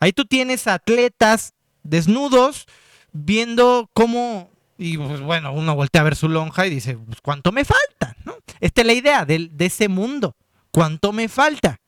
Ahí 0.00 0.12
tú 0.12 0.24
tienes 0.24 0.66
atletas 0.66 1.54
desnudos 1.82 2.66
viendo 3.12 3.88
cómo 3.92 4.50
y 4.78 4.98
pues 4.98 5.20
bueno, 5.20 5.52
uno 5.52 5.76
voltea 5.76 6.00
a 6.00 6.04
ver 6.04 6.16
su 6.16 6.28
lonja 6.28 6.66
y 6.66 6.70
dice, 6.70 6.96
pues 6.96 7.20
cuánto 7.20 7.52
me 7.52 7.64
falta, 7.64 8.16
¿no? 8.24 8.34
Esta 8.58 8.80
es 8.80 8.86
la 8.86 8.94
idea 8.94 9.24
de, 9.24 9.48
de, 9.52 9.66
ese 9.66 9.88
mundo. 9.88 10.34
¿Cuánto 10.72 11.12
me 11.12 11.28
falta? 11.28 11.78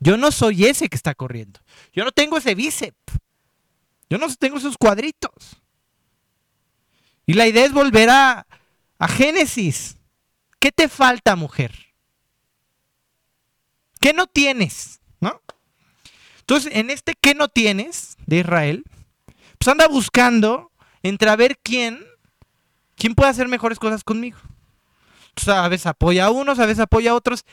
Yo 0.00 0.16
no 0.16 0.32
soy 0.32 0.64
ese 0.64 0.88
que 0.88 0.96
está 0.96 1.14
corriendo. 1.14 1.60
Yo 1.92 2.04
no 2.04 2.12
tengo 2.12 2.38
ese 2.38 2.54
bíceps. 2.54 2.96
Yo 4.08 4.18
no 4.18 4.34
tengo 4.34 4.58
esos 4.58 4.76
cuadritos. 4.76 5.60
Y 7.26 7.34
la 7.34 7.46
idea 7.46 7.64
es 7.64 7.72
volver 7.72 8.10
a, 8.10 8.46
a 8.98 9.08
Génesis. 9.08 9.96
¿Qué 10.58 10.72
te 10.72 10.88
falta, 10.88 11.36
mujer? 11.36 11.72
¿Qué 14.00 14.12
no 14.12 14.26
tienes? 14.26 15.00
¿No? 15.20 15.40
Entonces, 16.40 16.72
en 16.74 16.90
este 16.90 17.14
¿qué 17.20 17.34
no 17.34 17.48
tienes? 17.48 18.16
de 18.26 18.38
Israel, 18.38 18.84
pues 19.58 19.68
anda 19.68 19.88
buscando 19.88 20.70
entre 21.02 21.28
a 21.30 21.36
ver 21.36 21.58
quién, 21.62 22.04
quién 22.96 23.14
puede 23.14 23.30
hacer 23.30 23.48
mejores 23.48 23.78
cosas 23.78 24.04
conmigo. 24.04 24.38
Entonces, 25.30 25.48
a 25.48 25.68
veces 25.68 25.86
apoya 25.86 26.26
a 26.26 26.30
unos, 26.30 26.58
a 26.58 26.66
veces 26.66 26.80
apoya 26.80 27.10
a 27.10 27.14
otros. 27.14 27.44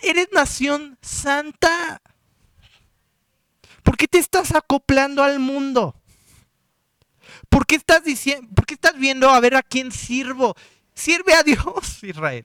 Eres 0.00 0.28
nación 0.32 0.98
santa. 1.02 2.00
¿Por 3.82 3.96
qué 3.96 4.08
te 4.08 4.18
estás 4.18 4.54
acoplando 4.54 5.22
al 5.22 5.38
mundo? 5.38 5.94
¿Por 7.48 7.66
qué 7.66 7.76
estás 7.76 8.04
diciendo, 8.04 8.48
por 8.54 8.66
qué 8.66 8.74
estás 8.74 8.98
viendo 8.98 9.30
a 9.30 9.40
ver 9.40 9.54
a 9.54 9.62
quién 9.62 9.92
sirvo? 9.92 10.54
Sirve 10.94 11.34
a 11.34 11.42
Dios, 11.42 12.02
Israel. 12.02 12.44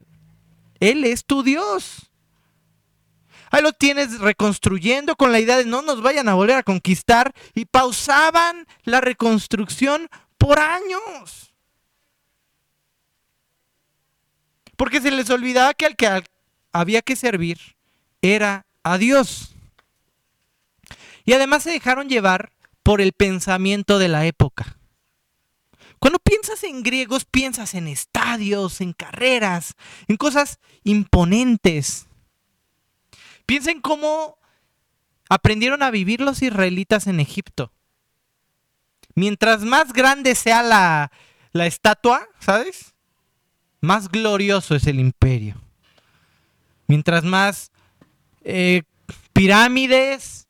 Él 0.80 1.04
es 1.06 1.26
tu 1.26 1.44
Dios. 1.44 2.12
Ahí 3.52 3.62
lo 3.62 3.72
tienes 3.72 4.20
reconstruyendo 4.20 5.16
con 5.16 5.32
la 5.32 5.40
idea 5.40 5.58
de 5.58 5.66
no 5.66 5.84
nos 5.84 6.02
vayan 6.02 6.28
a 6.28 6.34
volver 6.34 6.58
a 6.58 6.64
conquistar 6.64 7.34
y 7.54 7.66
pausaban 7.66 8.66
la 8.84 9.00
reconstrucción 9.00 10.10
por 10.38 10.60
años. 10.60 11.54
Porque 14.76 15.02
se 15.02 15.12
les 15.12 15.30
olvidaba 15.30 15.74
que 15.76 15.86
al 15.86 15.96
que 15.96 16.24
había 16.74 17.02
que 17.02 17.16
servir 17.16 17.60
era 18.22 18.66
a 18.84 18.98
Dios. 18.98 19.56
Y 21.26 21.34
además 21.34 21.64
se 21.64 21.72
dejaron 21.72 22.10
llevar 22.10 22.52
por 22.84 23.00
el 23.00 23.14
pensamiento 23.14 23.98
de 23.98 24.10
la 24.10 24.26
época. 24.26 24.78
Cuando 26.00 26.20
piensas 26.20 26.64
en 26.66 26.84
griegos, 26.84 27.24
piensas 27.24 27.76
en 27.76 27.88
estadios, 27.88 28.82
en 28.82 28.92
carreras, 28.92 29.76
en 30.10 30.18
cosas 30.18 30.60
imponentes. 30.84 32.08
Piensen 33.46 33.80
cómo 33.80 34.38
aprendieron 35.30 35.82
a 35.82 35.92
vivir 35.92 36.20
los 36.20 36.42
israelitas 36.42 37.08
en 37.08 37.22
Egipto. 37.22 37.72
Mientras 39.16 39.62
más 39.62 39.94
grande 39.94 40.36
sea 40.36 40.62
la, 40.62 41.12
estatua, 41.54 42.28
¿sabes? 42.40 42.94
Más 43.80 44.10
glorioso 44.10 44.76
es 44.76 44.88
el 44.88 45.00
imperio. 45.00 45.56
Mientras 46.88 47.24
más 47.24 47.72
eh, 48.44 48.84
pirámides, 49.34 50.48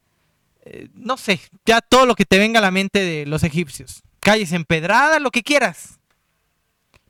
eh, 0.66 0.90
no 0.94 1.18
sé, 1.18 1.40
ya 1.66 1.82
todo 1.82 2.06
lo 2.06 2.16
que 2.16 2.26
te 2.26 2.38
venga 2.38 2.60
a 2.60 2.62
la 2.62 2.72
mente 2.72 3.00
de 3.00 3.26
los 3.26 3.44
egipcios. 3.44 4.04
Calles 4.20 4.52
empedradas, 4.52 5.22
lo 5.22 5.32
que 5.32 5.44
quieras. 5.44 6.00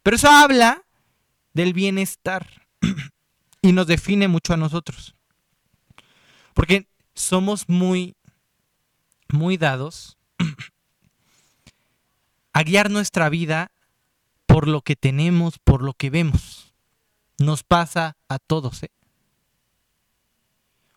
Pero 0.01 0.15
eso 0.15 0.30
habla 0.30 0.84
del 1.53 1.74
bienestar 1.74 2.67
y 3.61 3.71
nos 3.71 3.88
define 3.88 4.28
mucho 4.28 4.53
a 4.53 4.57
nosotros. 4.57 5.15
Porque 6.53 6.88
somos 7.15 7.69
muy, 7.69 8.15
muy 9.30 9.57
dados 9.57 10.17
a 12.53 12.63
guiar 12.63 12.89
nuestra 12.89 13.30
vida 13.30 13.71
por 14.45 14.67
lo 14.67 14.82
que 14.82 14.95
tenemos, 14.95 15.59
por 15.59 15.82
lo 15.82 15.93
que 15.93 16.09
vemos. 16.09 16.74
Nos 17.39 17.63
pasa 17.63 18.17
a 18.28 18.39
todos. 18.39 18.84
¿eh? 18.84 18.91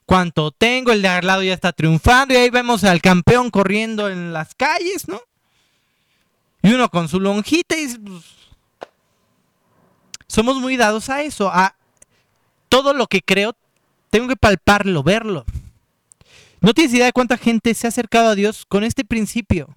Cuanto 0.07 0.53
tengo, 0.53 0.93
el 0.93 1.03
de 1.03 1.09
al 1.09 1.27
lado 1.27 1.43
ya 1.43 1.53
está 1.53 1.73
triunfando 1.73 2.33
y 2.33 2.37
ahí 2.37 2.49
vemos 2.49 2.85
al 2.85 3.03
campeón 3.03 3.51
corriendo 3.51 4.09
en 4.09 4.33
las 4.33 4.55
calles, 4.55 5.09
¿no? 5.09 5.21
Y 6.63 6.73
uno 6.73 6.89
con 6.89 7.09
su 7.09 7.21
lonjita 7.21 7.77
y 7.77 7.99
pues, 7.99 8.25
somos 10.29 10.57
muy 10.57 10.77
dados 10.77 11.11
a 11.11 11.23
eso, 11.23 11.51
a 11.53 11.77
todo 12.69 12.93
lo 12.93 13.09
que 13.09 13.21
creo 13.21 13.57
tengo 14.11 14.29
que 14.29 14.37
palparlo, 14.37 15.03
verlo. 15.03 15.45
No 16.61 16.73
tienes 16.73 16.95
idea 16.95 17.07
de 17.07 17.13
cuánta 17.13 17.37
gente 17.37 17.75
se 17.75 17.87
ha 17.87 17.89
acercado 17.89 18.31
a 18.31 18.35
Dios 18.35 18.65
con 18.67 18.85
este 18.85 19.05
principio. 19.05 19.75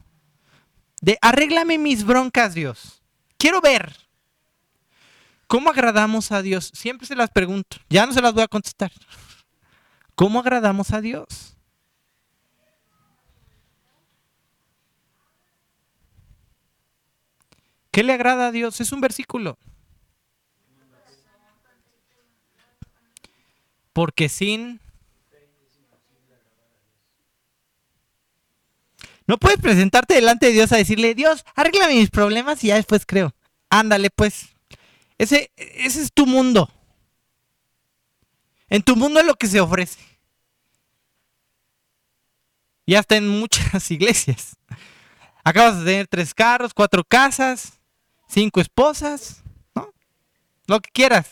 De 1.02 1.18
arréglame 1.22 1.78
mis 1.78 2.04
broncas, 2.04 2.54
Dios. 2.54 3.02
Quiero 3.38 3.62
ver. 3.62 3.96
¿Cómo 5.48 5.70
agradamos 5.70 6.32
a 6.32 6.42
Dios? 6.42 6.72
Siempre 6.74 7.08
se 7.08 7.16
las 7.16 7.32
pregunto. 7.32 7.78
Ya 7.90 8.06
no 8.06 8.14
se 8.14 8.22
las 8.22 8.34
voy 8.34 8.44
a 8.44 8.48
contestar. 8.48 8.92
¿Cómo 10.20 10.42
agradamos 10.42 10.92
a 10.92 11.00
Dios? 11.00 11.56
¿Qué 17.90 18.04
le 18.04 18.12
agrada 18.12 18.48
a 18.48 18.52
Dios? 18.52 18.82
Es 18.82 18.92
un 18.92 19.00
versículo. 19.00 19.58
Porque 23.94 24.28
sin... 24.28 24.82
No 29.26 29.38
puedes 29.38 29.62
presentarte 29.62 30.16
delante 30.16 30.48
de 30.48 30.52
Dios 30.52 30.74
a 30.74 30.76
decirle, 30.76 31.16
Dios, 31.16 31.46
arréglame 31.56 31.96
mis 31.96 32.10
problemas 32.10 32.62
y 32.66 32.68
ya 32.68 32.76
después 32.76 33.06
creo. 33.06 33.34
Ándale, 33.70 34.10
pues. 34.10 34.50
Ese, 35.18 35.50
ese 35.56 36.02
es 36.02 36.12
tu 36.12 36.26
mundo. 36.26 36.70
En 38.68 38.84
tu 38.84 38.98
mundo 38.98 39.22
es 39.22 39.26
lo 39.26 39.36
que 39.36 39.48
se 39.48 39.62
ofrece. 39.62 40.09
Y 42.90 42.96
hasta 42.96 43.18
en 43.18 43.28
muchas 43.28 43.92
iglesias. 43.92 44.58
Acabas 45.44 45.80
de 45.80 45.86
tener 45.86 46.08
tres 46.08 46.34
carros, 46.34 46.74
cuatro 46.74 47.04
casas, 47.04 47.80
cinco 48.28 48.62
esposas, 48.62 49.44
¿no? 49.76 49.94
Lo 50.68 50.80
que 50.80 50.90
quieras 50.92 51.28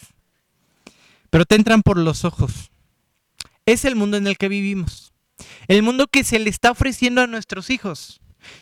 pero 1.29 1.45
te 1.45 1.55
entran 1.55 1.83
por 1.83 1.97
los 1.97 2.25
ojos. 2.25 2.71
Es 3.65 3.85
el 3.85 3.95
mundo 3.95 4.17
en 4.17 4.27
el 4.27 4.37
que 4.37 4.49
vivimos. 4.49 5.13
El 5.67 5.83
mundo 5.83 6.07
que 6.07 6.23
se 6.23 6.39
le 6.39 6.49
está 6.49 6.71
ofreciendo 6.71 7.21
a 7.21 7.27
nuestros 7.27 7.69
hijos. 7.69 8.21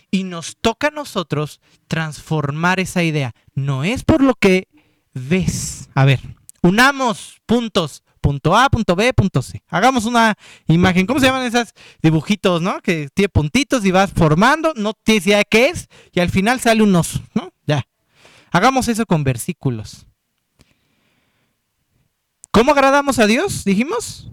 Y 0.09 0.23
nos 0.23 0.57
toca 0.59 0.87
a 0.87 0.91
nosotros 0.91 1.61
transformar 1.87 2.79
esa 2.79 3.03
idea. 3.03 3.33
No 3.53 3.83
es 3.83 4.03
por 4.03 4.21
lo 4.21 4.33
que 4.35 4.67
ves. 5.13 5.89
A 5.93 6.05
ver, 6.05 6.19
unamos 6.61 7.41
puntos. 7.45 8.03
Punto 8.26 8.55
A, 8.55 8.71
punto 8.71 8.95
B, 8.95 9.13
punto 9.13 9.43
C. 9.43 9.61
Hagamos 9.67 10.05
una 10.05 10.36
imagen. 10.65 11.05
¿Cómo 11.05 11.19
se 11.19 11.28
llaman 11.28 11.45
esos 11.45 11.76
dibujitos, 12.01 12.59
no? 12.59 12.82
Que 12.82 13.07
tiene 13.13 13.30
puntitos 13.30 13.86
y 13.86 13.91
vas 13.91 14.11
formando. 14.11 14.73
No 14.76 14.93
tienes 14.95 15.28
idea 15.28 15.38
de 15.38 15.45
qué 15.45 15.69
es. 15.69 15.89
Y 16.11 16.21
al 16.21 16.32
final 16.32 16.59
sale 16.59 16.82
un 16.82 16.95
oso, 16.95 17.21
¿no? 17.36 17.53
Ya. 17.67 17.88
Hagamos 18.51 18.88
eso 18.88 19.05
con 19.05 19.23
versículos. 19.23 20.07
¿Cómo 22.49 22.71
agradamos 22.71 23.19
a 23.19 23.28
Dios? 23.28 23.63
Dijimos. 23.63 24.32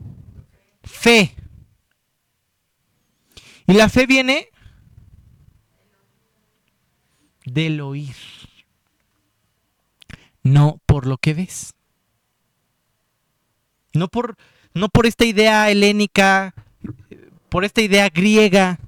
fe. 0.85 1.37
Y 3.67 3.75
la 3.75 3.91
fe 3.91 4.07
viene 4.07 4.49
del 7.45 7.83
oír, 7.83 8.17
no 10.43 10.81
por 10.87 11.07
lo 11.07 11.19
que 11.19 11.35
ves. 11.35 11.75
No 13.95 14.09
por, 14.09 14.37
no 14.75 14.89
por 14.89 15.07
esta 15.07 15.25
idea 15.25 15.71
helénica, 15.71 16.55
por 17.49 17.65
esta 17.65 17.83
idea 17.83 18.09
griega. 18.09 18.79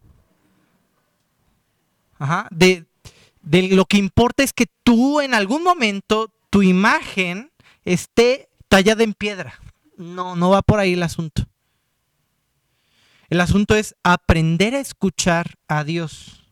Ajá, 2.19 2.49
de, 2.51 2.87
de 3.43 3.69
lo 3.69 3.85
que 3.85 3.99
importa 3.99 4.43
es 4.43 4.53
que 4.53 4.67
tú 4.83 5.21
en 5.21 5.35
algún 5.35 5.63
momento, 5.63 6.33
tu 6.51 6.63
imagen 6.63 7.51
esté 7.85 8.49
tallada 8.69 9.05
en 9.05 9.15
piedra. 9.15 9.61
No, 9.97 10.37
no 10.37 10.51
va 10.51 10.63
por 10.63 10.79
ahí 10.79 10.95
el 10.95 11.03
asunto. 11.03 11.47
El 13.29 13.41
asunto 13.41 13.75
es 13.75 13.97
aprender 14.03 14.75
a 14.75 14.81
escuchar 14.81 15.55
a 15.69 15.85
Dios. 15.85 16.45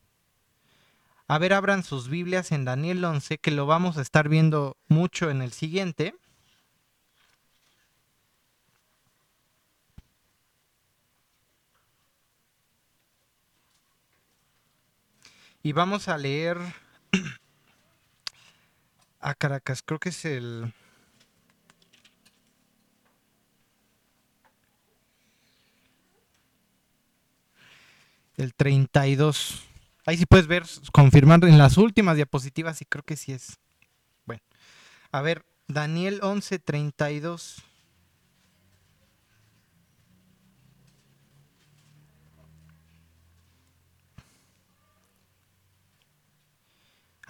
A 1.29 1.39
ver, 1.39 1.53
abran 1.53 1.83
sus 1.83 2.09
Biblias 2.09 2.53
en 2.53 2.65
Daniel 2.65 3.05
11, 3.05 3.39
que 3.39 3.51
lo 3.51 3.67
vamos 3.67 3.97
a 3.97 4.03
estar 4.03 4.29
viendo 4.29 4.77
mucho 4.89 5.31
en 5.31 5.43
el 5.43 5.53
siguiente. 5.53 6.15
Y 15.63 15.73
vamos 15.73 16.09
a 16.09 16.19
leer 16.19 16.59
a 19.21 19.35
Caracas, 19.35 19.83
creo 19.85 20.01
que 20.01 20.09
es 20.09 20.25
el... 20.25 20.73
El 28.37 28.55
32. 28.55 29.63
Ahí 30.05 30.17
sí 30.17 30.27
puedes 30.27 30.49
ver, 30.49 30.65
confirmar 30.91 31.45
en 31.45 31.59
las 31.59 31.77
últimas 31.77 32.17
diapositivas 32.17 32.83
y 32.83 32.87
creo 32.87 33.05
que 33.05 33.17
sí 33.17 33.33
es. 33.33 33.59
Bueno, 34.25 34.43
a 35.13 35.21
ver, 35.21 35.45
Daniel 35.69 36.19
11, 36.23 36.59
32. 36.59 37.63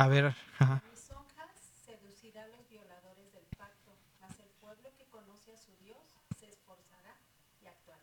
A 0.03 0.09
ver, 0.09 0.35
ajá. 0.59 0.83
Lisonjas 0.91 1.47
seducirá 1.87 2.43
a 2.43 2.49
los 2.49 2.69
violadores 2.69 3.33
del 3.33 3.45
pacto, 3.57 3.95
mas 4.21 4.33
el 4.41 4.51
pueblo 4.61 4.91
que 4.99 5.05
conoce 5.05 5.53
a 5.53 5.57
su 5.57 5.71
Dios 5.81 5.97
se 6.41 6.47
esforzará 6.47 7.15
y 7.63 7.69
actuará. 7.69 8.01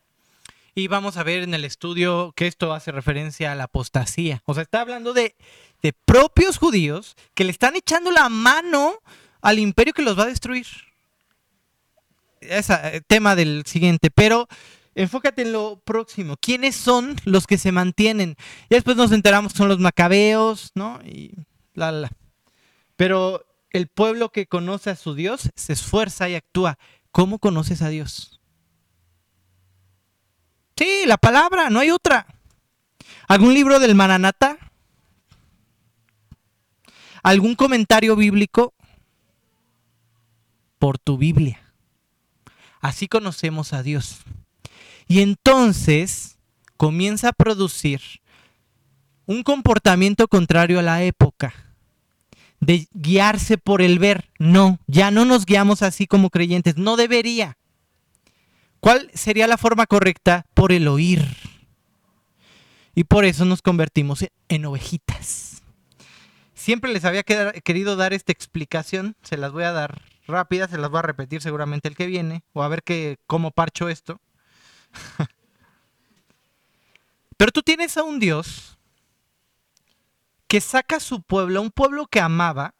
Y 0.75 0.87
vamos 0.87 1.17
a 1.17 1.23
ver 1.23 1.43
en 1.43 1.53
el 1.53 1.65
estudio 1.65 2.31
que 2.37 2.47
esto 2.47 2.71
hace 2.71 2.93
referencia 2.93 3.51
a 3.51 3.55
la 3.55 3.65
apostasía. 3.65 4.41
O 4.45 4.53
sea, 4.53 4.63
está 4.63 4.79
hablando 4.79 5.11
de, 5.11 5.35
de 5.81 5.91
propios 5.91 6.57
judíos 6.57 7.17
que 7.33 7.43
le 7.43 7.51
están 7.51 7.75
echando 7.75 8.11
la 8.11 8.29
mano 8.29 8.99
al 9.41 9.59
imperio 9.59 9.93
que 9.93 10.01
los 10.01 10.17
va 10.17 10.23
a 10.23 10.27
destruir. 10.27 10.67
Ese 12.39 13.03
tema 13.07 13.35
del 13.35 13.65
siguiente, 13.65 14.09
pero 14.09 14.47
enfócate 14.95 15.41
en 15.41 15.51
lo 15.51 15.81
próximo. 15.83 16.37
¿Quiénes 16.37 16.77
son 16.77 17.17
los 17.25 17.45
que 17.45 17.57
se 17.57 17.73
mantienen? 17.73 18.37
Y 18.69 18.75
después 18.75 18.95
nos 18.95 19.11
enteramos 19.11 19.51
que 19.51 19.57
son 19.57 19.67
los 19.67 19.79
macabeos, 19.79 20.71
¿no? 20.75 21.01
Y 21.03 21.33
Pero 22.95 23.45
el 23.71 23.87
pueblo 23.87 24.29
que 24.29 24.47
conoce 24.47 24.89
a 24.89 24.95
su 24.95 25.13
Dios 25.13 25.49
se 25.55 25.73
esfuerza 25.73 26.29
y 26.29 26.35
actúa. 26.35 26.77
¿Cómo 27.11 27.39
conoces 27.39 27.81
a 27.81 27.89
Dios? 27.89 28.39
Sí, 30.75 31.03
la 31.05 31.17
palabra, 31.17 31.69
no 31.69 31.79
hay 31.79 31.91
otra. 31.91 32.25
¿Algún 33.27 33.53
libro 33.53 33.79
del 33.79 33.95
Maranata? 33.95 34.57
¿Algún 37.21 37.55
comentario 37.55 38.15
bíblico? 38.15 38.73
Por 40.77 40.97
tu 40.97 41.17
Biblia. 41.17 41.61
Así 42.79 43.07
conocemos 43.07 43.73
a 43.73 43.83
Dios. 43.83 44.21
Y 45.07 45.21
entonces 45.21 46.37
comienza 46.77 47.29
a 47.29 47.33
producir 47.33 48.01
un 49.25 49.43
comportamiento 49.43 50.27
contrario 50.27 50.79
a 50.79 50.83
la 50.83 51.03
época. 51.03 51.68
De 52.59 52.87
guiarse 52.93 53.57
por 53.57 53.81
el 53.81 53.99
ver. 53.99 54.29
No, 54.37 54.79
ya 54.87 55.11
no 55.11 55.25
nos 55.25 55.45
guiamos 55.45 55.81
así 55.81 56.07
como 56.07 56.29
creyentes. 56.29 56.77
No 56.77 56.97
debería. 56.97 57.57
¿Cuál 58.79 59.09
sería 59.13 59.47
la 59.47 59.57
forma 59.57 59.85
correcta? 59.85 60.45
Por 60.53 60.71
el 60.71 60.87
oír. 60.87 61.25
Y 62.95 63.03
por 63.05 63.25
eso 63.25 63.45
nos 63.45 63.61
convertimos 63.61 64.25
en, 64.49 64.65
ovejitas. 64.65 65.61
Siempre 66.53 66.91
les 66.91 67.05
había 67.05 67.23
querido 67.23 67.95
dar 67.95 68.13
esta 68.13 68.31
explicación, 68.31 69.15
se 69.21 69.37
las 69.37 69.53
voy 69.53 69.63
a 69.63 69.71
dar 69.71 70.01
rápidas, 70.27 70.69
se 70.69 70.77
las 70.77 70.89
voy 70.89 70.99
a 70.99 71.03
repetir 71.03 71.41
seguramente 71.41 71.87
el 71.87 71.95
que 71.95 72.07
viene, 72.07 72.43
o 72.53 72.63
a 72.63 72.67
ver 72.67 72.83
que, 72.83 73.17
cómo 73.25 73.51
parcho 73.51 73.87
esto. 73.87 74.19
Pero 77.37 77.51
tú 77.51 77.61
tienes 77.61 77.95
a 77.95 78.03
un 78.03 78.19
Dios 78.19 78.78
que 80.49 80.59
saca 80.59 80.97
a 80.97 80.99
su 80.99 81.21
pueblo, 81.21 81.61
un 81.61 81.69
pueblo 81.69 82.07
que 82.07 82.19
amaba, 82.19 82.73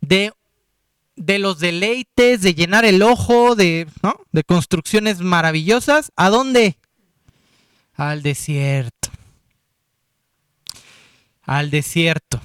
de 0.00 0.34
los 1.16 1.60
deleites, 1.60 2.42
de 2.42 2.54
llenar 2.54 2.84
el 2.84 3.00
ojo, 3.00 3.54
de 3.54 3.86
construcciones 4.46 5.20
maravillosas. 5.20 6.12
¿A 6.16 6.28
dónde? 6.28 6.76
Al 7.94 8.22
desierto. 8.22 9.08
Al 11.42 11.70
desierto. 11.70 12.40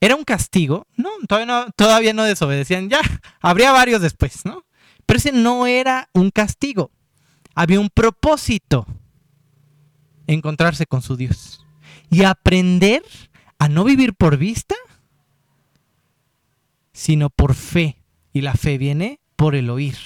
¿Era 0.00 0.16
un 0.16 0.24
castigo? 0.24 0.86
No, 0.96 1.10
todavía 1.28 1.46
no, 1.46 1.70
todavía 1.76 2.12
no 2.12 2.24
desobedecían. 2.24 2.88
Ya, 2.90 3.00
habría 3.40 3.70
varios 3.70 4.02
después, 4.02 4.44
¿no? 4.44 4.64
Pero 5.06 5.18
ese 5.18 5.30
no 5.30 5.68
era 5.68 6.08
un 6.12 6.30
castigo. 6.30 6.90
Había 7.54 7.78
un 7.78 7.88
propósito. 7.88 8.84
Encontrarse 10.28 10.86
con 10.86 11.02
su 11.02 11.16
Dios. 11.16 11.66
Y 12.10 12.22
aprender 12.22 13.02
a 13.58 13.68
no 13.68 13.82
vivir 13.82 14.14
por 14.14 14.36
vista, 14.36 14.76
sino 16.92 17.30
por 17.30 17.54
fe. 17.54 17.96
Y 18.32 18.42
la 18.42 18.54
fe 18.54 18.78
viene 18.78 19.20
por 19.34 19.56
el 19.56 19.70
oír. 19.70 19.96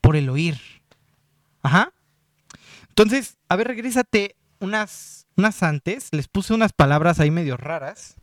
Por 0.00 0.16
el 0.16 0.30
oír. 0.30 0.58
Ajá. 1.62 1.92
Entonces, 2.88 3.36
a 3.48 3.56
ver, 3.56 3.68
regrésate 3.68 4.36
unas, 4.60 5.26
unas 5.36 5.62
antes. 5.62 6.08
Les 6.12 6.28
puse 6.28 6.54
unas 6.54 6.72
palabras 6.72 7.20
ahí 7.20 7.30
medio 7.30 7.56
raras. 7.56 8.14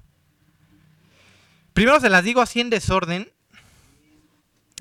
Primero 1.74 2.00
se 2.00 2.10
las 2.10 2.24
digo 2.24 2.42
así 2.42 2.62
en 2.62 2.70
desorden. 2.70 3.30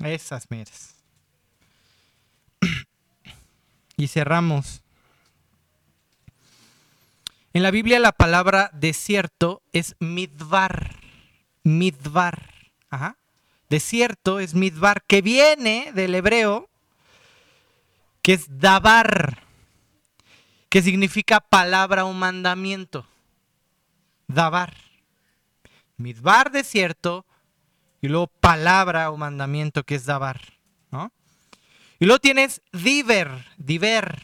Esas 0.03 0.49
meras. 0.49 0.95
Y 3.97 4.07
cerramos. 4.07 4.84
En 7.55 7.63
la 7.63 7.71
Biblia 7.71 8.01
la 8.01 8.11
palabra 8.11 8.69
desierto 8.73 9.61
es 9.71 9.95
midbar. 10.01 10.93
Midbar. 11.63 12.51
Ajá. 12.89 13.15
Desierto 13.69 14.41
es 14.41 14.53
midbar, 14.53 15.03
que 15.07 15.21
viene 15.21 15.93
del 15.93 16.15
hebreo, 16.15 16.67
que 18.21 18.33
es 18.33 18.59
dabar, 18.59 19.41
que 20.67 20.81
significa 20.81 21.39
palabra 21.39 22.03
o 22.03 22.11
mandamiento. 22.11 23.07
Dabar. 24.27 24.73
Midbar, 25.95 26.51
desierto, 26.51 27.25
y 28.01 28.09
luego 28.09 28.27
palabra 28.27 29.11
o 29.11 29.15
mandamiento, 29.15 29.85
que 29.85 29.95
es 29.95 30.05
dabar. 30.05 30.41
¿no? 30.91 31.09
Y 31.99 32.05
luego 32.05 32.19
tienes 32.19 32.61
diver, 32.73 33.29
diver, 33.55 34.21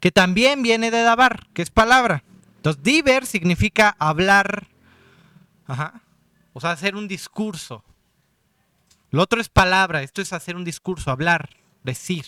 que 0.00 0.10
también 0.10 0.64
viene 0.64 0.90
de 0.90 1.02
dabar, 1.02 1.46
que 1.54 1.62
es 1.62 1.70
palabra. 1.70 2.24
Entonces, 2.66 2.82
diver 2.82 3.26
significa 3.26 3.94
hablar, 3.96 4.66
o 6.52 6.60
sea, 6.60 6.72
hacer 6.72 6.96
un 6.96 7.06
discurso. 7.06 7.84
Lo 9.12 9.22
otro 9.22 9.40
es 9.40 9.48
palabra, 9.48 10.02
esto 10.02 10.20
es 10.20 10.32
hacer 10.32 10.56
un 10.56 10.64
discurso, 10.64 11.12
hablar, 11.12 11.48
decir. 11.84 12.26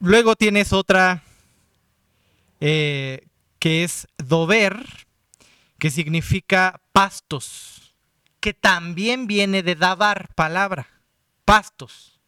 Luego 0.00 0.34
tienes 0.34 0.72
otra 0.72 1.22
eh, 2.60 3.26
que 3.58 3.84
es 3.84 4.08
dover, 4.16 4.86
que 5.78 5.90
significa 5.90 6.80
pastos, 6.92 7.94
que 8.40 8.54
también 8.54 9.26
viene 9.26 9.62
de 9.62 9.74
dabar, 9.74 10.32
palabra, 10.34 10.88
pastos. 11.44 12.18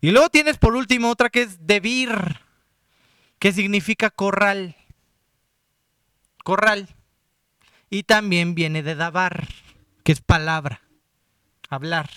Y 0.00 0.10
luego 0.10 0.30
tienes 0.30 0.58
por 0.58 0.74
último 0.74 1.10
otra 1.10 1.30
que 1.30 1.42
es 1.42 1.66
debir, 1.66 2.10
que 3.38 3.52
significa 3.52 4.10
corral. 4.10 4.76
Corral. 6.42 6.88
Y 7.90 8.04
también 8.04 8.54
viene 8.54 8.82
de 8.82 8.94
dabar. 8.94 9.48
que 10.02 10.12
es 10.12 10.20
palabra, 10.22 10.80
hablar. 11.68 12.08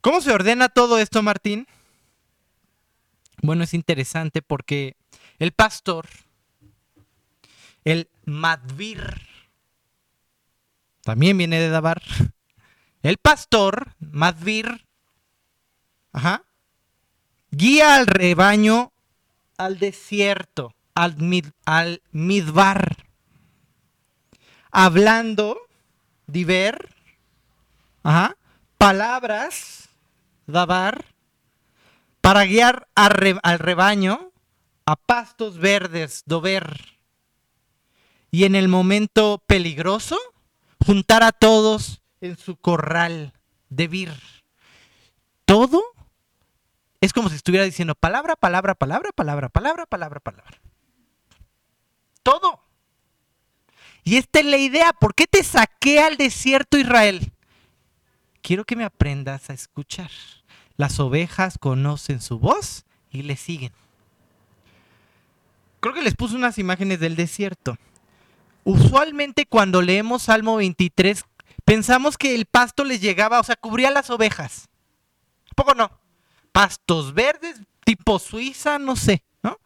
¿Cómo 0.00 0.20
se 0.20 0.32
ordena 0.32 0.68
todo 0.68 0.98
esto, 0.98 1.22
Martín? 1.22 1.66
Bueno, 3.42 3.64
es 3.64 3.74
interesante 3.74 4.40
porque 4.40 4.96
el 5.38 5.50
pastor, 5.52 6.06
el 7.84 8.08
madvir, 8.24 9.20
también 11.04 11.36
viene 11.36 11.60
de 11.60 11.68
Dabar. 11.68 12.02
El 13.02 13.18
pastor, 13.18 13.94
madvir, 14.00 14.86
ajá, 16.14 16.44
guía 17.50 17.96
al 17.96 18.06
rebaño 18.06 18.94
al 19.56 19.78
desierto, 19.78 20.74
al, 20.94 21.16
midbar, 22.12 22.96
hablando, 24.70 25.58
diver, 26.26 26.88
ajá, 28.02 28.36
palabras, 28.78 29.88
dabar, 30.46 31.04
para 32.20 32.44
guiar 32.44 32.88
al 32.94 33.58
rebaño 33.58 34.32
a 34.86 34.96
pastos 34.96 35.58
verdes, 35.58 36.22
dover. 36.26 36.80
Y 38.30 38.44
en 38.44 38.54
el 38.56 38.68
momento 38.68 39.42
peligroso, 39.46 40.18
juntar 40.84 41.22
a 41.22 41.32
todos 41.32 42.02
en 42.20 42.36
su 42.36 42.56
corral 42.56 43.32
de 43.68 43.88
vir. 43.88 44.12
Todo 45.44 45.93
es 47.04 47.12
como 47.12 47.28
si 47.28 47.36
estuviera 47.36 47.64
diciendo 47.64 47.94
palabra, 47.94 48.34
palabra, 48.34 48.74
palabra, 48.74 49.10
palabra, 49.12 49.48
palabra, 49.48 49.86
palabra, 49.86 50.20
palabra. 50.20 50.60
Todo. 52.22 52.60
Y 54.04 54.16
esta 54.16 54.40
es 54.40 54.46
la 54.46 54.56
idea. 54.56 54.92
¿Por 54.92 55.14
qué 55.14 55.26
te 55.26 55.44
saqué 55.44 56.00
al 56.00 56.16
desierto 56.16 56.78
Israel? 56.78 57.32
Quiero 58.40 58.64
que 58.64 58.76
me 58.76 58.84
aprendas 58.84 59.50
a 59.50 59.52
escuchar. 59.52 60.10
Las 60.76 60.98
ovejas 60.98 61.58
conocen 61.58 62.20
su 62.20 62.38
voz 62.38 62.84
y 63.10 63.22
le 63.22 63.36
siguen. 63.36 63.72
Creo 65.80 65.94
que 65.94 66.02
les 66.02 66.14
puse 66.14 66.34
unas 66.34 66.58
imágenes 66.58 67.00
del 67.00 67.16
desierto. 67.16 67.76
Usualmente 68.64 69.44
cuando 69.44 69.82
leemos 69.82 70.22
Salmo 70.22 70.56
23, 70.56 71.24
pensamos 71.66 72.16
que 72.16 72.34
el 72.34 72.46
pasto 72.46 72.84
les 72.84 73.02
llegaba, 73.02 73.40
o 73.40 73.44
sea, 73.44 73.56
cubría 73.56 73.90
las 73.90 74.08
ovejas. 74.08 74.70
¿Poco 75.54 75.74
no? 75.74 76.03
Pastos 76.54 77.12
verdes, 77.12 77.60
tipo 77.84 78.16
Suiza, 78.20 78.78
no 78.78 78.94
sé, 78.94 79.24
¿no? 79.42 79.58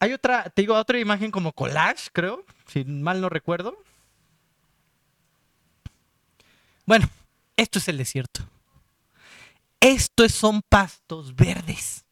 Hay 0.00 0.14
otra, 0.14 0.44
te 0.48 0.62
digo, 0.62 0.74
otra 0.74 0.98
imagen 0.98 1.30
como 1.30 1.52
collage, 1.52 2.08
creo, 2.10 2.42
si 2.66 2.82
mal 2.86 3.20
no 3.20 3.28
recuerdo. 3.28 3.76
Bueno, 6.86 7.06
esto 7.54 7.78
es 7.78 7.88
el 7.88 7.98
desierto. 7.98 8.48
Estos 9.78 10.32
son 10.32 10.62
pastos 10.62 11.36
verdes. 11.36 12.06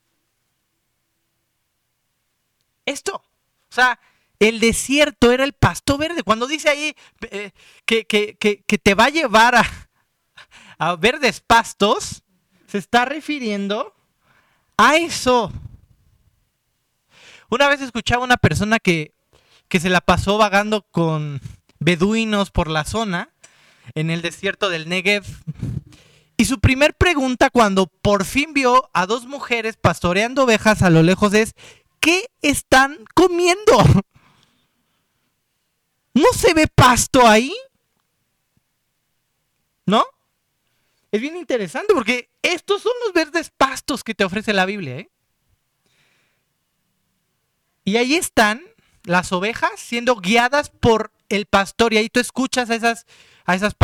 Esto. 2.85 3.15
O 3.15 3.75
sea, 3.75 3.99
el 4.39 4.61
desierto 4.61 5.33
era 5.33 5.45
el 5.45 5.55
pasto 5.55 5.97
verde. 5.97 6.23
Cuando 6.23 6.47
dice 6.47 6.69
ahí 6.69 6.95
eh, 7.31 7.53
que, 7.87 8.79
te 8.83 8.95
va 8.95 9.07
a 9.07 9.09
llevar 9.09 9.55
a, 9.55 9.65
a 10.77 10.97
verdes 10.97 11.41
pastos, 11.41 12.24
se 12.75 12.79
está 12.79 13.05
refiriendo 13.05 13.95
a 14.77 14.97
eso. 14.97 15.53
Una 17.49 17.69
vez 17.69 17.81
escuchaba 17.81 18.25
una 18.25 18.37
persona 18.37 18.81
que, 18.81 19.15
que 19.69 19.79
se 19.79 19.91
la 19.91 20.01
pasó 20.01 20.39
vagando 20.39 20.83
con 20.91 21.41
beduinos 21.79 22.51
por 22.51 22.69
la 22.69 22.85
zona, 22.85 23.31
en 23.95 24.11
el 24.11 24.23
desierto 24.23 24.71
del 24.71 24.89
Negev. 24.89 25.25
Y 26.37 26.47
su 26.47 26.59
primer 26.59 26.95
pregunta 26.95 27.49
cuando 27.49 27.87
por 27.87 28.25
fin 28.25 28.53
vio 28.53 28.91
a 28.93 29.07
dos 29.07 29.27
mujeres 29.27 29.77
pastoreando 29.77 30.43
ovejas 30.43 30.83
a 30.83 30.91
lo 30.91 31.05
lejos 31.05 31.33
es, 31.33 31.55
¿qué 32.01 32.29
están 32.43 33.05
comiendo? 33.15 33.85
¿No 36.13 36.27
se 36.37 36.55
ve 36.55 36.67
pasto 36.67 37.25
ahí? 37.25 37.55
¿No? 39.87 40.05
Es 41.13 41.21
bien 41.21 41.37
interesante 41.37 41.95
porque 41.95 42.34
estos 42.45 42.83
son 42.83 42.93
los 43.05 43.13
verdes 43.13 43.51
pastos 43.51 44.05
que 44.05 44.15
te 44.15 44.25
ofrece 44.25 44.53
la 44.53 44.67
Biblia. 44.67 44.99
¿eh? 44.99 45.11
Y 47.85 47.97
ahí 47.97 48.15
están 48.15 48.63
las 49.03 49.33
ovejas 49.33 49.73
siendo 49.77 50.17
guiadas 50.17 50.71
por 50.71 51.13
el 51.29 51.47
pastor. 51.47 51.93
Y 51.93 51.99
ahí 51.99 52.09
tú 52.09 52.21
escuchas 52.21 52.71
a 52.71 52.75
esas, 52.75 53.07
a 53.45 53.55
esas 53.55 53.75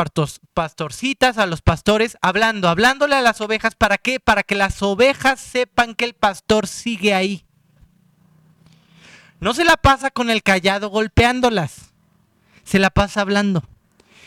pastorcitas, 0.54 1.38
a 1.38 1.46
los 1.46 1.62
pastores, 1.62 2.16
hablando, 2.22 2.68
hablándole 2.68 3.16
a 3.16 3.22
las 3.22 3.40
ovejas. 3.40 3.74
¿Para 3.74 3.98
qué? 3.98 4.20
Para 4.20 4.42
que 4.42 4.54
las 4.54 4.82
ovejas 4.82 5.40
sepan 5.40 5.94
que 5.94 6.04
el 6.04 6.14
pastor 6.14 6.66
sigue 6.66 7.14
ahí. 7.14 7.44
No 9.40 9.54
se 9.54 9.64
la 9.64 9.76
pasa 9.76 10.10
con 10.10 10.30
el 10.30 10.42
callado 10.42 10.90
golpeándolas 10.90 11.90
se 12.70 12.78
la 12.78 12.90
pasa 12.90 13.22
hablando. 13.22 13.64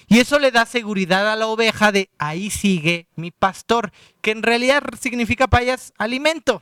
Y 0.07 0.19
eso 0.19 0.39
le 0.39 0.51
da 0.51 0.65
seguridad 0.65 1.31
a 1.31 1.35
la 1.35 1.47
oveja 1.47 1.91
de 1.91 2.09
ahí 2.17 2.49
sigue 2.49 3.07
mi 3.15 3.31
pastor, 3.31 3.91
que 4.21 4.31
en 4.31 4.43
realidad 4.43 4.83
significa 4.99 5.47
payas 5.47 5.93
alimento. 5.97 6.61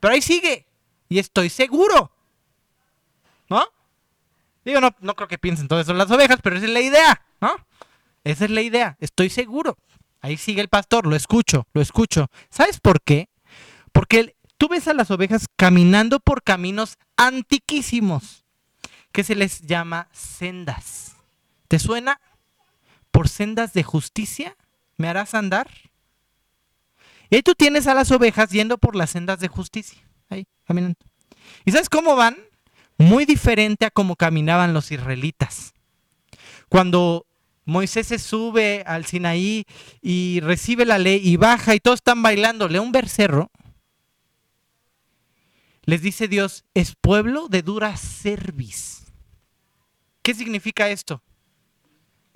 Pero 0.00 0.14
ahí 0.14 0.22
sigue. 0.22 0.66
Y 1.08 1.18
estoy 1.18 1.50
seguro. 1.50 2.12
¿No? 3.48 3.64
Digo, 4.64 4.80
no, 4.80 4.94
no 5.00 5.14
creo 5.14 5.28
que 5.28 5.38
piensen 5.38 5.68
todo 5.68 5.82
las 5.94 6.10
ovejas, 6.10 6.40
pero 6.42 6.56
esa 6.56 6.66
es 6.66 6.72
la 6.72 6.80
idea, 6.80 7.22
¿no? 7.40 7.56
Esa 8.24 8.44
es 8.44 8.50
la 8.50 8.60
idea. 8.60 8.96
Estoy 9.00 9.30
seguro. 9.30 9.78
Ahí 10.20 10.36
sigue 10.36 10.60
el 10.60 10.68
pastor, 10.68 11.06
lo 11.06 11.16
escucho, 11.16 11.66
lo 11.72 11.80
escucho. 11.80 12.28
¿Sabes 12.50 12.80
por 12.80 13.00
qué? 13.00 13.28
Porque 13.92 14.36
tú 14.58 14.68
ves 14.68 14.88
a 14.88 14.94
las 14.94 15.10
ovejas 15.10 15.46
caminando 15.56 16.20
por 16.20 16.42
caminos 16.42 16.98
antiquísimos 17.16 18.44
que 19.12 19.24
se 19.24 19.34
les 19.34 19.62
llama 19.62 20.08
sendas. 20.12 21.17
¿Te 21.68 21.78
suena? 21.78 22.20
Por 23.10 23.28
sendas 23.28 23.72
de 23.72 23.82
justicia 23.82 24.56
me 24.96 25.08
harás 25.08 25.34
andar. 25.34 25.70
Y 27.30 27.42
tú 27.42 27.54
tienes 27.54 27.86
a 27.86 27.94
las 27.94 28.10
ovejas 28.10 28.50
yendo 28.50 28.78
por 28.78 28.96
las 28.96 29.10
sendas 29.10 29.38
de 29.38 29.48
justicia, 29.48 30.02
ahí 30.30 30.46
caminando. 30.66 30.98
¿Y 31.64 31.72
sabes 31.72 31.88
cómo 31.88 32.16
van? 32.16 32.36
Muy 32.96 33.26
diferente 33.26 33.84
a 33.84 33.90
cómo 33.90 34.16
caminaban 34.16 34.72
los 34.72 34.90
israelitas. 34.90 35.74
Cuando 36.68 37.26
Moisés 37.64 38.08
se 38.08 38.18
sube 38.18 38.82
al 38.86 39.04
Sinaí 39.04 39.66
y 40.00 40.40
recibe 40.40 40.86
la 40.86 40.98
ley 40.98 41.20
y 41.22 41.36
baja 41.36 41.74
y 41.74 41.80
todos 41.80 41.98
están 41.98 42.22
bailándole 42.22 42.80
un 42.80 42.92
becerro, 42.92 43.50
les 45.84 46.02
dice 46.02 46.28
Dios, 46.28 46.64
es 46.74 46.94
pueblo 47.00 47.48
de 47.48 47.62
dura 47.62 47.96
cerviz. 47.96 49.04
¿Qué 50.22 50.34
significa 50.34 50.88
esto? 50.88 51.22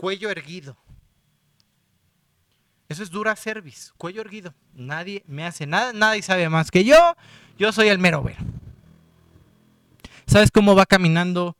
Cuello 0.02 0.30
erguido. 0.30 0.76
Eso 2.88 3.04
es 3.04 3.10
dura 3.10 3.36
cerviz, 3.36 3.92
cuello 3.96 4.20
erguido. 4.20 4.52
Nadie 4.74 5.22
me 5.28 5.46
hace 5.46 5.64
nada, 5.64 5.92
nadie 5.92 6.22
sabe 6.22 6.48
más 6.48 6.72
que 6.72 6.82
yo. 6.82 7.14
Yo 7.56 7.70
soy 7.70 7.86
el 7.86 8.00
mero 8.00 8.20
ver. 8.20 8.36
¿Sabes 10.26 10.50
cómo 10.50 10.74
va 10.74 10.86
caminando 10.86 11.56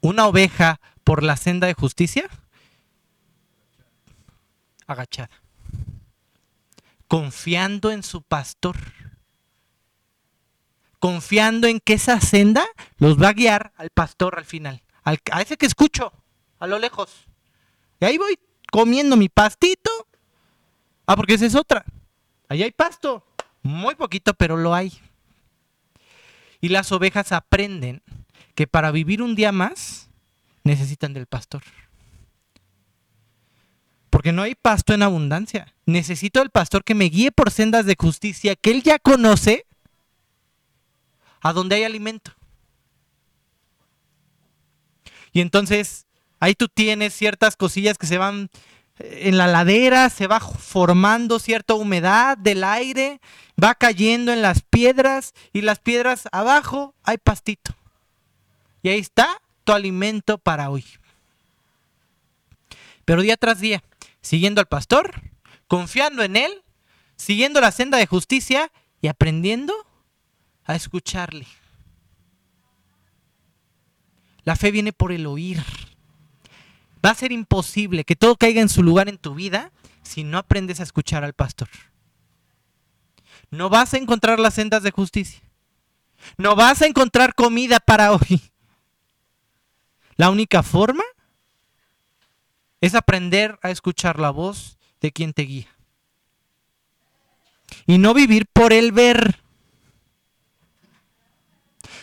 una 0.00 0.26
oveja 0.26 0.80
por 1.04 1.22
la 1.22 1.36
senda 1.36 1.66
de 1.66 1.74
justicia? 1.74 2.30
Agachada. 4.86 5.28
Confiando 7.08 7.90
en 7.90 8.02
su 8.02 8.22
pastor 8.22 8.78
confiando 10.98 11.68
en 11.68 11.80
que 11.80 11.92
esa 11.92 12.22
senda 12.22 12.64
los 12.96 13.22
va 13.22 13.28
a 13.28 13.32
guiar 13.34 13.74
al 13.76 13.90
pastor 13.90 14.38
al 14.38 14.46
final, 14.46 14.82
a 15.04 15.42
ese 15.42 15.58
que 15.58 15.66
escucho 15.66 16.10
a 16.58 16.66
lo 16.66 16.78
lejos. 16.78 17.25
Y 18.00 18.04
ahí 18.04 18.18
voy 18.18 18.38
comiendo 18.70 19.16
mi 19.16 19.28
pastito. 19.28 19.90
Ah, 21.06 21.16
porque 21.16 21.34
esa 21.34 21.46
es 21.46 21.54
otra. 21.54 21.84
Ahí 22.48 22.62
hay 22.62 22.72
pasto. 22.72 23.24
Muy 23.62 23.94
poquito, 23.94 24.34
pero 24.34 24.56
lo 24.56 24.74
hay. 24.74 24.92
Y 26.60 26.68
las 26.68 26.92
ovejas 26.92 27.32
aprenden 27.32 28.02
que 28.54 28.66
para 28.66 28.90
vivir 28.90 29.22
un 29.22 29.34
día 29.34 29.52
más 29.52 30.08
necesitan 30.64 31.12
del 31.12 31.26
pastor. 31.26 31.62
Porque 34.10 34.32
no 34.32 34.42
hay 34.42 34.54
pasto 34.54 34.94
en 34.94 35.02
abundancia. 35.02 35.74
Necesito 35.84 36.40
del 36.40 36.50
pastor 36.50 36.84
que 36.84 36.94
me 36.94 37.04
guíe 37.06 37.32
por 37.32 37.50
sendas 37.50 37.86
de 37.86 37.96
justicia 37.98 38.56
que 38.56 38.70
él 38.70 38.82
ya 38.82 38.98
conoce 38.98 39.66
a 41.40 41.52
donde 41.52 41.76
hay 41.76 41.84
alimento. 41.84 42.32
Y 45.32 45.40
entonces 45.40 46.05
ahí 46.40 46.54
tú 46.54 46.68
tienes 46.68 47.14
ciertas 47.14 47.56
cosillas 47.56 47.98
que 47.98 48.06
se 48.06 48.18
van 48.18 48.50
eh, 48.98 49.22
en 49.24 49.38
la 49.38 49.46
ladera, 49.46 50.10
se 50.10 50.26
va 50.26 50.40
formando 50.40 51.38
cierta 51.38 51.74
humedad 51.74 52.36
del 52.38 52.64
aire, 52.64 53.20
va 53.62 53.74
cayendo 53.74 54.32
en 54.32 54.42
las 54.42 54.62
piedras 54.62 55.34
y 55.52 55.62
las 55.62 55.78
piedras 55.78 56.28
abajo 56.32 56.94
hay 57.02 57.18
pastito. 57.18 57.74
Y 58.82 58.88
ahí 58.88 58.98
está 58.98 59.40
tu 59.64 59.72
alimento 59.72 60.38
para 60.38 60.70
hoy. 60.70 60.84
Pero 63.04 63.22
día 63.22 63.36
tras 63.36 63.60
día, 63.60 63.82
siguiendo 64.20 64.60
al 64.60 64.66
pastor, 64.66 65.22
confiando 65.68 66.22
en 66.22 66.36
él, 66.36 66.62
siguiendo 67.16 67.60
la 67.60 67.72
senda 67.72 67.98
de 67.98 68.06
justicia 68.06 68.70
y 69.00 69.08
aprendiendo 69.08 69.74
a 70.64 70.74
escucharle. 70.74 71.46
La 74.42 74.56
fe 74.56 74.70
viene 74.70 74.92
por 74.92 75.12
el 75.12 75.26
oír. 75.26 75.62
Va 77.04 77.10
a 77.10 77.14
ser 77.14 77.32
imposible 77.32 78.04
que 78.04 78.16
todo 78.16 78.36
caiga 78.36 78.60
en 78.60 78.68
su 78.68 78.82
lugar 78.82 79.08
en 79.08 79.18
tu 79.18 79.34
vida 79.34 79.72
si 80.02 80.24
no 80.24 80.38
aprendes 80.38 80.80
a 80.80 80.84
escuchar 80.84 81.24
al 81.24 81.34
pastor. 81.34 81.68
No 83.50 83.68
vas 83.68 83.94
a 83.94 83.98
encontrar 83.98 84.38
las 84.38 84.54
sendas 84.54 84.82
de 84.82 84.90
justicia. 84.90 85.40
No 86.38 86.56
vas 86.56 86.82
a 86.82 86.86
encontrar 86.86 87.34
comida 87.34 87.80
para 87.80 88.12
hoy. 88.12 88.42
La 90.16 90.30
única 90.30 90.62
forma 90.62 91.04
es 92.80 92.94
aprender 92.94 93.58
a 93.62 93.70
escuchar 93.70 94.18
la 94.18 94.30
voz 94.30 94.78
de 95.00 95.12
quien 95.12 95.32
te 95.32 95.42
guía. 95.42 95.68
Y 97.86 97.98
no 97.98 98.14
vivir 98.14 98.46
por 98.46 98.72
el 98.72 98.92
ver. 98.92 99.40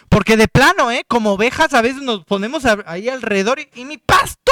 Porque 0.10 0.38
de 0.38 0.48
plano, 0.48 0.92
¿eh? 0.92 1.06
Como 1.08 1.34
ovejas 1.34 1.74
a 1.74 1.82
veces 1.82 2.04
nos 2.04 2.24
ponemos 2.26 2.66
ahí 2.86 3.10
alrededor 3.10 3.60
y, 3.60 3.70
y 3.76 3.86
mi 3.86 3.98
pasto. 3.98 4.43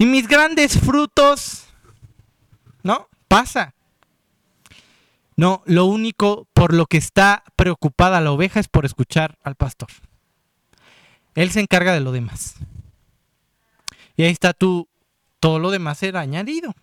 Y 0.00 0.06
mis 0.06 0.26
grandes 0.26 0.80
frutos. 0.80 1.66
¿No? 2.82 3.06
Pasa. 3.28 3.74
No, 5.36 5.62
lo 5.66 5.84
único 5.84 6.48
por 6.54 6.72
lo 6.72 6.86
que 6.86 6.96
está 6.96 7.44
preocupada 7.54 8.22
la 8.22 8.32
oveja 8.32 8.60
es 8.60 8.68
por 8.68 8.86
escuchar 8.86 9.38
al 9.42 9.56
pastor. 9.56 9.90
Él 11.34 11.50
se 11.50 11.60
encarga 11.60 11.92
de 11.92 12.00
lo 12.00 12.12
demás. 12.12 12.54
Y 14.16 14.22
ahí 14.22 14.30
está 14.30 14.54
tú, 14.54 14.88
todo 15.38 15.58
lo 15.58 15.70
demás 15.70 15.98
será 15.98 16.20
añadido. 16.20 16.74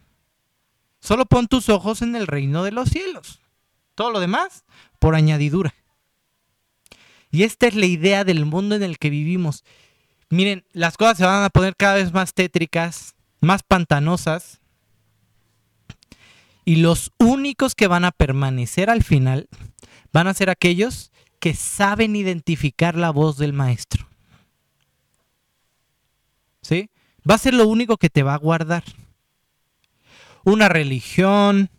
Solo 1.00 1.26
pon 1.26 1.48
tus 1.48 1.70
ojos 1.70 2.04
en 2.04 2.16
el 2.16 2.28
reino 2.28 2.64
de 2.64 2.72
los 2.72 2.90
cielos. 2.90 3.40
Todo 3.96 4.12
lo 4.12 4.20
demás 4.20 4.64
por 5.00 5.16
añadidura. 5.16 5.74
Y 7.32 7.44
esta 7.44 7.66
es 7.66 7.74
la 7.74 7.88
idea 7.88 8.24
del 8.24 8.46
mundo 8.46 8.76
en 8.76 8.84
el 8.84 9.00
que 9.00 9.10
vivimos. 9.10 9.64
Miren, 10.30 10.66
las 10.74 10.98
cosas 10.98 11.18
se 11.18 11.26
van 11.26 11.44
a 11.44 11.50
poner 11.50 11.76
cada 11.76 11.96
vez 11.96 12.12
más 12.12 12.34
tétricas, 12.34 13.16
más 13.40 13.64
pantanosas. 13.64 14.60
Y 16.66 16.78
los 16.78 17.12
únicos 17.18 17.76
que 17.76 17.88
van 17.88 18.04
a 18.04 18.12
permanecer 18.12 18.90
al 18.90 19.04
final 19.04 19.48
van 20.12 20.28
a 20.28 20.34
ser 20.34 20.50
aquellos 20.50 21.12
que 21.40 21.54
saben 21.54 22.16
identificar 22.16 22.96
la 22.96 23.12
voz 23.12 23.38
del 23.38 23.54
maestro. 23.54 24.08
¿Sí? 26.62 26.90
va 27.30 27.36
a 27.36 27.40
ser 27.40 27.54
lo 27.54 27.68
único 27.68 27.98
que 27.98 28.10
te 28.10 28.24
va 28.24 28.34
a 28.34 28.38
guardar. 28.38 28.84
Una 30.44 30.70
religión, 30.70 31.70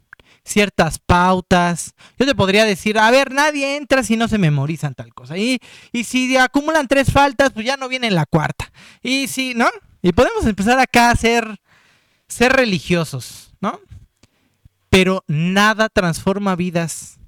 ciertas 0.48 0.98
pautas. 0.98 1.94
Yo 2.18 2.26
te 2.26 2.34
podría 2.34 2.64
decir, 2.64 2.98
a 2.98 3.10
ver, 3.10 3.32
nadie 3.32 3.76
entra 3.76 4.02
si 4.02 4.16
no 4.16 4.28
se 4.28 4.38
memorizan 4.38 4.94
tal 4.94 5.14
cosa. 5.14 5.36
Y, 5.36 5.60
y 5.92 6.04
si 6.04 6.36
acumulan 6.36 6.88
tres 6.88 7.12
faltas, 7.12 7.52
pues 7.52 7.66
ya 7.66 7.76
no 7.76 7.88
viene 7.88 8.10
la 8.10 8.26
cuarta. 8.26 8.72
Y 9.02 9.28
si, 9.28 9.54
¿no? 9.54 9.68
Y 10.02 10.12
podemos 10.12 10.46
empezar 10.46 10.78
acá 10.78 11.10
a 11.10 11.16
ser, 11.16 11.60
ser 12.28 12.52
religiosos, 12.52 13.52
¿no? 13.60 13.80
Pero 14.90 15.24
nada 15.26 15.88
transforma 15.88 16.56
vidas 16.56 17.18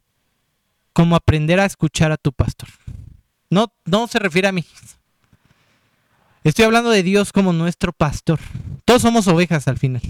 como 0.92 1.16
aprender 1.16 1.60
a 1.60 1.66
escuchar 1.66 2.12
a 2.12 2.16
tu 2.16 2.32
pastor. 2.32 2.68
No, 3.48 3.72
no 3.84 4.06
se 4.06 4.18
refiere 4.18 4.48
a 4.48 4.52
mí. 4.52 4.64
Estoy 6.42 6.64
hablando 6.64 6.90
de 6.90 7.02
Dios 7.02 7.32
como 7.32 7.52
nuestro 7.52 7.92
pastor. 7.92 8.38
Todos 8.84 9.02
somos 9.02 9.28
ovejas 9.28 9.68
al 9.68 9.78
final. 9.78 10.02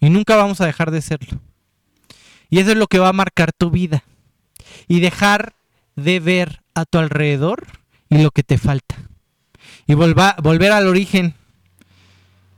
Y 0.00 0.10
nunca 0.10 0.36
vamos 0.36 0.60
a 0.60 0.66
dejar 0.66 0.90
de 0.90 1.00
serlo. 1.00 1.40
Y 2.50 2.58
eso 2.58 2.70
es 2.70 2.76
lo 2.76 2.86
que 2.86 2.98
va 2.98 3.08
a 3.08 3.14
marcar 3.14 3.52
tu 3.52 3.70
vida. 3.70 4.04
Y 4.88 5.00
dejar 5.00 5.54
de 5.96 6.20
ver 6.20 6.62
a 6.74 6.84
tu 6.84 6.98
alrededor 6.98 7.66
y 8.08 8.18
lo 8.18 8.30
que 8.30 8.42
te 8.42 8.58
falta. 8.58 8.96
Y 9.86 9.94
volver 9.94 10.72
al 10.72 10.86
origen. 10.86 11.34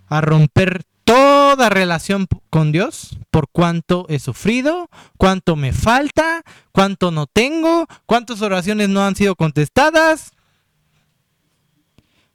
A 0.09 0.21
romper 0.21 0.85
toda 1.09 1.71
relación 1.71 2.27
con 2.51 2.71
Dios 2.71 3.19
por 3.31 3.49
cuánto 3.51 4.05
he 4.11 4.19
sufrido, 4.19 4.91
cuánto 5.17 5.57
me 5.57 5.73
falta, 5.73 6.43
cuánto 6.71 7.11
no 7.11 7.27
tengo, 7.27 7.87
cuántas 8.05 8.43
oraciones 8.43 8.91
no 8.91 9.03
han 9.03 9.17
sido 9.17 9.35
contestadas, 9.35 10.33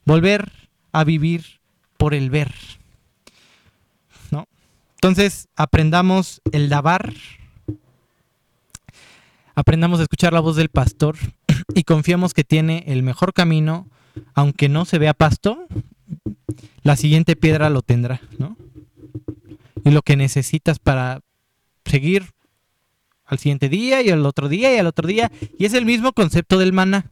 volver 0.06 0.52
a 0.92 1.04
vivir 1.04 1.60
por 1.98 2.16
el 2.16 2.32
ver. 2.32 2.52
¿No? 4.32 4.48
Entonces, 4.96 5.50
aprendamos 5.56 6.42
el 6.52 6.70
dabar, 6.70 7.14
aprendamos 9.56 10.00
a 10.00 10.04
escuchar 10.04 10.34
la 10.34 10.40
voz 10.40 10.56
del 10.56 10.70
pastor 10.70 11.18
y 11.76 11.84
confiamos 11.84 12.34
que 12.34 12.44
tiene 12.44 12.84
el 12.88 13.04
mejor 13.04 13.34
camino, 13.34 13.88
aunque 14.34 14.70
no 14.70 14.86
se 14.86 15.00
vea 15.00 15.14
pasto, 15.14 15.66
la 16.84 16.96
siguiente 16.96 17.36
piedra 17.36 17.70
lo 17.70 17.82
tendrá, 17.82 18.22
¿no? 18.38 18.58
Y 19.86 19.92
lo 19.92 20.02
que 20.02 20.16
necesitas 20.16 20.80
para 20.80 21.22
seguir 21.86 22.32
al 23.26 23.40
siguiente 23.40 23.70
día 23.70 24.02
y 24.02 24.10
al 24.10 24.26
otro 24.26 24.50
día 24.50 24.74
y 24.74 24.78
al 24.78 24.88
otro 24.88 25.08
día. 25.08 25.32
Y 25.58 25.66
es 25.66 25.74
el 25.74 25.86
mismo 25.86 26.14
concepto 26.14 26.58
del 26.58 26.74
maná 26.74 27.10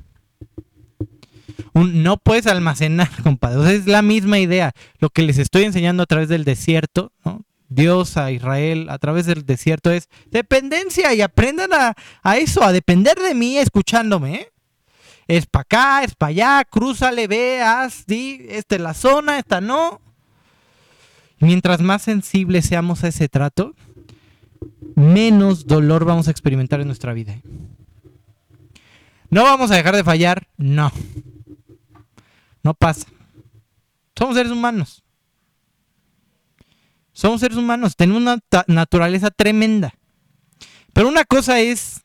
no 1.73 2.17
puedes 2.17 2.47
almacenar, 2.47 3.09
compadre. 3.23 3.75
es 3.75 3.87
la 3.87 4.01
misma 4.01 4.39
idea. 4.39 4.73
Lo 4.99 5.09
que 5.09 5.23
les 5.23 5.37
estoy 5.37 5.63
enseñando 5.63 6.03
a 6.03 6.05
través 6.05 6.29
del 6.29 6.43
desierto, 6.43 7.11
¿no? 7.25 7.43
Dios 7.71 8.17
a 8.17 8.31
Israel 8.31 8.87
a 8.89 8.97
través 8.99 9.25
del 9.25 9.45
desierto 9.45 9.91
es 9.91 10.09
dependencia 10.29 11.13
y 11.13 11.21
aprendan 11.21 11.69
a, 11.73 12.37
eso, 12.37 12.63
a 12.63 12.73
depender 12.73 13.17
de 13.17 13.33
mí 13.33 13.57
escuchándome. 13.57 14.35
¿eh? 14.35 14.51
Es 15.27 15.45
para 15.45 15.61
acá, 15.61 16.03
es 16.03 16.13
para 16.13 16.31
allá, 16.31 16.65
crúzale, 16.69 17.27
ve, 17.27 17.61
haz, 17.61 18.05
di, 18.05 18.45
esta 18.49 18.75
es 18.75 18.81
la 18.81 18.93
zona, 18.93 19.39
esta 19.39 19.61
no. 19.61 20.01
Mientras 21.39 21.79
más 21.79 22.01
sensibles 22.01 22.65
seamos 22.65 23.05
a 23.05 23.07
ese 23.07 23.29
trato, 23.29 23.73
menos 24.95 25.65
dolor 25.65 26.03
vamos 26.03 26.27
a 26.27 26.31
experimentar 26.31 26.81
en 26.81 26.87
nuestra 26.87 27.13
vida. 27.13 27.31
¿eh? 27.31 27.41
¿No 29.29 29.43
vamos 29.43 29.71
a 29.71 29.75
dejar 29.75 29.95
de 29.95 30.03
fallar? 30.03 30.45
No. 30.57 30.91
No 32.63 32.73
pasa. 32.73 33.07
Somos 34.13 34.35
seres 34.35 34.51
humanos. 34.51 35.05
Somos 37.21 37.41
seres 37.41 37.55
humanos. 37.55 37.95
Tenemos 37.95 38.19
una 38.23 38.39
naturaleza 38.65 39.29
tremenda. 39.29 39.93
Pero 40.91 41.07
una 41.07 41.23
cosa 41.23 41.59
es 41.59 42.01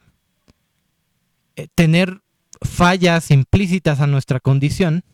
eh, 1.57 1.69
tener 1.75 2.21
fallas 2.61 3.31
implícitas 3.31 4.03
a 4.03 4.07
nuestra 4.07 4.41
condición 4.41 5.05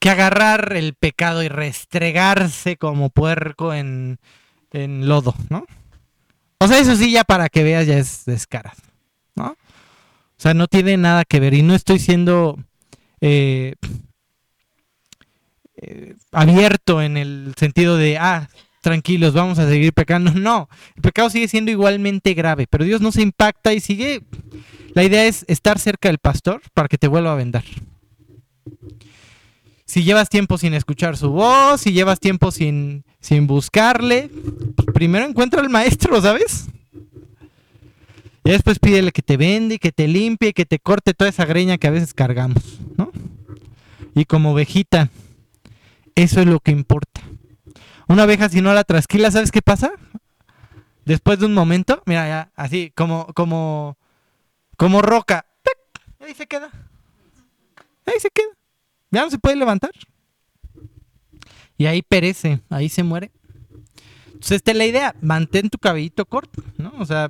que 0.00 0.10
agarrar 0.10 0.72
el 0.72 0.94
pecado 0.94 1.44
y 1.44 1.48
restregarse 1.48 2.76
como 2.76 3.10
puerco 3.10 3.72
en, 3.72 4.18
lodo, 4.72 5.36
¿no? 5.50 5.64
O 6.58 6.66
sea, 6.66 6.80
eso 6.80 6.96
sí, 6.96 7.12
ya 7.12 7.22
para 7.22 7.48
que 7.48 7.62
veas, 7.62 7.86
ya 7.86 7.96
es 7.96 8.24
descarado, 8.24 8.82
¿no? 9.36 9.50
O 9.50 10.40
sea, 10.40 10.52
no 10.52 10.66
tiene 10.66 10.96
nada 10.96 11.24
que 11.24 11.38
ver. 11.38 11.54
Y 11.54 11.62
no 11.62 11.76
estoy 11.76 12.00
siendo 12.00 12.58
eh, 13.20 13.76
eh, 15.80 16.16
abierto 16.32 17.00
en 17.02 17.16
el 17.16 17.54
sentido 17.56 17.96
de, 17.96 18.18
ah, 18.18 18.48
tranquilos, 18.80 19.34
vamos 19.34 19.58
a 19.58 19.68
seguir 19.68 19.92
pecando. 19.92 20.32
No, 20.38 20.68
el 20.96 21.02
pecado 21.02 21.30
sigue 21.30 21.48
siendo 21.48 21.70
igualmente 21.70 22.34
grave, 22.34 22.66
pero 22.68 22.84
Dios 22.84 23.00
no 23.00 23.12
se 23.12 23.22
impacta 23.22 23.72
y 23.72 23.80
sigue. 23.80 24.22
La 24.94 25.04
idea 25.04 25.26
es 25.26 25.44
estar 25.48 25.78
cerca 25.78 26.08
del 26.08 26.18
pastor 26.18 26.62
para 26.74 26.88
que 26.88 26.98
te 26.98 27.08
vuelva 27.08 27.32
a 27.32 27.36
vendar. 27.36 27.64
Si 29.84 30.02
llevas 30.02 30.28
tiempo 30.28 30.58
sin 30.58 30.74
escuchar 30.74 31.16
su 31.16 31.30
voz, 31.30 31.80
si 31.80 31.92
llevas 31.92 32.20
tiempo 32.20 32.50
sin, 32.50 33.04
sin 33.20 33.46
buscarle, 33.46 34.30
primero 34.92 35.24
encuentra 35.24 35.60
al 35.60 35.70
maestro, 35.70 36.20
¿sabes? 36.20 36.66
Y 38.44 38.50
después 38.50 38.78
pídele 38.78 39.12
que 39.12 39.22
te 39.22 39.36
vende, 39.36 39.78
que 39.78 39.92
te 39.92 40.08
limpie, 40.08 40.52
que 40.52 40.66
te 40.66 40.78
corte 40.78 41.14
toda 41.14 41.30
esa 41.30 41.44
greña 41.44 41.78
que 41.78 41.86
a 41.86 41.90
veces 41.90 42.14
cargamos, 42.14 42.78
¿no? 42.96 43.12
Y 44.14 44.24
como 44.24 44.52
ovejita, 44.52 45.10
eso 46.22 46.40
es 46.40 46.46
lo 46.46 46.58
que 46.58 46.72
importa. 46.72 47.20
Una 48.08 48.24
oveja 48.24 48.48
si 48.48 48.60
no 48.60 48.74
la 48.74 48.82
trasquila, 48.82 49.30
¿sabes 49.30 49.52
qué 49.52 49.62
pasa? 49.62 49.92
Después 51.04 51.38
de 51.38 51.46
un 51.46 51.54
momento, 51.54 52.02
mira 52.06 52.26
ya, 52.26 52.50
así 52.56 52.92
como 52.96 53.26
como 53.34 53.96
como 54.76 55.00
roca, 55.00 55.46
ahí 56.20 56.34
se 56.34 56.46
queda. 56.46 56.70
Ahí 58.04 58.18
se 58.20 58.30
queda. 58.30 58.48
Ya 59.10 59.22
no 59.22 59.30
se 59.30 59.38
puede 59.38 59.56
levantar. 59.56 59.92
Y 61.76 61.86
ahí 61.86 62.02
perece, 62.02 62.60
ahí 62.68 62.88
se 62.88 63.04
muere. 63.04 63.30
Entonces, 64.38 64.58
esta 64.58 64.70
es 64.70 64.76
la 64.76 64.86
idea, 64.86 65.16
mantén 65.20 65.68
tu 65.68 65.78
cabellito 65.78 66.24
corto, 66.24 66.62
¿no? 66.76 66.92
O 67.00 67.04
sea, 67.04 67.28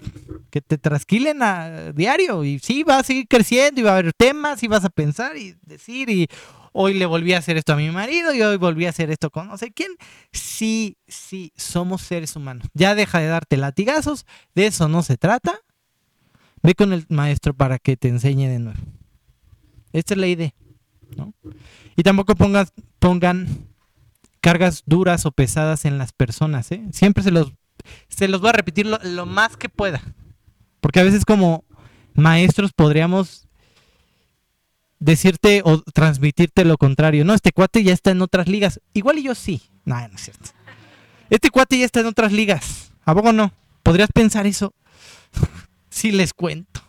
que 0.50 0.61
te 0.61 0.76
trasquilen 0.76 1.42
a 1.42 1.90
diario 1.92 2.44
y 2.44 2.59
sí, 2.59 2.82
va 2.82 2.98
a 2.98 3.02
seguir 3.02 3.26
creciendo 3.26 3.80
y 3.80 3.84
va 3.84 3.92
a 3.92 3.98
haber 3.98 4.12
temas 4.12 4.62
y 4.62 4.68
vas 4.68 4.84
a 4.84 4.90
pensar 4.90 5.38
y 5.38 5.56
decir 5.62 6.11
y 6.11 6.28
hoy 6.72 6.92
le 6.92 7.06
volví 7.06 7.32
a 7.32 7.38
hacer 7.38 7.56
esto 7.56 7.72
a 7.72 7.76
mi 7.76 7.90
marido 7.90 8.34
y 8.34 8.42
hoy 8.42 8.59
volví 8.59 8.84
a 8.84 8.90
hacer 8.90 9.11
esto 9.11 9.30
con 9.30 9.48
no 9.48 9.56
sé 9.56 9.72
quién. 9.72 9.92
Sí, 10.32 10.98
sí, 11.06 11.50
somos 11.56 12.02
seres 12.02 12.36
humanos. 12.36 12.66
Ya 12.74 12.94
deja 12.94 13.20
de 13.20 13.28
darte 13.28 13.56
latigazos, 13.56 14.26
de 14.54 14.66
eso 14.66 14.86
no 14.86 15.02
se 15.02 15.16
trata. 15.16 15.59
Ve 16.62 16.74
con 16.74 16.92
el 16.92 17.06
maestro 17.09 17.54
para 17.54 17.78
que 17.78 17.96
te 17.96 18.09
enseñe 18.09 18.48
de 18.48 18.59
nuevo. 18.59 18.80
Esta 19.94 20.12
es 20.12 20.20
la 20.20 20.26
idea. 20.26 20.52
¿no? 21.16 21.32
Y 21.96 22.02
tampoco 22.02 22.34
pongas, 22.34 22.74
pongan 22.98 23.67
cargas 24.49 24.82
duras 24.86 25.26
o 25.26 25.30
pesadas 25.30 25.84
en 25.84 25.99
las 25.99 26.12
personas. 26.12 26.72
¿eh? 26.72 26.82
Siempre 26.90 27.22
se 27.22 27.30
los, 27.30 27.53
se 28.09 28.28
los 28.28 28.40
voy 28.40 28.49
a 28.49 28.55
repetir 28.55 28.86
lo, 28.86 29.26
más 29.26 29.59
que 29.59 29.68
pueda. 29.68 30.01
Porque 30.80 31.01
a 31.01 31.03
veces 31.03 31.26
como 31.26 31.66
maestros 32.14 32.72
podríamos 32.72 33.46
decirte 35.01 35.61
o 35.66 35.82
transmitirte 35.82 36.64
lo 36.64 36.78
contrario. 36.78 37.26
No, 37.26 37.34
este 37.34 37.53
cuate 37.53 37.84
ya 37.84 37.92
está 37.92 38.11
en 38.11 38.22
otras 38.22 38.49
ligas. 38.49 38.80
Igual 38.94 39.18
y 39.18 39.24
yo 39.24 39.34
sí. 39.34 39.61
No, 39.84 39.96
no 40.09 40.14
es 40.14 40.22
cierto. 40.22 40.49
Este 41.28 41.51
cuate 41.51 41.78
ya 41.78 41.84
está 41.84 42.01
en 42.01 42.07
otras 42.07 42.32
ligas. 42.32 42.92
¿A 43.05 43.14
poco 43.14 43.34
no? 43.34 43.53
¿Podrías 43.82 44.09
pensar 44.14 44.46
eso? 44.46 44.72
si 45.90 46.11
les 46.11 46.32
cuento. 46.32 46.80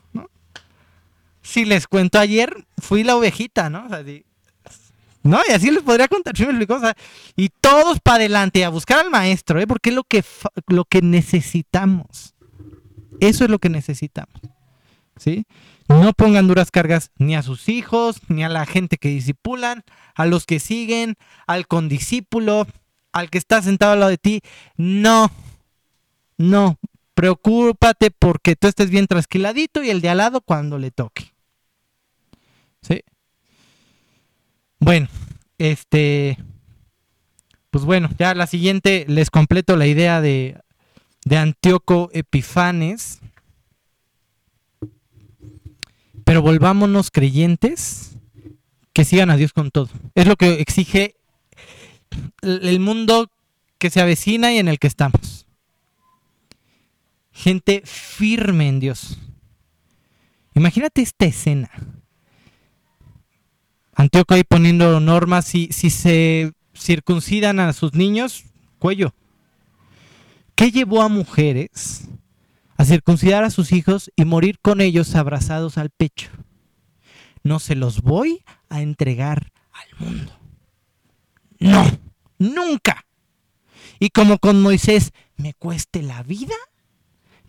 Si 1.41 1.65
les 1.65 1.87
cuento 1.87 2.19
ayer, 2.19 2.67
fui 2.77 3.03
la 3.03 3.17
ovejita, 3.17 3.69
¿no? 3.69 3.85
O 3.85 3.89
sea. 3.89 4.01
No, 5.23 5.39
y 5.47 5.51
así 5.51 5.69
les 5.69 5.83
podría 5.83 6.07
contar. 6.07 6.33
O 6.33 6.79
sea, 6.79 6.95
y 7.35 7.49
todos 7.49 7.99
para 7.99 8.17
adelante 8.17 8.63
a 8.63 8.69
buscar 8.69 8.99
al 8.99 9.09
maestro, 9.09 9.59
¿eh? 9.59 9.67
Porque 9.67 9.89
es 9.89 9.95
lo 9.95 10.03
que, 10.03 10.23
lo 10.67 10.85
que 10.85 11.01
necesitamos. 11.01 12.35
Eso 13.19 13.43
es 13.43 13.49
lo 13.49 13.59
que 13.59 13.69
necesitamos. 13.69 14.39
¿Sí? 15.17 15.45
No 15.89 16.13
pongan 16.13 16.47
duras 16.47 16.71
cargas 16.71 17.11
ni 17.17 17.35
a 17.35 17.41
sus 17.41 17.67
hijos, 17.67 18.21
ni 18.29 18.43
a 18.43 18.49
la 18.49 18.65
gente 18.65 18.97
que 18.97 19.09
disipulan, 19.09 19.83
a 20.15 20.25
los 20.25 20.45
que 20.45 20.59
siguen, 20.59 21.15
al 21.47 21.67
condiscípulo, 21.67 22.67
al 23.11 23.29
que 23.29 23.39
está 23.39 23.61
sentado 23.61 23.93
al 23.93 23.99
lado 23.99 24.11
de 24.11 24.17
ti. 24.17 24.41
No, 24.77 25.31
no. 26.37 26.77
Preocúpate 27.15 28.11
porque 28.11 28.55
tú 28.55 28.67
estés 28.67 28.89
bien 28.89 29.07
trasquiladito 29.07 29.83
y 29.83 29.89
el 29.89 29.99
de 29.99 30.09
al 30.09 30.19
lado 30.19 30.39
cuando 30.39 30.77
le 30.77 30.91
toque. 30.91 31.33
¿Sí? 32.81 33.01
Bueno, 34.79 35.07
este. 35.57 36.37
Pues 37.69 37.85
bueno, 37.85 38.09
ya 38.17 38.33
la 38.33 38.47
siguiente 38.47 39.05
les 39.07 39.29
completo 39.29 39.75
la 39.75 39.85
idea 39.85 40.21
de, 40.21 40.57
de 41.25 41.37
Antíoco 41.37 42.09
Epifanes. 42.13 43.19
Pero 46.23 46.41
volvámonos 46.41 47.11
creyentes 47.11 48.17
que 48.93 49.05
sigan 49.05 49.29
a 49.29 49.37
Dios 49.37 49.53
con 49.53 49.71
todo. 49.71 49.89
Es 50.15 50.27
lo 50.27 50.35
que 50.35 50.61
exige 50.61 51.15
el 52.41 52.79
mundo 52.79 53.31
que 53.77 53.89
se 53.89 54.01
avecina 54.01 54.51
y 54.53 54.57
en 54.57 54.67
el 54.67 54.79
que 54.79 54.87
estamos. 54.87 55.45
Gente 57.31 57.81
firme 57.85 58.67
en 58.67 58.79
Dios. 58.79 59.17
Imagínate 60.53 61.01
esta 61.01 61.25
escena. 61.25 61.69
Antíoco 63.99 64.33
ahí 64.33 64.45
poniendo 64.45 65.01
normas, 65.01 65.43
si, 65.43 65.73
si 65.73 65.89
se 65.89 66.53
circuncidan 66.73 67.59
a 67.59 67.73
sus 67.73 67.95
niños, 67.95 68.45
cuello. 68.79 69.13
¿Qué 70.55 70.71
llevó 70.71 71.01
a 71.01 71.09
mujeres 71.09 72.07
a 72.77 72.85
circuncidar 72.85 73.43
a 73.43 73.49
sus 73.49 73.73
hijos 73.73 74.09
y 74.15 74.23
morir 74.23 74.57
con 74.61 74.79
ellos 74.79 75.15
abrazados 75.15 75.77
al 75.77 75.89
pecho? 75.89 76.29
No 77.43 77.59
se 77.59 77.75
los 77.75 78.01
voy 78.01 78.45
a 78.69 78.79
entregar 78.81 79.51
al 79.73 80.07
mundo. 80.07 80.31
No, 81.59 81.85
nunca. 82.37 83.05
Y 83.99 84.11
como 84.11 84.37
con 84.37 84.61
Moisés, 84.61 85.11
me 85.35 85.53
cueste 85.55 86.03
la 86.03 86.23
vida, 86.23 86.55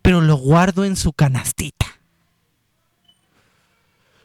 pero 0.03 0.21
lo 0.21 0.35
guardo 0.35 0.85
en 0.85 0.97
su 0.97 1.13
canastita. 1.13 1.87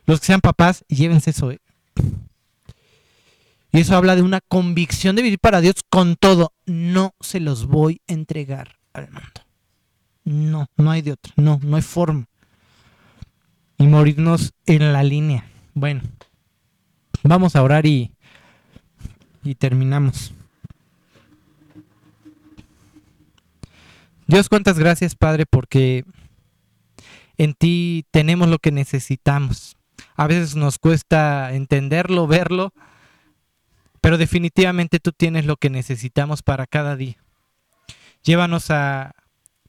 Los 0.08 0.22
que 0.22 0.26
sean 0.26 0.42
papás, 0.42 0.86
llévense 0.88 1.30
eso. 1.30 1.52
¿eh? 1.52 1.60
Y 3.76 3.82
eso 3.82 3.98
habla 3.98 4.16
de 4.16 4.22
una 4.22 4.40
convicción 4.40 5.18
de 5.18 5.22
vivir 5.22 5.38
para 5.38 5.60
Dios 5.60 5.76
con 5.90 6.16
todo. 6.16 6.54
No 6.66 7.14
se 7.20 7.42
los 7.42 7.68
voy 7.68 8.00
a 8.08 8.14
entregar 8.14 8.78
al 8.94 9.12
mundo. 9.12 9.42
No, 10.24 10.68
no 10.78 10.92
hay 10.92 11.02
de 11.02 11.12
otra. 11.12 11.34
No, 11.36 11.60
no 11.62 11.76
hay 11.76 11.82
forma. 11.82 12.26
Y 13.78 13.86
morirnos 13.88 14.54
en 14.66 14.94
la 14.94 15.04
línea. 15.04 15.52
Bueno, 15.74 16.04
vamos 17.22 17.58
a 17.58 17.64
orar 17.64 17.86
y, 17.86 18.14
y 19.44 19.56
terminamos. 19.56 20.34
Dios, 24.26 24.48
cuántas 24.48 24.80
gracias, 24.80 25.16
Padre, 25.16 25.46
porque 25.46 26.06
en 27.38 27.54
ti 27.54 28.06
tenemos 28.12 28.48
lo 28.48 28.60
que 28.60 28.72
necesitamos. 28.72 29.76
A 30.16 30.28
veces 30.28 30.56
nos 30.56 30.80
cuesta 30.80 31.54
entenderlo, 31.54 32.26
verlo, 32.26 32.72
pero 34.06 34.20
definitivamente 34.20 35.00
tú 35.00 35.14
tienes 35.14 35.48
lo 35.48 35.58
que 35.58 35.72
necesitamos 35.72 36.44
para 36.44 36.68
cada 36.68 36.96
día. 36.96 37.18
Llévanos 38.22 38.70
a 38.70 39.16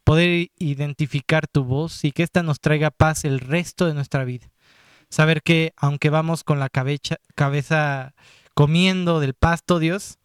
poder 0.04 0.50
identificar 0.58 1.46
tu 1.46 1.64
voz 1.64 2.04
y 2.04 2.12
que 2.12 2.22
ésta 2.22 2.42
nos 2.42 2.60
traiga 2.60 2.90
paz 2.90 3.24
el 3.24 3.40
resto 3.40 3.86
de 3.86 3.94
nuestra 3.94 4.24
vida. 4.24 4.50
Saber 5.08 5.40
que 5.40 5.72
aunque 5.74 6.10
vamos 6.10 6.44
con 6.44 6.58
la 6.58 6.68
cabeza, 6.68 7.16
cabeza 7.34 8.12
comiendo 8.52 9.20
del 9.20 9.32
pasto, 9.32 9.78
Dios, 9.78 10.18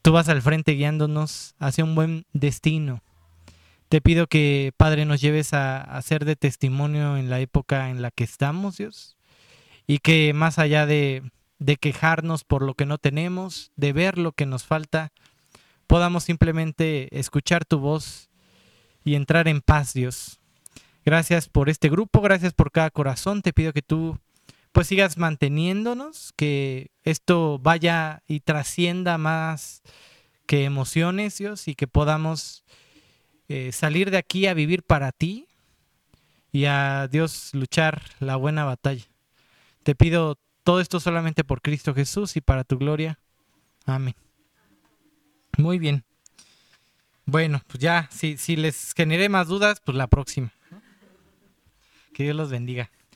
tú 0.00 0.12
vas 0.12 0.30
al 0.30 0.40
frente 0.40 0.72
guiándonos 0.72 1.54
hacia 1.58 1.84
un 1.84 1.94
buen 1.94 2.24
destino. 2.32 3.02
Te 3.90 4.00
pido 4.00 4.26
que, 4.26 4.72
Padre, 4.78 5.04
nos 5.04 5.20
lleves 5.20 5.52
a, 5.52 6.00
ser 6.00 6.24
de 6.24 6.34
testimonio 6.34 7.18
en 7.18 7.28
la 7.28 7.40
época 7.40 7.90
en 7.90 8.00
la 8.00 8.10
que 8.10 8.24
estamos, 8.24 8.78
Dios, 8.78 9.18
y 9.86 9.98
que 9.98 10.32
más 10.32 10.58
allá 10.58 10.86
de, 10.86 11.22
de 11.62 11.76
quejarnos 11.76 12.44
por 12.44 12.62
lo 12.62 12.74
que 12.74 12.86
no 12.86 12.98
tenemos, 12.98 13.70
de 13.76 13.92
ver 13.92 14.18
lo 14.18 14.32
que 14.32 14.46
nos 14.46 14.64
falta, 14.64 15.12
podamos 15.86 16.24
simplemente 16.24 17.08
escuchar 17.18 17.64
tu 17.64 17.78
voz 17.78 18.30
y 19.04 19.14
entrar 19.14 19.48
en 19.48 19.60
paz, 19.60 19.94
Dios. 19.94 20.40
Gracias 21.04 21.48
por 21.48 21.68
este 21.68 21.88
grupo, 21.88 22.20
gracias 22.20 22.52
por 22.52 22.70
cada 22.70 22.90
corazón. 22.90 23.42
Te 23.42 23.52
pido 23.52 23.72
que 23.72 23.82
tú 23.82 24.18
pues 24.72 24.86
sigas 24.86 25.18
manteniéndonos, 25.18 26.32
que 26.34 26.90
esto 27.04 27.58
vaya 27.58 28.22
y 28.26 28.40
trascienda 28.40 29.18
más 29.18 29.82
que 30.46 30.64
emociones, 30.64 31.38
Dios, 31.38 31.68
y 31.68 31.74
que 31.74 31.86
podamos 31.86 32.64
eh, 33.48 33.70
salir 33.72 34.10
de 34.10 34.16
aquí 34.16 34.46
a 34.46 34.54
vivir 34.54 34.82
para 34.82 35.12
ti 35.12 35.46
y 36.52 36.64
a 36.64 37.06
Dios 37.08 37.50
luchar 37.52 38.02
la 38.18 38.36
buena 38.36 38.64
batalla. 38.64 39.04
Te 39.82 39.94
pido 39.94 40.38
todo 40.64 40.80
esto 40.80 41.00
solamente 41.00 41.44
por 41.44 41.60
Cristo 41.60 41.94
Jesús 41.94 42.36
y 42.36 42.40
para 42.40 42.64
tu 42.64 42.78
gloria. 42.78 43.18
Amén. 43.84 44.14
Muy 45.58 45.78
bien. 45.78 46.04
Bueno, 47.24 47.62
pues 47.66 47.80
ya, 47.80 48.08
si, 48.10 48.36
si 48.36 48.56
les 48.56 48.94
generé 48.94 49.28
más 49.28 49.48
dudas, 49.48 49.80
pues 49.84 49.96
la 49.96 50.06
próxima. 50.06 50.52
Que 52.12 52.24
Dios 52.24 52.36
los 52.36 52.50
bendiga. 52.50 52.90